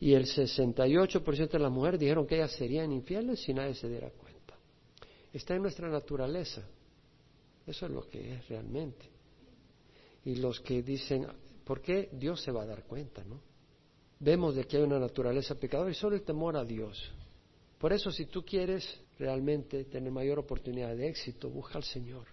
Y 0.00 0.14
el 0.14 0.26
68% 0.26 1.50
de 1.50 1.58
las 1.58 1.70
mujeres 1.70 2.00
dijeron 2.00 2.26
que 2.26 2.36
ellas 2.36 2.52
serían 2.52 2.92
infieles 2.92 3.40
si 3.40 3.52
nadie 3.52 3.74
se 3.74 3.88
diera 3.88 4.10
cuenta. 4.10 4.54
Está 5.32 5.54
en 5.54 5.62
nuestra 5.62 5.88
naturaleza. 5.88 6.66
Eso 7.66 7.86
es 7.86 7.92
lo 7.92 8.08
que 8.08 8.34
es 8.34 8.48
realmente. 8.48 9.06
Y 10.24 10.36
los 10.36 10.60
que 10.60 10.82
dicen, 10.82 11.26
¿por 11.64 11.80
qué 11.82 12.08
Dios 12.12 12.40
se 12.42 12.50
va 12.50 12.62
a 12.62 12.66
dar 12.66 12.84
cuenta, 12.84 13.22
no? 13.24 13.40
Vemos 14.18 14.54
de 14.54 14.64
que 14.64 14.76
hay 14.76 14.82
una 14.82 14.98
naturaleza 14.98 15.54
pecadora 15.54 15.90
y 15.90 15.94
solo 15.94 16.16
el 16.16 16.22
temor 16.22 16.56
a 16.56 16.64
Dios. 16.64 17.12
Por 17.78 17.92
eso 17.92 18.10
si 18.10 18.26
tú 18.26 18.44
quieres 18.44 19.00
realmente 19.18 19.84
tener 19.84 20.10
mayor 20.10 20.38
oportunidad 20.38 20.96
de 20.96 21.08
éxito, 21.08 21.50
busca 21.50 21.78
al 21.78 21.84
Señor. 21.84 22.26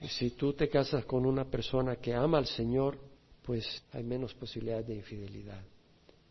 Y 0.00 0.08
si 0.08 0.30
tú 0.30 0.52
te 0.52 0.68
casas 0.68 1.04
con 1.04 1.26
una 1.26 1.44
persona 1.44 1.96
que 1.96 2.14
ama 2.14 2.38
al 2.38 2.46
Señor, 2.46 2.98
pues 3.42 3.82
hay 3.92 4.04
menos 4.04 4.34
posibilidades 4.34 4.86
de 4.86 4.94
infidelidad. 4.96 5.60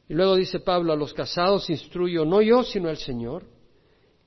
Y 0.07 0.13
luego 0.13 0.35
dice 0.35 0.59
Pablo, 0.61 0.93
a 0.93 0.95
los 0.95 1.13
casados 1.13 1.69
instruyo, 1.69 2.23
no 2.23 2.41
yo, 2.41 2.63
sino 2.63 2.89
el 2.89 2.97
Señor, 2.97 3.43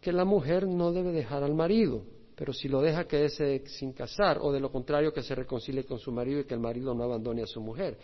que 0.01 0.13
la 0.13 0.25
mujer 0.25 0.67
no 0.67 0.93
debe 0.93 1.13
dejar 1.13 1.43
al 1.43 1.55
marido, 1.55 2.03
pero 2.37 2.53
si 2.53 2.69
lo 2.69 2.83
deja 2.83 3.07
quede 3.07 3.29
sin 3.67 3.93
casar, 3.93 4.39
o 4.41 4.53
de 4.53 4.61
lo 4.61 4.71
contrario 4.71 5.13
que 5.13 5.23
se 5.23 5.35
reconcilie 5.35 5.85
con 5.85 5.99
su 5.99 6.13
marido 6.13 6.41
y 6.41 6.45
que 6.45 6.55
el 6.55 6.61
marido 6.61 6.95
no 6.95 7.05
abandone 7.05 7.43
a 7.43 7.47
su 7.47 7.61
mujer. 7.61 7.97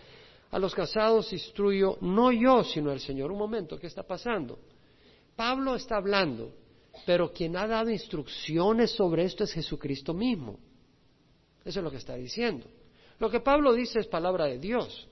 A 0.50 0.58
los 0.58 0.74
casados 0.74 1.32
instruyo, 1.32 1.98
no 2.00 2.32
yo, 2.32 2.64
sino 2.64 2.92
el 2.92 3.00
Señor. 3.00 3.32
Un 3.32 3.38
momento, 3.38 3.78
¿qué 3.78 3.86
está 3.86 4.02
pasando? 4.02 4.58
Pablo 5.34 5.74
está 5.74 5.96
hablando, 5.96 6.52
pero 7.04 7.32
quien 7.32 7.56
ha 7.56 7.66
dado 7.66 7.90
instrucciones 7.90 8.92
sobre 8.92 9.24
esto 9.24 9.44
es 9.44 9.52
Jesucristo 9.52 10.14
mismo. 10.14 10.58
Eso 11.64 11.80
es 11.80 11.84
lo 11.84 11.90
que 11.90 11.98
está 11.98 12.14
diciendo. 12.14 12.66
Lo 13.18 13.30
que 13.30 13.40
Pablo 13.40 13.74
dice 13.74 13.98
es 13.98 14.06
palabra 14.06 14.46
de 14.46 14.58
Dios. 14.58 15.08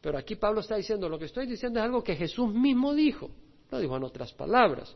Pero 0.00 0.18
aquí 0.18 0.36
Pablo 0.36 0.60
está 0.60 0.76
diciendo, 0.76 1.08
lo 1.08 1.18
que 1.18 1.26
estoy 1.26 1.46
diciendo 1.46 1.78
es 1.78 1.84
algo 1.84 2.02
que 2.02 2.16
Jesús 2.16 2.52
mismo 2.52 2.94
dijo. 2.94 3.30
Lo 3.70 3.78
dijo 3.78 3.96
en 3.96 4.04
otras 4.04 4.32
palabras. 4.32 4.94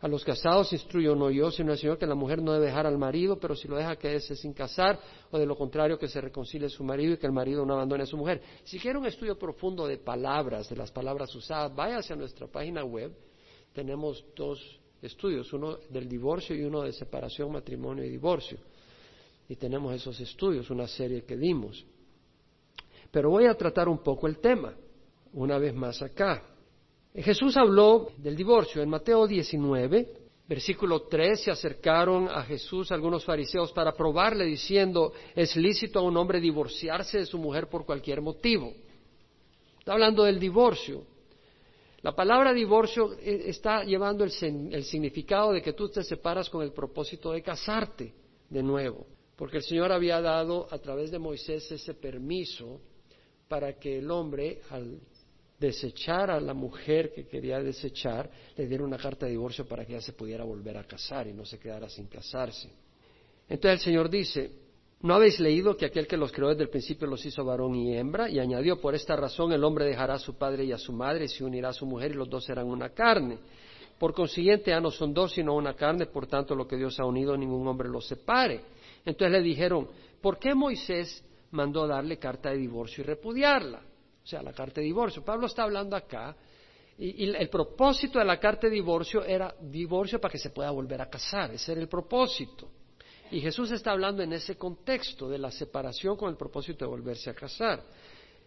A 0.00 0.08
los 0.08 0.24
casados 0.24 0.72
instruyo 0.72 1.14
no 1.14 1.30
yo, 1.30 1.50
sino 1.50 1.72
el 1.72 1.78
Señor 1.78 1.98
que 1.98 2.06
la 2.06 2.14
mujer 2.14 2.42
no 2.42 2.52
debe 2.52 2.66
dejar 2.66 2.86
al 2.86 2.98
marido, 2.98 3.38
pero 3.38 3.56
si 3.56 3.68
lo 3.68 3.76
deja 3.76 3.96
quedarse 3.96 4.36
sin 4.36 4.52
casar, 4.52 4.98
o 5.30 5.38
de 5.38 5.46
lo 5.46 5.56
contrario 5.56 5.98
que 5.98 6.08
se 6.08 6.20
reconcilie 6.20 6.68
su 6.68 6.84
marido 6.84 7.14
y 7.14 7.16
que 7.16 7.26
el 7.26 7.32
marido 7.32 7.64
no 7.64 7.74
abandone 7.74 8.02
a 8.02 8.06
su 8.06 8.16
mujer. 8.16 8.42
Si 8.64 8.78
quiere 8.78 8.98
un 8.98 9.06
estudio 9.06 9.38
profundo 9.38 9.86
de 9.86 9.98
palabras, 9.98 10.68
de 10.68 10.76
las 10.76 10.90
palabras 10.90 11.34
usadas, 11.34 11.74
váyase 11.74 12.12
a 12.12 12.16
nuestra 12.16 12.46
página 12.46 12.84
web. 12.84 13.12
Tenemos 13.72 14.24
dos 14.36 14.60
estudios, 15.00 15.52
uno 15.52 15.78
del 15.90 16.08
divorcio 16.08 16.54
y 16.54 16.62
uno 16.62 16.82
de 16.82 16.92
separación, 16.92 17.52
matrimonio 17.52 18.04
y 18.04 18.10
divorcio. 18.10 18.58
Y 19.48 19.56
tenemos 19.56 19.94
esos 19.94 20.18
estudios, 20.20 20.70
una 20.70 20.86
serie 20.86 21.24
que 21.24 21.36
dimos. 21.36 21.84
Pero 23.10 23.30
voy 23.30 23.46
a 23.46 23.54
tratar 23.54 23.88
un 23.88 23.98
poco 23.98 24.26
el 24.26 24.38
tema, 24.38 24.74
una 25.32 25.58
vez 25.58 25.74
más 25.74 26.02
acá. 26.02 26.53
Jesús 27.22 27.56
habló 27.56 28.08
del 28.18 28.34
divorcio. 28.34 28.82
En 28.82 28.88
Mateo 28.88 29.26
19, 29.26 30.08
versículo 30.48 31.02
3, 31.02 31.44
se 31.44 31.50
acercaron 31.50 32.28
a 32.28 32.42
Jesús 32.42 32.90
algunos 32.90 33.24
fariseos 33.24 33.72
para 33.72 33.92
probarle 33.92 34.44
diciendo, 34.44 35.12
¿es 35.34 35.54
lícito 35.56 36.00
a 36.00 36.02
un 36.02 36.16
hombre 36.16 36.40
divorciarse 36.40 37.18
de 37.18 37.26
su 37.26 37.38
mujer 37.38 37.68
por 37.68 37.86
cualquier 37.86 38.20
motivo? 38.20 38.72
Está 39.78 39.92
hablando 39.92 40.24
del 40.24 40.40
divorcio. 40.40 41.04
La 42.02 42.14
palabra 42.14 42.52
divorcio 42.52 43.14
eh, 43.14 43.44
está 43.46 43.84
llevando 43.84 44.24
el, 44.24 44.32
el 44.72 44.84
significado 44.84 45.52
de 45.52 45.62
que 45.62 45.72
tú 45.72 45.88
te 45.88 46.02
separas 46.02 46.50
con 46.50 46.62
el 46.62 46.72
propósito 46.72 47.30
de 47.30 47.42
casarte 47.42 48.12
de 48.50 48.62
nuevo, 48.62 49.06
porque 49.36 49.58
el 49.58 49.62
Señor 49.62 49.92
había 49.92 50.20
dado 50.20 50.66
a 50.70 50.78
través 50.78 51.10
de 51.10 51.18
Moisés 51.18 51.70
ese 51.70 51.94
permiso 51.94 52.80
para 53.48 53.78
que 53.78 53.98
el 53.98 54.10
hombre, 54.10 54.60
al 54.70 55.00
desechar 55.66 56.30
a 56.30 56.40
la 56.40 56.54
mujer 56.54 57.12
que 57.12 57.26
quería 57.26 57.60
desechar, 57.60 58.30
le 58.56 58.66
diera 58.66 58.84
una 58.84 58.96
carta 58.96 59.26
de 59.26 59.32
divorcio 59.32 59.66
para 59.66 59.84
que 59.84 59.92
ella 59.92 60.02
se 60.02 60.12
pudiera 60.12 60.44
volver 60.44 60.76
a 60.76 60.84
casar 60.84 61.26
y 61.26 61.32
no 61.32 61.44
se 61.44 61.58
quedara 61.58 61.88
sin 61.88 62.06
casarse. 62.06 62.70
Entonces 63.48 63.80
el 63.80 63.84
Señor 63.84 64.08
dice, 64.08 64.50
¿no 65.00 65.14
habéis 65.14 65.38
leído 65.40 65.76
que 65.76 65.86
aquel 65.86 66.06
que 66.06 66.16
los 66.16 66.32
creó 66.32 66.48
desde 66.48 66.62
el 66.62 66.70
principio 66.70 67.06
los 67.06 67.24
hizo 67.26 67.44
varón 67.44 67.74
y 67.74 67.96
hembra? 67.96 68.30
Y 68.30 68.38
añadió, 68.38 68.80
por 68.80 68.94
esta 68.94 69.16
razón 69.16 69.52
el 69.52 69.64
hombre 69.64 69.84
dejará 69.84 70.14
a 70.14 70.18
su 70.18 70.36
padre 70.36 70.64
y 70.64 70.72
a 70.72 70.78
su 70.78 70.92
madre 70.92 71.26
y 71.26 71.28
se 71.28 71.44
unirá 71.44 71.70
a 71.70 71.74
su 71.74 71.86
mujer 71.86 72.12
y 72.12 72.14
los 72.14 72.28
dos 72.28 72.44
serán 72.44 72.66
una 72.66 72.90
carne. 72.90 73.38
Por 73.98 74.12
consiguiente 74.12 74.70
ya 74.70 74.80
no 74.80 74.90
son 74.90 75.14
dos 75.14 75.32
sino 75.32 75.54
una 75.54 75.74
carne, 75.74 76.06
por 76.06 76.26
tanto 76.26 76.54
lo 76.54 76.66
que 76.66 76.76
Dios 76.76 76.98
ha 76.98 77.04
unido 77.04 77.36
ningún 77.36 77.66
hombre 77.68 77.88
lo 77.88 78.00
separe. 78.00 78.60
Entonces 79.04 79.32
le 79.32 79.42
dijeron, 79.42 79.88
¿por 80.20 80.38
qué 80.38 80.54
Moisés 80.54 81.24
mandó 81.50 81.86
darle 81.86 82.18
carta 82.18 82.50
de 82.50 82.56
divorcio 82.56 83.04
y 83.04 83.06
repudiarla? 83.06 83.82
O 84.24 84.26
sea, 84.26 84.42
la 84.42 84.52
carta 84.52 84.80
de 84.80 84.86
divorcio. 84.86 85.22
Pablo 85.22 85.46
está 85.46 85.64
hablando 85.64 85.94
acá 85.94 86.34
y, 86.96 87.24
el 87.24 87.48
propósito 87.48 88.18
de 88.18 88.24
la 88.24 88.40
carta 88.40 88.68
de 88.68 88.74
divorcio 88.74 89.22
era 89.24 89.54
divorcio 89.60 90.20
para 90.20 90.32
que 90.32 90.38
se 90.38 90.50
pueda 90.50 90.70
volver 90.70 91.02
a 91.02 91.10
casar, 91.10 91.52
ese 91.52 91.72
era 91.72 91.80
el 91.80 91.88
propósito. 91.88 92.70
Y 93.30 93.40
Jesús 93.40 93.70
está 93.72 93.90
hablando 93.90 94.22
en 94.22 94.32
ese 94.32 94.56
contexto 94.56 95.28
de 95.28 95.38
la 95.38 95.50
separación 95.50 96.16
con 96.16 96.30
el 96.30 96.36
propósito 96.36 96.84
de 96.84 96.90
volverse 96.90 97.30
a 97.30 97.34
casar. 97.34 97.82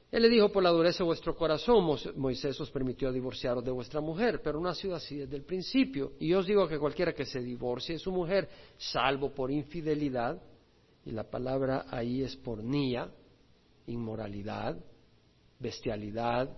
Él 0.09 0.21
le 0.21 0.29
dijo, 0.29 0.49
por 0.49 0.63
la 0.63 0.69
dureza 0.69 0.99
de 0.99 1.07
vuestro 1.07 1.35
corazón, 1.35 1.85
Moisés 2.15 2.59
os 2.61 2.71
permitió 2.71 3.11
divorciaros 3.11 3.65
de 3.65 3.71
vuestra 3.71 3.99
mujer, 3.99 4.41
pero 4.41 4.61
no 4.61 4.69
ha 4.69 4.75
sido 4.75 4.95
así 4.95 5.17
desde 5.17 5.35
el 5.35 5.43
principio. 5.43 6.13
Y 6.19 6.29
yo 6.29 6.39
os 6.39 6.47
digo 6.47 6.65
que 6.67 6.79
cualquiera 6.79 7.13
que 7.13 7.25
se 7.25 7.41
divorcie 7.41 7.95
de 7.95 7.99
su 7.99 8.11
mujer, 8.11 8.47
salvo 8.77 9.31
por 9.31 9.51
infidelidad, 9.51 10.41
y 11.05 11.11
la 11.11 11.25
palabra 11.25 11.85
ahí 11.89 12.21
es 12.21 12.37
por 12.37 12.63
nía, 12.63 13.09
inmoralidad, 13.87 14.77
bestialidad, 15.59 16.49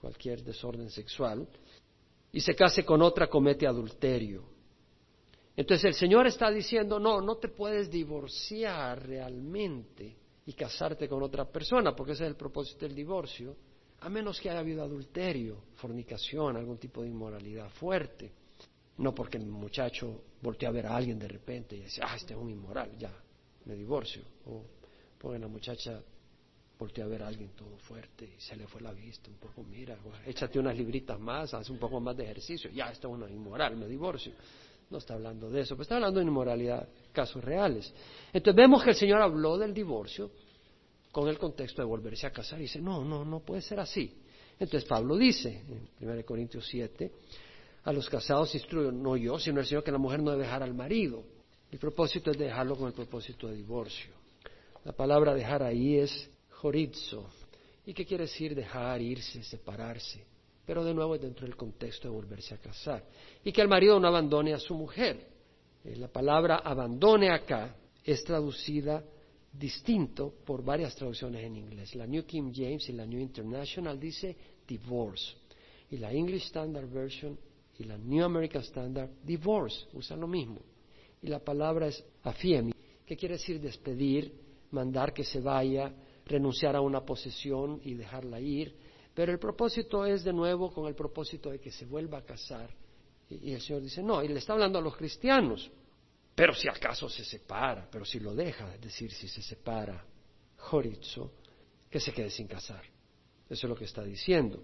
cualquier 0.00 0.42
desorden 0.42 0.90
sexual, 0.90 1.46
y 2.32 2.40
se 2.40 2.54
case 2.54 2.84
con 2.84 3.02
otra 3.02 3.28
comete 3.28 3.66
adulterio. 3.66 4.44
Entonces 5.56 5.84
el 5.84 5.94
Señor 5.94 6.26
está 6.26 6.50
diciendo, 6.50 6.98
no, 6.98 7.20
no 7.20 7.36
te 7.36 7.48
puedes 7.48 7.88
divorciar 7.90 9.06
realmente 9.06 10.16
y 10.46 10.52
casarte 10.52 11.08
con 11.08 11.22
otra 11.22 11.44
persona, 11.44 11.94
porque 11.94 12.12
ese 12.12 12.24
es 12.24 12.30
el 12.30 12.36
propósito 12.36 12.86
del 12.86 12.94
divorcio, 12.94 13.56
a 14.00 14.08
menos 14.08 14.40
que 14.40 14.50
haya 14.50 14.58
habido 14.58 14.82
adulterio, 14.82 15.64
fornicación, 15.76 16.56
algún 16.56 16.78
tipo 16.78 17.02
de 17.02 17.08
inmoralidad 17.08 17.70
fuerte. 17.70 18.32
No 18.98 19.14
porque 19.14 19.38
el 19.38 19.46
muchacho 19.46 20.22
voltea 20.42 20.68
a 20.68 20.72
ver 20.72 20.86
a 20.86 20.96
alguien 20.96 21.18
de 21.18 21.28
repente 21.28 21.76
y 21.76 21.80
dice, 21.80 22.00
ah, 22.04 22.14
este 22.16 22.34
es 22.34 22.38
un 22.38 22.50
inmoral, 22.50 22.96
ya, 22.98 23.12
me 23.64 23.74
divorcio. 23.74 24.22
O 24.46 24.62
porque 25.18 25.38
la 25.38 25.48
muchacha 25.48 26.02
voltea 26.78 27.04
a 27.04 27.08
ver 27.08 27.22
a 27.22 27.28
alguien 27.28 27.50
todo 27.50 27.76
fuerte 27.78 28.24
y 28.36 28.40
se 28.40 28.56
le 28.56 28.66
fue 28.66 28.80
la 28.80 28.92
vista 28.92 29.30
un 29.30 29.36
poco, 29.36 29.62
mira, 29.62 29.96
échate 30.26 30.58
unas 30.58 30.76
libritas 30.76 31.18
más, 31.18 31.54
haz 31.54 31.70
un 31.70 31.78
poco 31.78 32.00
más 32.00 32.16
de 32.16 32.24
ejercicio, 32.24 32.70
ya, 32.70 32.90
esto 32.90 33.08
es 33.08 33.14
una 33.14 33.30
inmoral, 33.30 33.76
me 33.76 33.86
divorcio. 33.86 34.32
No 34.90 34.98
está 34.98 35.14
hablando 35.14 35.50
de 35.50 35.62
eso, 35.62 35.74
pero 35.74 35.82
está 35.82 35.94
hablando 35.96 36.20
de 36.20 36.26
inmoralidad, 36.26 36.86
casos 37.12 37.42
reales. 37.42 37.92
Entonces 38.32 38.56
vemos 38.56 38.82
que 38.82 38.90
el 38.90 38.96
Señor 38.96 39.22
habló 39.22 39.56
del 39.56 39.72
divorcio 39.72 40.30
con 41.10 41.28
el 41.28 41.38
contexto 41.38 41.80
de 41.80 41.86
volverse 41.86 42.26
a 42.26 42.30
casar 42.30 42.58
y 42.58 42.62
dice, 42.62 42.80
no, 42.80 43.04
no, 43.04 43.24
no 43.24 43.40
puede 43.40 43.62
ser 43.62 43.80
así. 43.80 44.12
Entonces 44.58 44.84
Pablo 44.88 45.16
dice 45.16 45.62
en 46.00 46.08
1 46.08 46.24
Corintios 46.24 46.66
7, 46.68 47.10
a 47.84 47.92
los 47.92 48.08
casados 48.08 48.54
instruyo, 48.54 48.90
no 48.92 49.16
yo, 49.16 49.38
sino 49.38 49.60
el 49.60 49.66
Señor, 49.66 49.84
que 49.84 49.92
la 49.92 49.98
mujer 49.98 50.22
no 50.22 50.30
debe 50.30 50.44
dejar 50.44 50.62
al 50.62 50.74
marido. 50.74 51.22
El 51.70 51.78
propósito 51.78 52.30
es 52.30 52.38
dejarlo 52.38 52.76
con 52.76 52.88
el 52.88 52.92
propósito 52.92 53.48
de 53.48 53.56
divorcio. 53.56 54.12
La 54.84 54.92
palabra 54.92 55.34
dejar 55.34 55.62
ahí 55.62 55.96
es 55.96 56.30
¿Y 57.86 57.92
qué 57.92 58.04
quiere 58.04 58.24
decir 58.24 58.54
dejar, 58.54 59.00
irse, 59.02 59.42
separarse? 59.42 60.34
pero 60.64 60.84
de 60.84 60.94
nuevo 60.94 61.18
dentro 61.18 61.46
del 61.46 61.56
contexto 61.56 62.08
de 62.08 62.14
volverse 62.14 62.54
a 62.54 62.58
casar. 62.58 63.04
Y 63.44 63.52
que 63.52 63.60
el 63.60 63.68
marido 63.68 64.00
no 64.00 64.08
abandone 64.08 64.54
a 64.54 64.58
su 64.58 64.74
mujer. 64.74 65.28
Eh, 65.84 65.96
la 65.96 66.08
palabra 66.08 66.56
abandone 66.56 67.30
acá 67.30 67.76
es 68.02 68.24
traducida 68.24 69.04
distinto 69.52 70.34
por 70.44 70.64
varias 70.64 70.94
traducciones 70.96 71.44
en 71.44 71.56
inglés. 71.56 71.94
La 71.94 72.06
New 72.06 72.24
King 72.24 72.52
James 72.54 72.88
y 72.88 72.92
la 72.92 73.06
New 73.06 73.20
International 73.20 73.98
dice 74.00 74.36
divorce. 74.66 75.34
Y 75.90 75.98
la 75.98 76.12
English 76.12 76.46
Standard 76.46 76.88
Version 76.88 77.38
y 77.78 77.84
la 77.84 77.98
New 77.98 78.24
American 78.24 78.62
Standard, 78.62 79.10
divorce, 79.22 79.86
usan 79.92 80.20
lo 80.20 80.26
mismo. 80.26 80.60
Y 81.22 81.28
la 81.28 81.40
palabra 81.40 81.88
es 81.88 82.02
afiemi, 82.22 82.72
que 83.04 83.16
quiere 83.16 83.34
decir 83.34 83.60
despedir, 83.60 84.32
mandar 84.70 85.12
que 85.12 85.24
se 85.24 85.40
vaya, 85.40 85.92
renunciar 86.26 86.76
a 86.76 86.80
una 86.80 87.04
posesión 87.04 87.80
y 87.84 87.94
dejarla 87.94 88.40
ir, 88.40 88.76
pero 89.14 89.32
el 89.32 89.38
propósito 89.38 90.04
es 90.04 90.24
de 90.24 90.32
nuevo 90.32 90.72
con 90.72 90.86
el 90.86 90.94
propósito 90.94 91.50
de 91.50 91.60
que 91.60 91.70
se 91.70 91.84
vuelva 91.84 92.18
a 92.18 92.24
casar. 92.24 92.70
Y, 93.28 93.52
el 93.52 93.60
Señor 93.60 93.82
dice, 93.82 94.02
no, 94.02 94.22
y 94.22 94.28
le 94.28 94.38
está 94.38 94.52
hablando 94.52 94.78
a 94.78 94.82
los 94.82 94.96
cristianos, 94.96 95.70
pero 96.34 96.52
si 96.52 96.68
acaso 96.68 97.08
se 97.08 97.24
separa, 97.24 97.88
pero 97.90 98.04
si 98.04 98.18
lo 98.18 98.34
deja, 98.34 98.74
es 98.74 98.80
decir, 98.80 99.12
si 99.12 99.28
se 99.28 99.40
separa, 99.40 100.04
Jorizo, 100.56 101.32
que 101.88 102.00
se 102.00 102.12
quede 102.12 102.30
sin 102.30 102.48
casar. 102.48 102.82
Eso 103.48 103.66
es 103.66 103.70
lo 103.70 103.76
que 103.76 103.84
está 103.84 104.02
diciendo. 104.02 104.62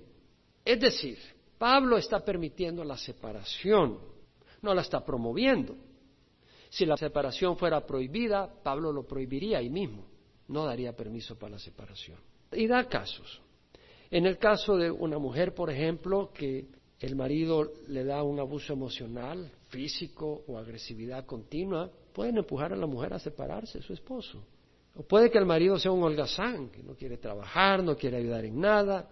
Es 0.65 0.81
decir, 0.81 1.19
Pablo 1.59 1.97
está 1.97 2.25
permitiendo 2.25 2.83
la 2.83 2.97
separación, 2.97 3.99
no 4.63 4.75
la 4.75 4.83
está 4.83 5.05
promoviendo. 5.05 5.77
Si 6.71 6.87
la 6.87 6.97
separación 6.97 7.57
fuera 7.57 7.87
prohibida, 7.87 8.53
Pablo 8.63 8.93
lo 8.93 9.07
prohibiría 9.07 9.59
ahí 9.59 9.71
mismo, 9.71 10.07
no 10.51 10.65
daría 10.65 10.95
permiso 10.95 11.39
para 11.39 11.53
la 11.53 11.59
separación. 11.59 12.19
Y 12.53 12.67
da 12.67 12.89
casos. 12.89 13.41
En 14.11 14.27
el 14.27 14.39
caso 14.39 14.77
de 14.77 14.91
una 14.91 15.19
mujer, 15.19 15.55
por 15.55 15.71
ejemplo, 15.71 16.33
que 16.35 16.67
el 16.99 17.15
marido 17.15 17.73
le 17.87 18.05
da 18.05 18.23
un 18.25 18.41
abuso 18.41 18.73
emocional, 18.73 19.51
físico 19.69 20.43
o 20.49 20.59
agresividad 20.59 21.25
continua, 21.25 21.91
pueden 22.13 22.39
empujar 22.39 22.73
a 22.73 22.77
la 22.77 22.87
mujer 22.87 23.15
a 23.15 23.21
separarse 23.21 23.79
de 23.79 23.85
su 23.85 23.93
esposo. 23.93 24.45
O 24.97 25.05
puede 25.05 25.31
que 25.31 25.39
el 25.39 25.47
marido 25.47 25.79
sea 25.79 25.93
un 25.93 26.03
holgazán, 26.03 26.71
que 26.71 26.83
no 26.83 26.95
quiere 26.97 27.19
trabajar, 27.19 27.85
no 27.85 27.97
quiere 27.97 28.17
ayudar 28.17 28.45
en 28.45 28.61
nada, 28.61 29.09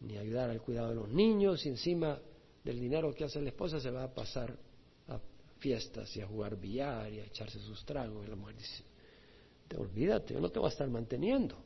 ni 0.00 0.18
ayudar 0.18 0.50
al 0.50 0.60
cuidado 0.60 0.90
de 0.90 0.94
los 0.96 1.08
niños, 1.08 1.64
y 1.64 1.70
encima 1.70 2.20
del 2.62 2.78
dinero 2.78 3.14
que 3.14 3.24
hace 3.24 3.40
la 3.40 3.48
esposa 3.48 3.80
se 3.80 3.90
va 3.90 4.04
a 4.04 4.12
pasar 4.12 4.54
a 5.08 5.18
fiestas 5.58 6.14
y 6.16 6.20
a 6.20 6.26
jugar 6.26 6.56
billar 6.56 7.10
y 7.10 7.20
a 7.20 7.24
echarse 7.24 7.58
sus 7.60 7.82
tragos. 7.86 8.26
Y 8.26 8.30
la 8.30 8.36
mujer 8.36 8.56
dice, 8.56 8.84
te 9.70 9.76
olvídate, 9.76 10.34
yo 10.34 10.40
no 10.40 10.48
te 10.48 10.58
voy 10.58 10.66
a 10.66 10.72
estar 10.72 10.88
manteniendo. 10.90 11.56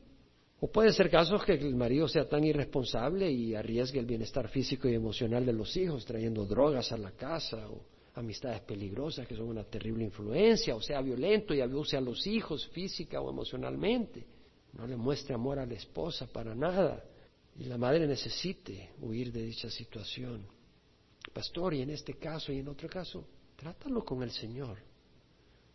O 0.59 0.71
puede 0.71 0.93
ser 0.93 1.09
casos 1.09 1.43
que 1.43 1.53
el 1.53 1.75
marido 1.75 2.07
sea 2.07 2.29
tan 2.29 2.43
irresponsable 2.43 3.29
y 3.31 3.55
arriesgue 3.55 3.99
el 3.99 4.05
bienestar 4.05 4.47
físico 4.47 4.87
y 4.87 4.93
emocional 4.93 5.43
de 5.43 5.53
los 5.53 5.75
hijos, 5.75 6.05
trayendo 6.05 6.45
drogas 6.45 6.91
a 6.91 6.97
la 6.97 7.11
casa 7.11 7.67
o 7.67 7.81
amistades 8.13 8.61
peligrosas 8.61 9.27
que 9.27 9.35
son 9.35 9.47
una 9.47 9.63
terrible 9.63 10.03
influencia, 10.03 10.75
o 10.75 10.81
sea 10.81 11.01
violento 11.01 11.55
y 11.55 11.61
abuse 11.61 11.97
a 11.97 12.01
los 12.01 12.27
hijos 12.27 12.67
física 12.67 13.19
o 13.19 13.29
emocionalmente. 13.31 14.23
No 14.73 14.85
le 14.85 14.95
muestre 14.95 15.33
amor 15.33 15.57
a 15.57 15.65
la 15.65 15.73
esposa 15.73 16.27
para 16.27 16.53
nada. 16.53 17.03
Y 17.57 17.63
la 17.63 17.77
madre 17.77 18.05
necesite 18.05 18.91
huir 19.01 19.31
de 19.31 19.41
dicha 19.41 19.69
situación. 19.71 20.45
Pastor, 21.33 21.73
y 21.73 21.81
en 21.81 21.89
este 21.89 22.13
caso 22.13 22.53
y 22.53 22.59
en 22.59 22.67
otro 22.67 22.87
caso, 22.87 23.27
trátalo 23.55 24.05
con 24.05 24.21
el 24.21 24.29
Señor. 24.29 24.77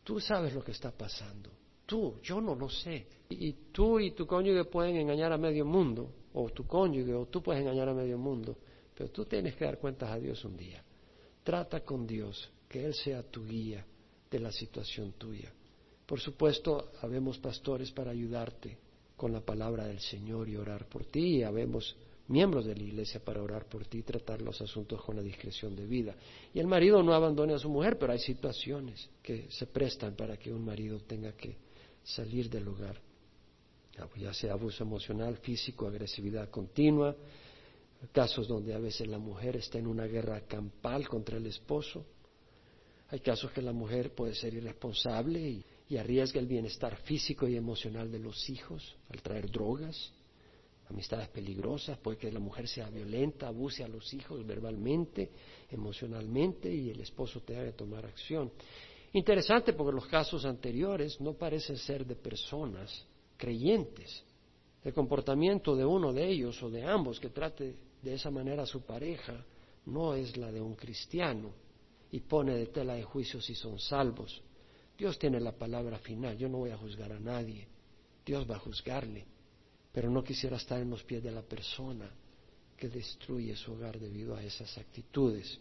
Tú 0.04 0.20
sabes 0.20 0.54
lo 0.54 0.62
que 0.62 0.72
está 0.72 0.92
pasando 0.92 1.59
tú, 1.90 2.20
yo 2.22 2.40
no 2.40 2.54
lo 2.54 2.70
sé. 2.70 3.04
Y 3.28 3.52
tú 3.72 3.98
y 3.98 4.12
tu 4.12 4.24
cónyuge 4.24 4.64
pueden 4.64 4.94
engañar 4.94 5.32
a 5.32 5.36
medio 5.36 5.64
mundo, 5.64 6.08
o 6.32 6.48
tu 6.50 6.64
cónyuge, 6.64 7.12
o 7.12 7.26
tú 7.26 7.42
puedes 7.42 7.62
engañar 7.62 7.88
a 7.88 7.94
medio 7.94 8.16
mundo, 8.16 8.56
pero 8.94 9.10
tú 9.10 9.24
tienes 9.24 9.56
que 9.56 9.64
dar 9.64 9.78
cuentas 9.78 10.08
a 10.08 10.16
Dios 10.16 10.44
un 10.44 10.56
día. 10.56 10.84
Trata 11.42 11.80
con 11.80 12.06
Dios, 12.06 12.48
que 12.68 12.84
Él 12.84 12.94
sea 12.94 13.24
tu 13.24 13.44
guía 13.44 13.84
de 14.30 14.38
la 14.38 14.52
situación 14.52 15.14
tuya. 15.18 15.52
Por 16.06 16.20
supuesto, 16.20 16.92
habemos 17.02 17.38
pastores 17.38 17.90
para 17.90 18.12
ayudarte 18.12 18.78
con 19.16 19.32
la 19.32 19.40
palabra 19.40 19.86
del 19.86 19.98
Señor 19.98 20.48
y 20.48 20.56
orar 20.56 20.86
por 20.86 21.06
ti, 21.06 21.38
y 21.38 21.42
habemos 21.42 21.96
miembros 22.28 22.66
de 22.66 22.76
la 22.76 22.84
iglesia 22.84 23.18
para 23.18 23.42
orar 23.42 23.64
por 23.64 23.84
ti 23.86 23.98
y 23.98 24.02
tratar 24.02 24.40
los 24.42 24.60
asuntos 24.60 25.02
con 25.02 25.16
la 25.16 25.22
discreción 25.22 25.74
de 25.74 25.86
vida. 25.86 26.14
Y 26.54 26.60
el 26.60 26.68
marido 26.68 27.02
no 27.02 27.14
abandone 27.14 27.54
a 27.54 27.58
su 27.58 27.68
mujer, 27.68 27.98
pero 27.98 28.12
hay 28.12 28.20
situaciones 28.20 29.10
que 29.20 29.50
se 29.50 29.66
prestan 29.66 30.14
para 30.14 30.36
que 30.36 30.52
un 30.52 30.64
marido 30.64 31.00
tenga 31.00 31.32
que 31.32 31.69
salir 32.02 32.48
del 32.48 32.68
ah, 32.68 34.06
pues 34.08 34.22
ya 34.22 34.32
sea 34.32 34.52
abuso 34.52 34.84
emocional, 34.84 35.36
físico, 35.38 35.86
agresividad 35.86 36.48
continua, 36.50 37.14
casos 38.12 38.48
donde 38.48 38.74
a 38.74 38.78
veces 38.78 39.06
la 39.08 39.18
mujer 39.18 39.56
está 39.56 39.78
en 39.78 39.86
una 39.86 40.06
guerra 40.06 40.40
campal 40.42 41.08
contra 41.08 41.36
el 41.36 41.46
esposo, 41.46 42.04
hay 43.08 43.20
casos 43.20 43.50
que 43.50 43.60
la 43.60 43.72
mujer 43.72 44.14
puede 44.14 44.34
ser 44.34 44.54
irresponsable 44.54 45.40
y, 45.40 45.64
y 45.88 45.96
arriesga 45.96 46.38
el 46.38 46.46
bienestar 46.46 46.96
físico 46.98 47.48
y 47.48 47.56
emocional 47.56 48.10
de 48.10 48.20
los 48.20 48.48
hijos 48.48 48.96
al 49.08 49.20
traer 49.20 49.50
drogas, 49.50 50.12
amistades 50.90 51.28
peligrosas, 51.28 51.98
puede 51.98 52.18
que 52.18 52.32
la 52.32 52.40
mujer 52.40 52.68
sea 52.68 52.90
violenta, 52.90 53.48
abuse 53.48 53.84
a 53.84 53.88
los 53.88 54.12
hijos 54.12 54.44
verbalmente, 54.46 55.30
emocionalmente 55.70 56.72
y 56.72 56.90
el 56.90 57.00
esposo 57.00 57.40
tenga 57.40 57.64
que 57.64 57.72
tomar 57.72 58.04
acción. 58.06 58.50
Interesante 59.12 59.72
porque 59.72 59.94
los 59.94 60.06
casos 60.06 60.44
anteriores 60.44 61.20
no 61.20 61.34
parecen 61.34 61.76
ser 61.76 62.06
de 62.06 62.14
personas 62.14 63.04
creyentes. 63.36 64.24
El 64.84 64.94
comportamiento 64.94 65.74
de 65.74 65.84
uno 65.84 66.12
de 66.12 66.28
ellos 66.28 66.62
o 66.62 66.70
de 66.70 66.84
ambos 66.84 67.18
que 67.18 67.30
trate 67.30 67.76
de 68.00 68.14
esa 68.14 68.30
manera 68.30 68.62
a 68.62 68.66
su 68.66 68.82
pareja 68.82 69.44
no 69.86 70.14
es 70.14 70.36
la 70.36 70.52
de 70.52 70.60
un 70.60 70.74
cristiano 70.74 71.50
y 72.12 72.20
pone 72.20 72.54
de 72.54 72.66
tela 72.66 72.94
de 72.94 73.02
juicio 73.02 73.40
si 73.40 73.54
son 73.54 73.78
salvos. 73.78 74.42
Dios 74.96 75.18
tiene 75.18 75.40
la 75.40 75.52
palabra 75.52 75.98
final, 75.98 76.36
yo 76.36 76.48
no 76.48 76.58
voy 76.58 76.70
a 76.70 76.76
juzgar 76.76 77.12
a 77.12 77.18
nadie, 77.18 77.66
Dios 78.24 78.48
va 78.48 78.56
a 78.56 78.60
juzgarle, 78.60 79.24
pero 79.92 80.10
no 80.10 80.22
quisiera 80.22 80.56
estar 80.56 80.80
en 80.80 80.90
los 80.90 81.02
pies 81.02 81.22
de 81.22 81.30
la 81.30 81.42
persona 81.42 82.10
que 82.76 82.88
destruye 82.88 83.56
su 83.56 83.72
hogar 83.72 83.98
debido 83.98 84.36
a 84.36 84.42
esas 84.42 84.76
actitudes. 84.78 85.58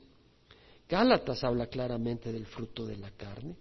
Gálatas 0.89 1.43
habla 1.43 1.67
claramente 1.67 2.31
del 2.31 2.47
fruto 2.47 2.83
de 2.83 2.97
la 2.97 3.11
carne. 3.11 3.55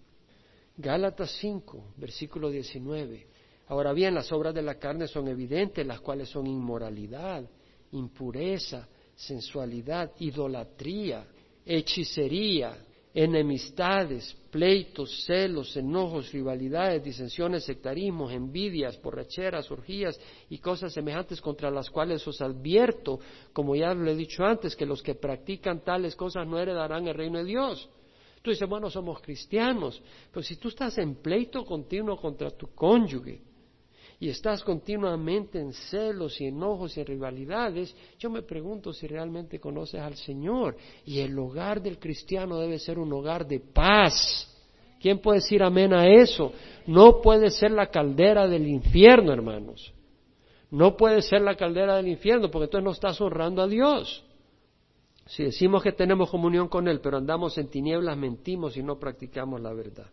Gálatas 0.79 1.37
5, 1.43 1.93
versículo 1.99 2.49
19. 2.49 3.26
Ahora 3.66 3.93
bien, 3.93 4.14
las 4.14 4.33
obras 4.33 4.55
de 4.55 4.62
la 4.62 4.76
carne 4.76 5.07
son 5.07 5.29
evidentes, 5.29 5.87
las 5.87 6.01
cuales 6.01 6.31
son 6.31 6.47
inmoralidad, 6.47 7.45
impureza, 7.93 8.89
sensualidad, 9.14 10.12
idolatría, 10.20 11.26
hechicería, 11.66 12.79
enemistades, 13.12 14.35
pleitos, 14.51 15.25
celos, 15.25 15.77
enojos, 15.77 16.33
rivalidades, 16.33 17.03
disensiones, 17.03 17.65
sectarismos, 17.65 18.33
envidias, 18.33 19.01
borracheras, 19.01 19.71
orgías 19.71 20.19
y 20.49 20.59
cosas 20.59 20.93
semejantes 20.93 21.41
contra 21.41 21.71
las 21.71 21.91
cuales 21.91 22.27
os 22.27 22.41
advierto, 22.41 23.21
como 23.53 23.77
ya 23.77 23.93
lo 23.95 24.11
he 24.11 24.15
dicho 24.15 24.45
antes, 24.45 24.75
que 24.75 24.87
los 24.87 25.03
que 25.03 25.15
practican 25.15 25.85
tales 25.85 26.17
cosas 26.17 26.47
no 26.47 26.59
heredarán 26.59 27.07
el 27.09 27.15
reino 27.15 27.39
de 27.39 27.45
Dios. 27.45 27.89
Tú 28.43 28.51
dices, 28.51 28.69
bueno, 28.69 28.89
somos 28.89 29.21
cristianos, 29.21 30.01
pero 30.31 30.43
si 30.43 30.57
tú 30.57 30.69
estás 30.69 30.97
en 30.99 31.17
pleito 31.17 31.65
continuo 31.65 32.17
contra 32.17 32.51
tu 32.51 32.69
cónyuge 32.75 33.48
y 34.21 34.29
estás 34.31 34.64
continuamente 34.64 35.61
en 35.61 35.73
celos 35.73 36.41
y 36.41 36.47
enojos 36.47 36.97
y 36.97 37.01
en 37.01 37.07
rivalidades, 37.07 37.95
yo 38.19 38.31
me 38.31 38.43
pregunto 38.43 38.93
si 38.93 39.07
realmente 39.07 39.61
conoces 39.61 40.01
al 40.01 40.16
Señor. 40.16 40.77
Y 41.05 41.21
el 41.21 41.39
hogar 41.39 41.81
del 41.81 42.01
cristiano 42.01 42.59
debe 42.59 42.81
ser 42.81 42.99
un 42.99 43.12
hogar 43.12 43.47
de 43.47 43.61
paz. 43.61 44.53
¿Quién 45.01 45.21
puede 45.21 45.39
decir 45.39 45.62
amén 45.62 45.93
a 45.93 46.09
eso? 46.09 46.53
No 46.87 47.21
puede 47.21 47.51
ser 47.51 47.71
la 47.71 47.87
caldera 47.87 48.49
del 48.49 48.66
infierno, 48.66 49.33
hermanos. 49.33 49.93
No 50.73 50.97
puede 50.97 51.23
ser 51.23 51.43
la 51.43 51.55
caldera 51.55 51.97
del 51.97 52.09
infierno, 52.09 52.51
porque 52.51 52.64
entonces 52.64 52.85
no 52.85 52.91
estás 52.91 53.21
honrando 53.21 53.62
a 53.62 53.69
Dios. 53.69 54.25
Si 55.27 55.45
decimos 55.45 55.83
que 55.83 55.93
tenemos 55.93 56.29
comunión 56.29 56.66
con 56.66 56.89
Él, 56.89 57.01
pero 57.01 57.19
andamos 57.19 57.57
en 57.57 57.69
tinieblas, 57.69 58.16
mentimos 58.16 58.77
y 58.77 58.83
no 58.83 58.99
practicamos 58.99 59.61
la 59.61 59.73
verdad. 59.73 60.07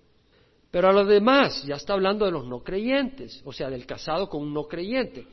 Pero 0.75 0.89
a 0.89 0.91
los 0.91 1.07
demás, 1.07 1.63
ya 1.63 1.75
está 1.75 1.93
hablando 1.93 2.25
de 2.25 2.31
los 2.31 2.45
no 2.45 2.61
creyentes, 2.61 3.41
o 3.45 3.53
sea, 3.53 3.69
del 3.69 3.85
casado 3.85 4.27
con 4.27 4.41
un 4.41 4.53
no 4.53 4.67
creyente. 4.67 5.25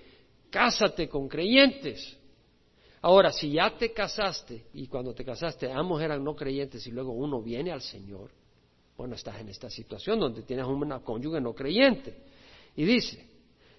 Cásate 0.49 1.09
con 1.09 1.27
creyentes. 1.27 2.17
Ahora, 3.01 3.33
si 3.33 3.51
ya 3.51 3.77
te 3.77 3.93
casaste 3.93 4.67
y 4.73 4.87
cuando 4.87 5.13
te 5.13 5.25
casaste 5.25 5.69
ambos 5.69 6.01
eran 6.01 6.23
no 6.23 6.37
creyentes 6.37 6.87
y 6.87 6.93
luego 6.93 7.11
uno 7.11 7.43
viene 7.43 7.73
al 7.73 7.81
Señor, 7.81 8.31
bueno, 8.97 9.17
estás 9.17 9.41
en 9.41 9.49
esta 9.49 9.69
situación 9.69 10.21
donde 10.21 10.43
tienes 10.43 10.65
una 10.65 11.01
cónyuge 11.01 11.41
no 11.41 11.53
creyente. 11.55 12.15
Y 12.77 12.85
dice, 12.85 13.27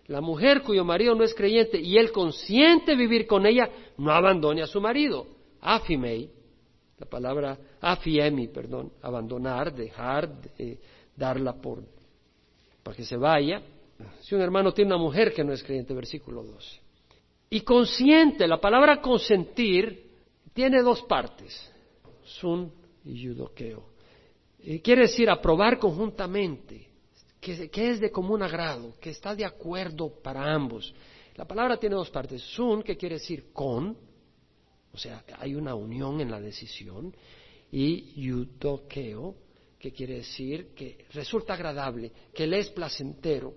la 0.07 0.19
mujer 0.19 0.63
cuyo 0.63 0.83
marido 0.83 1.15
no 1.15 1.23
es 1.23 1.33
creyente 1.33 1.79
y 1.79 1.97
él 1.97 2.11
consiente 2.11 2.93
vivir 2.93 3.25
con 3.25 3.45
ella, 3.45 3.69
no 3.97 4.11
abandone 4.11 4.63
a 4.63 4.67
su 4.67 4.81
marido. 4.81 5.27
Afimei, 5.61 6.29
la 6.97 7.05
palabra 7.05 7.57
afiemi, 7.79 8.49
perdón, 8.49 8.91
abandonar, 9.01 9.73
dejar, 9.73 10.29
darla 11.15 11.53
por 11.53 11.83
para 12.83 12.95
que 12.95 13.05
se 13.05 13.17
vaya. 13.17 13.61
Si 14.21 14.35
un 14.35 14.41
hermano 14.41 14.73
tiene 14.73 14.93
una 14.93 15.01
mujer 15.01 15.33
que 15.33 15.43
no 15.43 15.53
es 15.53 15.63
creyente, 15.63 15.93
versículo 15.93 16.43
12. 16.43 16.79
Y 17.49 17.61
consiente, 17.61 18.47
la 18.47 18.59
palabra 18.59 19.01
consentir 19.01 20.11
tiene 20.53 20.81
dos 20.81 21.01
partes, 21.03 21.71
sun 22.23 22.71
y 23.05 23.13
yudoqueo. 23.13 23.85
quiere 24.83 25.03
decir 25.03 25.29
aprobar 25.29 25.77
conjuntamente, 25.77 26.87
que, 27.39 27.69
que, 27.69 27.89
es 27.91 27.99
de 27.99 28.11
común 28.11 28.41
agrado, 28.41 28.95
que 28.99 29.11
está 29.11 29.35
de 29.35 29.45
acuerdo 29.45 30.09
para 30.21 30.53
ambos. 30.53 30.93
La 31.35 31.45
palabra 31.45 31.77
tiene 31.77 31.95
dos 31.95 32.09
partes, 32.09 32.41
sun, 32.41 32.83
que 32.83 32.97
quiere 32.97 33.15
decir 33.15 33.51
con, 33.53 33.97
o 34.91 34.97
sea, 34.97 35.23
hay 35.39 35.55
una 35.55 35.75
unión 35.75 36.21
en 36.21 36.31
la 36.31 36.39
decisión, 36.39 37.13
y 37.71 38.13
yudoqueo, 38.21 39.35
que 39.83 39.91
quiere 39.91 40.15
decir 40.15 40.73
que 40.73 41.07
resulta 41.11 41.55
agradable, 41.55 42.09
que 42.33 42.47
le 42.47 42.59
es 42.59 42.69
placentero, 42.69 43.53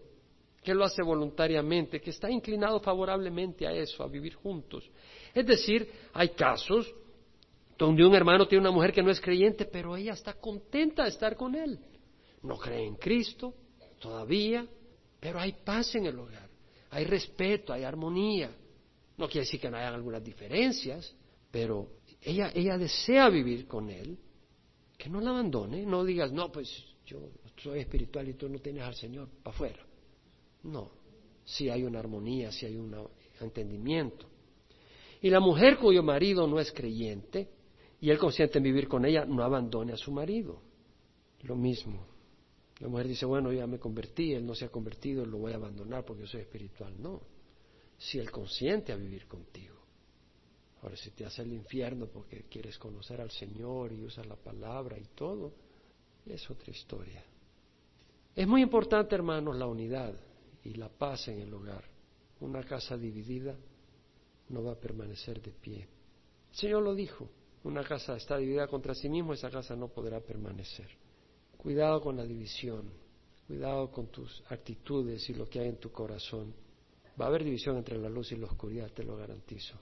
que 0.60 0.74
lo 0.74 0.84
hace 0.84 1.00
voluntariamente, 1.00 2.00
que 2.00 2.10
está 2.10 2.28
inclinado 2.28 2.80
favorablemente 2.80 3.64
a 3.64 3.70
eso, 3.70 4.02
a 4.02 4.08
vivir 4.08 4.34
juntos. 4.34 4.90
Es 5.32 5.46
decir, 5.46 5.88
hay 6.12 6.30
casos 6.30 6.92
donde 7.78 8.04
un 8.04 8.12
hermano 8.12 8.48
tiene 8.48 8.62
una 8.62 8.72
mujer 8.72 8.92
que 8.92 9.04
no 9.04 9.12
es 9.12 9.20
creyente, 9.20 9.66
pero 9.66 9.96
ella 9.96 10.14
está 10.14 10.34
contenta 10.34 11.04
de 11.04 11.10
estar 11.10 11.36
con 11.36 11.54
él. 11.54 11.78
No 12.42 12.56
cree 12.58 12.84
en 12.84 12.96
Cristo 12.96 13.54
todavía, 14.00 14.66
pero 15.20 15.38
hay 15.38 15.52
paz 15.64 15.94
en 15.94 16.06
el 16.06 16.18
hogar, 16.18 16.48
hay 16.90 17.04
respeto, 17.04 17.72
hay 17.72 17.84
armonía. 17.84 18.50
No 19.16 19.28
quiere 19.28 19.44
decir 19.44 19.60
que 19.60 19.70
no 19.70 19.76
haya 19.76 19.94
algunas 19.94 20.24
diferencias, 20.24 21.14
pero 21.52 21.86
ella, 22.20 22.50
ella 22.52 22.76
desea 22.76 23.28
vivir 23.28 23.68
con 23.68 23.90
él 23.90 24.18
que 24.96 25.08
no 25.08 25.20
la 25.20 25.30
abandone, 25.30 25.84
no 25.84 26.04
digas, 26.04 26.32
no, 26.32 26.50
pues 26.50 26.68
yo 27.06 27.30
soy 27.56 27.80
espiritual 27.80 28.28
y 28.28 28.34
tú 28.34 28.48
no 28.48 28.58
tienes 28.58 28.82
al 28.82 28.94
Señor 28.94 29.28
para 29.42 29.54
afuera. 29.54 29.86
No, 30.62 30.90
si 31.44 31.68
hay 31.68 31.84
una 31.84 32.00
armonía, 32.00 32.50
si 32.50 32.66
hay 32.66 32.76
un 32.76 32.94
entendimiento. 33.40 34.26
Y 35.20 35.30
la 35.30 35.40
mujer 35.40 35.78
cuyo 35.78 36.02
marido 36.02 36.46
no 36.46 36.58
es 36.58 36.72
creyente 36.72 37.48
y 38.00 38.10
él 38.10 38.18
consiente 38.18 38.58
en 38.58 38.64
vivir 38.64 38.88
con 38.88 39.04
ella, 39.04 39.24
no 39.24 39.42
abandone 39.42 39.92
a 39.92 39.96
su 39.96 40.12
marido. 40.12 40.60
Lo 41.42 41.56
mismo. 41.56 42.06
La 42.80 42.88
mujer 42.88 43.08
dice, 43.08 43.24
bueno, 43.24 43.52
ya 43.52 43.66
me 43.66 43.78
convertí, 43.78 44.34
él 44.34 44.44
no 44.44 44.54
se 44.54 44.66
ha 44.66 44.68
convertido, 44.68 45.24
lo 45.24 45.38
voy 45.38 45.52
a 45.52 45.56
abandonar 45.56 46.04
porque 46.04 46.22
yo 46.22 46.28
soy 46.28 46.42
espiritual. 46.42 46.94
No, 47.00 47.22
si 47.96 48.18
él 48.18 48.30
consiente 48.30 48.92
a 48.92 48.96
vivir 48.96 49.26
contigo. 49.26 49.74
Ahora, 50.82 50.96
si 50.96 51.10
te 51.10 51.24
hace 51.24 51.42
el 51.42 51.52
infierno 51.52 52.06
porque 52.06 52.44
quieres 52.44 52.78
conocer 52.78 53.20
al 53.20 53.30
Señor 53.30 53.92
y 53.92 54.02
usas 54.02 54.26
la 54.26 54.36
palabra 54.36 54.98
y 54.98 55.06
todo, 55.14 55.52
es 56.26 56.48
otra 56.50 56.70
historia. 56.70 57.24
Es 58.34 58.46
muy 58.46 58.62
importante, 58.62 59.14
hermanos, 59.14 59.56
la 59.56 59.66
unidad 59.66 60.14
y 60.62 60.74
la 60.74 60.88
paz 60.88 61.28
en 61.28 61.40
el 61.40 61.54
hogar. 61.54 61.84
Una 62.40 62.62
casa 62.62 62.96
dividida 62.96 63.56
no 64.50 64.62
va 64.62 64.72
a 64.72 64.80
permanecer 64.80 65.40
de 65.40 65.52
pie. 65.52 65.88
El 66.50 66.56
Señor 66.56 66.82
lo 66.82 66.94
dijo, 66.94 67.28
una 67.64 67.82
casa 67.82 68.16
está 68.16 68.36
dividida 68.36 68.68
contra 68.68 68.94
sí 68.94 69.08
mismo, 69.08 69.32
esa 69.32 69.50
casa 69.50 69.74
no 69.74 69.88
podrá 69.88 70.20
permanecer. 70.20 70.88
Cuidado 71.56 72.00
con 72.00 72.16
la 72.16 72.24
división, 72.24 72.90
cuidado 73.46 73.90
con 73.90 74.08
tus 74.08 74.42
actitudes 74.50 75.28
y 75.30 75.34
lo 75.34 75.48
que 75.48 75.60
hay 75.60 75.68
en 75.68 75.78
tu 75.78 75.90
corazón. 75.90 76.54
Va 77.20 77.24
a 77.24 77.28
haber 77.28 77.44
división 77.44 77.76
entre 77.76 77.98
la 77.98 78.08
luz 78.08 78.32
y 78.32 78.36
la 78.36 78.46
oscuridad, 78.46 78.92
te 78.92 79.02
lo 79.02 79.16
garantizo. 79.16 79.78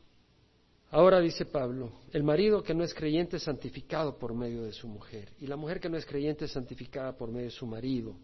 Ahora 0.95 1.19
dice 1.19 1.45
Pablo, 1.47 1.91
el 2.13 2.23
marido 2.23 2.63
que 2.63 2.73
no 2.73 2.85
es 2.85 2.95
creyente 2.95 3.39
es 3.39 3.43
santificado 3.43 4.17
por 4.17 4.33
medio 4.33 4.63
de 4.63 4.73
su 4.73 4.87
mujer 4.87 5.33
y 5.41 5.49
la 5.49 5.57
mujer 5.57 5.81
que 5.81 5.89
no 5.89 5.97
es 5.97 6.07
creyente 6.07 6.45
es 6.45 6.53
santificada 6.53 7.17
por 7.17 7.33
medio 7.33 7.47
de 7.47 7.51
su 7.51 7.67
marido. 7.67 8.15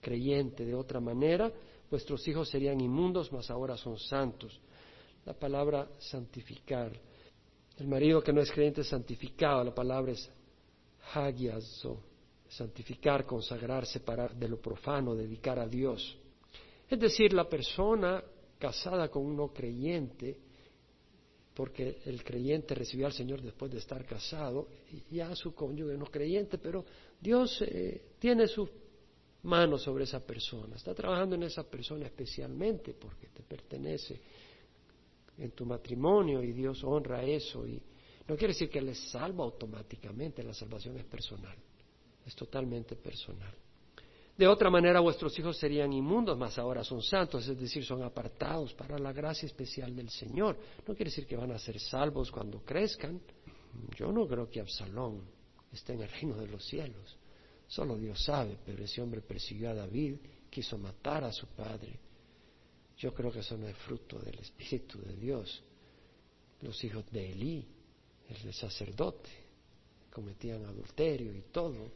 Creyente 0.00 0.64
de 0.64 0.74
otra 0.74 0.98
manera, 0.98 1.52
vuestros 1.88 2.26
hijos 2.26 2.48
serían 2.48 2.80
inmundos, 2.80 3.32
mas 3.32 3.48
ahora 3.52 3.76
son 3.76 3.96
santos. 4.00 4.60
La 5.24 5.32
palabra 5.32 5.88
santificar. 5.96 6.90
El 7.76 7.86
marido 7.86 8.20
que 8.20 8.32
no 8.32 8.40
es 8.40 8.50
creyente 8.50 8.80
es 8.80 8.88
santificado, 8.88 9.62
la 9.62 9.72
palabra 9.72 10.10
es 10.10 10.28
hagiazo, 11.14 12.02
santificar, 12.48 13.24
consagrar, 13.26 13.86
separar 13.86 14.34
de 14.34 14.48
lo 14.48 14.60
profano, 14.60 15.14
dedicar 15.14 15.60
a 15.60 15.68
Dios. 15.68 16.18
Es 16.90 16.98
decir, 16.98 17.32
la 17.32 17.48
persona 17.48 18.20
casada 18.58 19.08
con 19.08 19.24
un 19.24 19.36
no 19.36 19.52
creyente 19.52 20.47
porque 21.58 21.98
el 22.04 22.22
creyente 22.22 22.72
recibió 22.72 23.06
al 23.06 23.12
Señor 23.12 23.42
después 23.42 23.72
de 23.72 23.78
estar 23.78 24.06
casado, 24.06 24.68
y 24.92 25.16
ya 25.16 25.34
su 25.34 25.56
cónyuge 25.56 25.98
no 25.98 26.04
creyente, 26.06 26.56
pero 26.56 26.84
Dios 27.20 27.60
eh, 27.62 28.12
tiene 28.20 28.46
su 28.46 28.68
mano 29.42 29.76
sobre 29.76 30.04
esa 30.04 30.24
persona, 30.24 30.76
está 30.76 30.94
trabajando 30.94 31.34
en 31.34 31.42
esa 31.42 31.64
persona 31.64 32.06
especialmente 32.06 32.94
porque 32.94 33.26
te 33.34 33.42
pertenece 33.42 34.20
en 35.36 35.50
tu 35.50 35.66
matrimonio 35.66 36.44
y 36.44 36.52
Dios 36.52 36.84
honra 36.84 37.24
eso 37.24 37.66
y 37.66 37.82
no 38.28 38.36
quiere 38.36 38.54
decir 38.54 38.70
que 38.70 38.80
le 38.80 38.94
salva 38.94 39.42
automáticamente, 39.42 40.44
la 40.44 40.54
salvación 40.54 40.96
es 40.98 41.06
personal, 41.06 41.56
es 42.24 42.36
totalmente 42.36 42.94
personal. 42.94 43.52
De 44.38 44.46
otra 44.46 44.70
manera 44.70 45.00
vuestros 45.00 45.36
hijos 45.36 45.58
serían 45.58 45.92
inmundos, 45.92 46.38
mas 46.38 46.56
ahora 46.60 46.84
son 46.84 47.02
santos, 47.02 47.48
es 47.48 47.58
decir, 47.58 47.84
son 47.84 48.04
apartados 48.04 48.72
para 48.72 48.96
la 48.96 49.12
gracia 49.12 49.46
especial 49.46 49.96
del 49.96 50.08
Señor. 50.10 50.56
No 50.86 50.94
quiere 50.94 51.10
decir 51.10 51.26
que 51.26 51.34
van 51.34 51.50
a 51.50 51.58
ser 51.58 51.80
salvos 51.80 52.30
cuando 52.30 52.60
crezcan. 52.60 53.20
Yo 53.96 54.12
no 54.12 54.28
creo 54.28 54.48
que 54.48 54.60
Absalón 54.60 55.22
esté 55.72 55.94
en 55.94 56.02
el 56.02 56.08
reino 56.08 56.36
de 56.36 56.46
los 56.46 56.64
cielos. 56.64 57.16
Solo 57.66 57.96
Dios 57.96 58.22
sabe, 58.22 58.56
pero 58.64 58.84
ese 58.84 59.02
hombre 59.02 59.22
persiguió 59.22 59.70
a 59.70 59.74
David, 59.74 60.18
quiso 60.48 60.78
matar 60.78 61.24
a 61.24 61.32
su 61.32 61.48
padre. 61.48 61.98
Yo 62.96 63.12
creo 63.12 63.32
que 63.32 63.40
eso 63.40 63.56
no 63.56 63.66
es 63.66 63.76
fruto 63.78 64.20
del 64.20 64.38
Espíritu 64.38 65.00
de 65.00 65.16
Dios. 65.16 65.64
Los 66.62 66.82
hijos 66.84 67.10
de 67.10 67.32
Elí, 67.32 67.66
el 68.28 68.54
sacerdote, 68.54 69.30
cometían 70.12 70.64
adulterio 70.64 71.34
y 71.34 71.42
todo. 71.50 71.90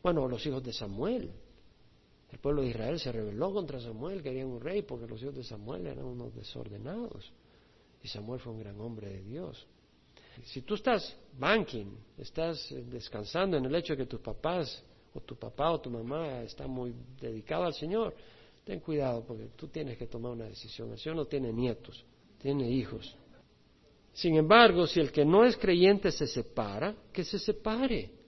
Bueno, 0.00 0.28
los 0.28 0.46
hijos 0.46 0.62
de 0.62 0.72
Samuel, 0.72 1.32
el 2.32 2.38
pueblo 2.38 2.62
de 2.62 2.68
Israel 2.68 2.98
se 2.98 3.12
rebeló 3.12 3.52
contra 3.52 3.78
Samuel, 3.78 4.22
querían 4.22 4.48
un 4.48 4.60
rey 4.60 4.82
porque 4.82 5.06
los 5.06 5.22
hijos 5.22 5.34
de 5.34 5.44
Samuel 5.44 5.86
eran 5.86 6.06
unos 6.06 6.34
desordenados. 6.34 7.30
Y 8.02 8.08
Samuel 8.08 8.40
fue 8.40 8.52
un 8.52 8.60
gran 8.60 8.80
hombre 8.80 9.10
de 9.10 9.22
Dios. 9.22 9.66
Si 10.44 10.62
tú 10.62 10.74
estás 10.74 11.14
banking, 11.38 11.94
estás 12.16 12.72
eh, 12.72 12.84
descansando 12.88 13.58
en 13.58 13.66
el 13.66 13.74
hecho 13.74 13.92
de 13.92 13.98
que 13.98 14.06
tus 14.06 14.20
papás 14.20 14.82
o 15.14 15.20
tu 15.20 15.36
papá 15.36 15.72
o 15.72 15.80
tu 15.80 15.90
mamá 15.90 16.42
está 16.42 16.66
muy 16.66 16.94
dedicado 17.20 17.64
al 17.64 17.74
Señor, 17.74 18.14
ten 18.64 18.80
cuidado 18.80 19.24
porque 19.26 19.50
tú 19.54 19.68
tienes 19.68 19.98
que 19.98 20.06
tomar 20.06 20.32
una 20.32 20.46
decisión. 20.46 20.90
El 20.90 20.98
Señor 20.98 21.16
no 21.16 21.26
tiene 21.26 21.52
nietos, 21.52 22.02
tiene 22.38 22.70
hijos. 22.70 23.14
Sin 24.14 24.36
embargo, 24.36 24.86
si 24.86 25.00
el 25.00 25.12
que 25.12 25.24
no 25.24 25.44
es 25.44 25.56
creyente 25.56 26.10
se 26.10 26.26
separa, 26.26 26.94
que 27.12 27.24
se 27.24 27.38
separe. 27.38 28.21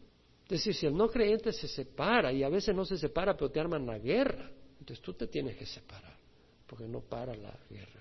Es 0.55 0.61
decir, 0.61 0.75
si 0.77 0.87
el 0.87 0.97
no 0.97 1.09
creyente 1.09 1.53
se 1.53 1.67
separa, 1.67 2.33
y 2.33 2.45
a 2.45 2.49
veces 2.49 2.73
no 2.77 2.85
se 2.85 2.97
separa, 2.97 3.37
pero 3.37 3.51
te 3.51 3.59
arman 3.59 3.85
la 3.85 3.99
guerra, 3.99 4.49
entonces 4.79 5.01
tú 5.01 5.13
te 5.13 5.27
tienes 5.27 5.57
que 5.57 5.67
separar, 5.67 6.17
porque 6.65 6.87
no 6.87 7.01
para 7.01 7.35
la 7.35 7.53
guerra. 7.69 8.01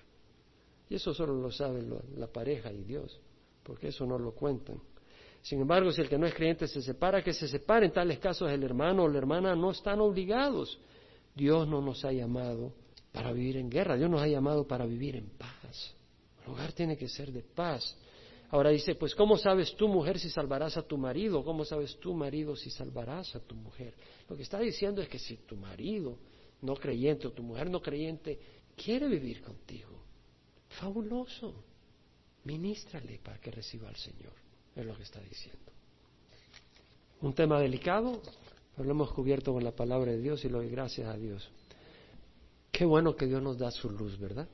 Y 0.88 0.94
eso 0.94 1.12
solo 1.12 1.34
lo 1.34 1.50
sabe 1.50 1.82
la 2.16 2.28
pareja 2.28 2.72
y 2.72 2.84
Dios, 2.84 3.20
porque 3.64 3.88
eso 3.88 4.06
no 4.06 4.20
lo 4.20 4.36
cuentan. 4.36 4.80
Sin 5.42 5.62
embargo, 5.62 5.90
si 5.90 6.00
el 6.00 6.08
que 6.08 6.16
no 6.16 6.26
es 6.26 6.34
creyente 6.34 6.68
se 6.68 6.80
separa, 6.80 7.24
que 7.24 7.32
se 7.32 7.48
separe. 7.48 7.86
En 7.86 7.92
tales 7.92 8.20
casos 8.20 8.48
el 8.48 8.62
hermano 8.62 9.02
o 9.02 9.08
la 9.08 9.18
hermana 9.18 9.56
no 9.56 9.72
están 9.72 10.00
obligados. 10.00 10.78
Dios 11.34 11.66
no 11.66 11.82
nos 11.82 12.04
ha 12.04 12.12
llamado 12.12 12.72
para 13.10 13.32
vivir 13.32 13.56
en 13.56 13.68
guerra, 13.68 13.96
Dios 13.96 14.08
nos 14.08 14.22
ha 14.22 14.28
llamado 14.28 14.64
para 14.64 14.86
vivir 14.86 15.16
en 15.16 15.28
paz. 15.30 15.92
El 16.44 16.52
hogar 16.52 16.72
tiene 16.72 16.96
que 16.96 17.08
ser 17.08 17.32
de 17.32 17.42
paz. 17.42 17.96
Ahora 18.54 18.70
dice, 18.70 18.94
pues 18.94 19.16
¿cómo 19.16 19.36
sabes 19.36 19.74
tú, 19.74 19.88
mujer, 19.88 20.16
si 20.20 20.30
salvarás 20.30 20.76
a 20.76 20.82
tu 20.82 20.96
marido? 20.96 21.42
¿Cómo 21.42 21.64
sabes 21.64 21.98
tú, 21.98 22.14
marido, 22.14 22.54
si 22.54 22.70
salvarás 22.70 23.34
a 23.34 23.40
tu 23.40 23.56
mujer? 23.56 23.94
Lo 24.28 24.36
que 24.36 24.44
está 24.44 24.60
diciendo 24.60 25.02
es 25.02 25.08
que 25.08 25.18
si 25.18 25.38
tu 25.38 25.56
marido 25.56 26.16
no 26.62 26.76
creyente 26.76 27.26
o 27.26 27.32
tu 27.32 27.42
mujer 27.42 27.68
no 27.68 27.82
creyente 27.82 28.38
quiere 28.76 29.08
vivir 29.08 29.42
contigo, 29.42 29.90
fabuloso, 30.68 31.52
ministrale 32.44 33.18
para 33.24 33.40
que 33.40 33.50
reciba 33.50 33.88
al 33.88 33.96
Señor. 33.96 34.34
Es 34.76 34.86
lo 34.86 34.96
que 34.96 35.02
está 35.02 35.18
diciendo. 35.18 35.72
Un 37.22 37.34
tema 37.34 37.58
delicado, 37.58 38.22
pero 38.76 38.84
lo 38.86 38.92
hemos 38.92 39.12
cubierto 39.14 39.52
con 39.52 39.64
la 39.64 39.72
palabra 39.72 40.12
de 40.12 40.18
Dios 40.18 40.44
y 40.44 40.48
lo 40.48 40.58
doy 40.58 40.68
gracias 40.68 41.08
a 41.08 41.16
Dios. 41.16 41.50
Qué 42.70 42.84
bueno 42.84 43.16
que 43.16 43.26
Dios 43.26 43.42
nos 43.42 43.58
da 43.58 43.72
su 43.72 43.90
luz, 43.90 44.16
¿verdad? 44.16 44.46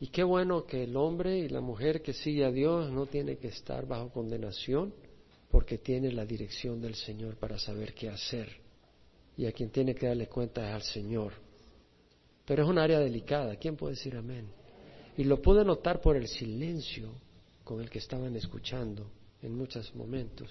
Y 0.00 0.08
qué 0.08 0.22
bueno 0.22 0.64
que 0.64 0.84
el 0.84 0.96
hombre 0.96 1.38
y 1.38 1.48
la 1.48 1.60
mujer 1.60 2.02
que 2.02 2.12
sigue 2.12 2.44
a 2.44 2.52
Dios 2.52 2.90
no 2.90 3.06
tiene 3.06 3.36
que 3.36 3.48
estar 3.48 3.86
bajo 3.86 4.10
condenación 4.10 4.94
porque 5.50 5.78
tiene 5.78 6.12
la 6.12 6.24
dirección 6.24 6.80
del 6.80 6.94
Señor 6.94 7.36
para 7.36 7.58
saber 7.58 7.94
qué 7.94 8.08
hacer. 8.08 8.48
Y 9.36 9.46
a 9.46 9.52
quien 9.52 9.70
tiene 9.70 9.94
que 9.94 10.06
darle 10.06 10.28
cuenta 10.28 10.68
es 10.68 10.74
al 10.74 10.82
Señor. 10.82 11.32
Pero 12.44 12.62
es 12.62 12.68
un 12.68 12.78
área 12.78 13.00
delicada. 13.00 13.56
¿Quién 13.56 13.76
puede 13.76 13.94
decir 13.94 14.16
amén? 14.16 14.46
Y 15.16 15.24
lo 15.24 15.42
pude 15.42 15.64
notar 15.64 16.00
por 16.00 16.16
el 16.16 16.28
silencio 16.28 17.10
con 17.64 17.80
el 17.80 17.90
que 17.90 17.98
estaban 17.98 18.34
escuchando 18.36 19.10
en 19.42 19.56
muchos 19.56 19.94
momentos. 19.94 20.48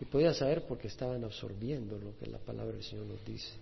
Y 0.00 0.04
podía 0.04 0.32
saber 0.32 0.64
porque 0.66 0.88
estaban 0.88 1.24
absorbiendo 1.24 1.98
lo 1.98 2.16
que 2.18 2.26
la 2.26 2.38
palabra 2.38 2.74
del 2.74 2.84
Señor 2.84 3.06
nos 3.06 3.24
dice. 3.24 3.54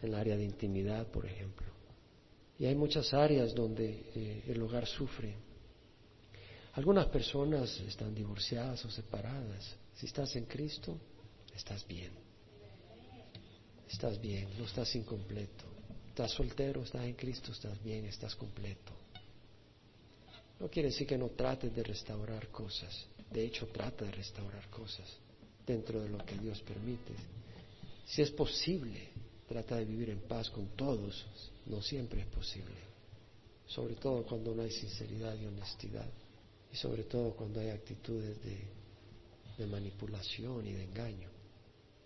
En 0.00 0.10
el 0.10 0.14
área 0.14 0.36
de 0.36 0.44
intimidad, 0.44 1.06
por 1.08 1.26
ejemplo. 1.26 1.77
Y 2.58 2.66
hay 2.66 2.74
muchas 2.74 3.14
áreas 3.14 3.54
donde 3.54 4.10
eh, 4.14 4.44
el 4.48 4.60
hogar 4.62 4.86
sufre. 4.86 5.34
Algunas 6.74 7.06
personas 7.06 7.78
están 7.80 8.14
divorciadas 8.14 8.84
o 8.84 8.90
separadas. 8.90 9.76
Si 9.94 10.06
estás 10.06 10.34
en 10.36 10.44
Cristo, 10.46 10.96
estás 11.54 11.86
bien. 11.86 12.12
Estás 13.88 14.20
bien, 14.20 14.48
no 14.58 14.64
estás 14.64 14.94
incompleto. 14.96 15.64
Estás 16.08 16.32
soltero, 16.32 16.82
estás 16.82 17.04
en 17.04 17.14
Cristo, 17.14 17.52
estás 17.52 17.82
bien, 17.82 18.04
estás 18.06 18.34
completo. 18.34 18.92
No 20.60 20.68
quiere 20.68 20.88
decir 20.88 21.06
que 21.06 21.16
no 21.16 21.28
trates 21.28 21.74
de 21.74 21.82
restaurar 21.82 22.48
cosas. 22.48 23.06
De 23.30 23.44
hecho, 23.44 23.68
trata 23.68 24.04
de 24.04 24.10
restaurar 24.10 24.68
cosas 24.68 25.06
dentro 25.66 26.00
de 26.00 26.08
lo 26.08 26.18
que 26.18 26.36
Dios 26.36 26.60
permite. 26.62 27.12
Si 28.06 28.22
es 28.22 28.30
posible, 28.30 29.10
trata 29.46 29.76
de 29.76 29.84
vivir 29.84 30.10
en 30.10 30.20
paz 30.20 30.50
con 30.50 30.68
todos. 30.76 31.24
No 31.68 31.82
siempre 31.82 32.22
es 32.22 32.26
posible. 32.26 32.74
Sobre 33.66 33.94
todo 33.96 34.24
cuando 34.24 34.54
no 34.54 34.62
hay 34.62 34.70
sinceridad 34.70 35.34
y 35.38 35.46
honestidad. 35.46 36.08
Y 36.72 36.76
sobre 36.76 37.04
todo 37.04 37.32
cuando 37.34 37.60
hay 37.60 37.70
actitudes 37.70 38.36
de, 38.42 39.66
manipulación 39.66 40.66
y 40.66 40.72
de 40.72 40.84
engaño. 40.84 41.28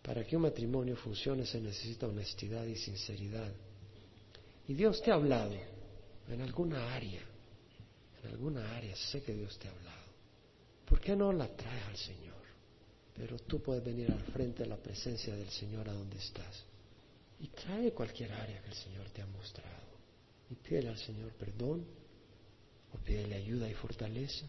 Para 0.03 0.25
que 0.25 0.37
un 0.37 0.43
matrimonio 0.43 0.97
funcione 0.97 1.47
se 1.47 1.61
necesita 1.61 2.07
honestidad 2.07 2.65
y 2.65 2.77
sinceridad 2.77 3.53
y 4.69 4.75
Dios 4.75 5.03
te 5.03 5.11
ha 5.11 5.15
hablado 5.15 5.55
en 6.29 6.41
alguna 6.41 6.95
área, 6.95 7.21
en 8.23 8.31
alguna 8.31 8.77
área 8.77 8.95
sé 8.97 9.23
que 9.23 9.35
Dios 9.35 9.59
te 9.59 9.69
ha 9.69 9.73
hablado. 9.73 10.03
¿Por 10.87 11.01
qué 11.01 11.17
no 11.17 11.33
la 11.33 11.49
traes 11.49 11.85
al 11.87 11.97
Señor? 11.97 12.43
Pero 13.15 13.39
tú 13.41 13.61
puedes 13.61 13.85
venir 13.85 14.11
al 14.11 14.23
frente 14.33 14.63
de 14.63 14.69
la 14.69 14.77
presencia 14.77 15.35
del 15.35 15.51
Señor 15.51 15.89
a 15.89 15.93
donde 15.93 16.19
estás. 16.19 16.65
Y 17.43 17.49
trae 17.49 17.93
cualquier 17.93 18.33
área 18.33 18.63
que 18.63 18.69
el 18.71 18.77
Señor 18.77 19.11
te 19.11 19.21
ha 19.21 19.27
mostrado. 19.27 19.93
Y 20.49 20.55
pídele 20.55 20.89
al 20.89 20.99
Señor 20.99 21.35
perdón, 21.35 21.87
o 22.95 22.99
pídele 22.99 23.35
ayuda 23.35 23.69
y 23.69 23.75
fortaleza, 23.75 24.47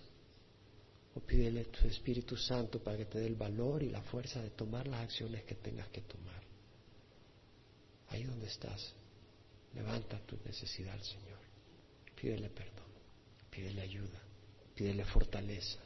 o 1.15 1.19
pídele 1.19 1.65
tu 1.65 1.85
Espíritu 1.87 2.37
Santo 2.37 2.81
para 2.81 2.97
que 2.97 3.05
te 3.05 3.19
dé 3.19 3.27
el 3.27 3.35
valor 3.35 3.83
y 3.83 3.89
la 3.89 4.01
fuerza 4.01 4.41
de 4.41 4.51
tomar 4.51 4.87
las 4.87 5.01
acciones 5.01 5.43
que 5.43 5.55
tengas 5.55 5.89
que 5.89 6.01
tomar. 6.01 6.41
Ahí 8.07 8.23
donde 8.23 8.47
estás, 8.47 8.95
Levanta 9.73 10.19
tu 10.19 10.37
necesidad 10.45 10.93
al 10.93 11.03
Señor. 11.03 11.39
Pídele 12.15 12.49
perdón, 12.49 12.85
pídele 13.49 13.81
ayuda, 13.81 14.21
pídele 14.75 15.03
fortaleza. 15.05 15.79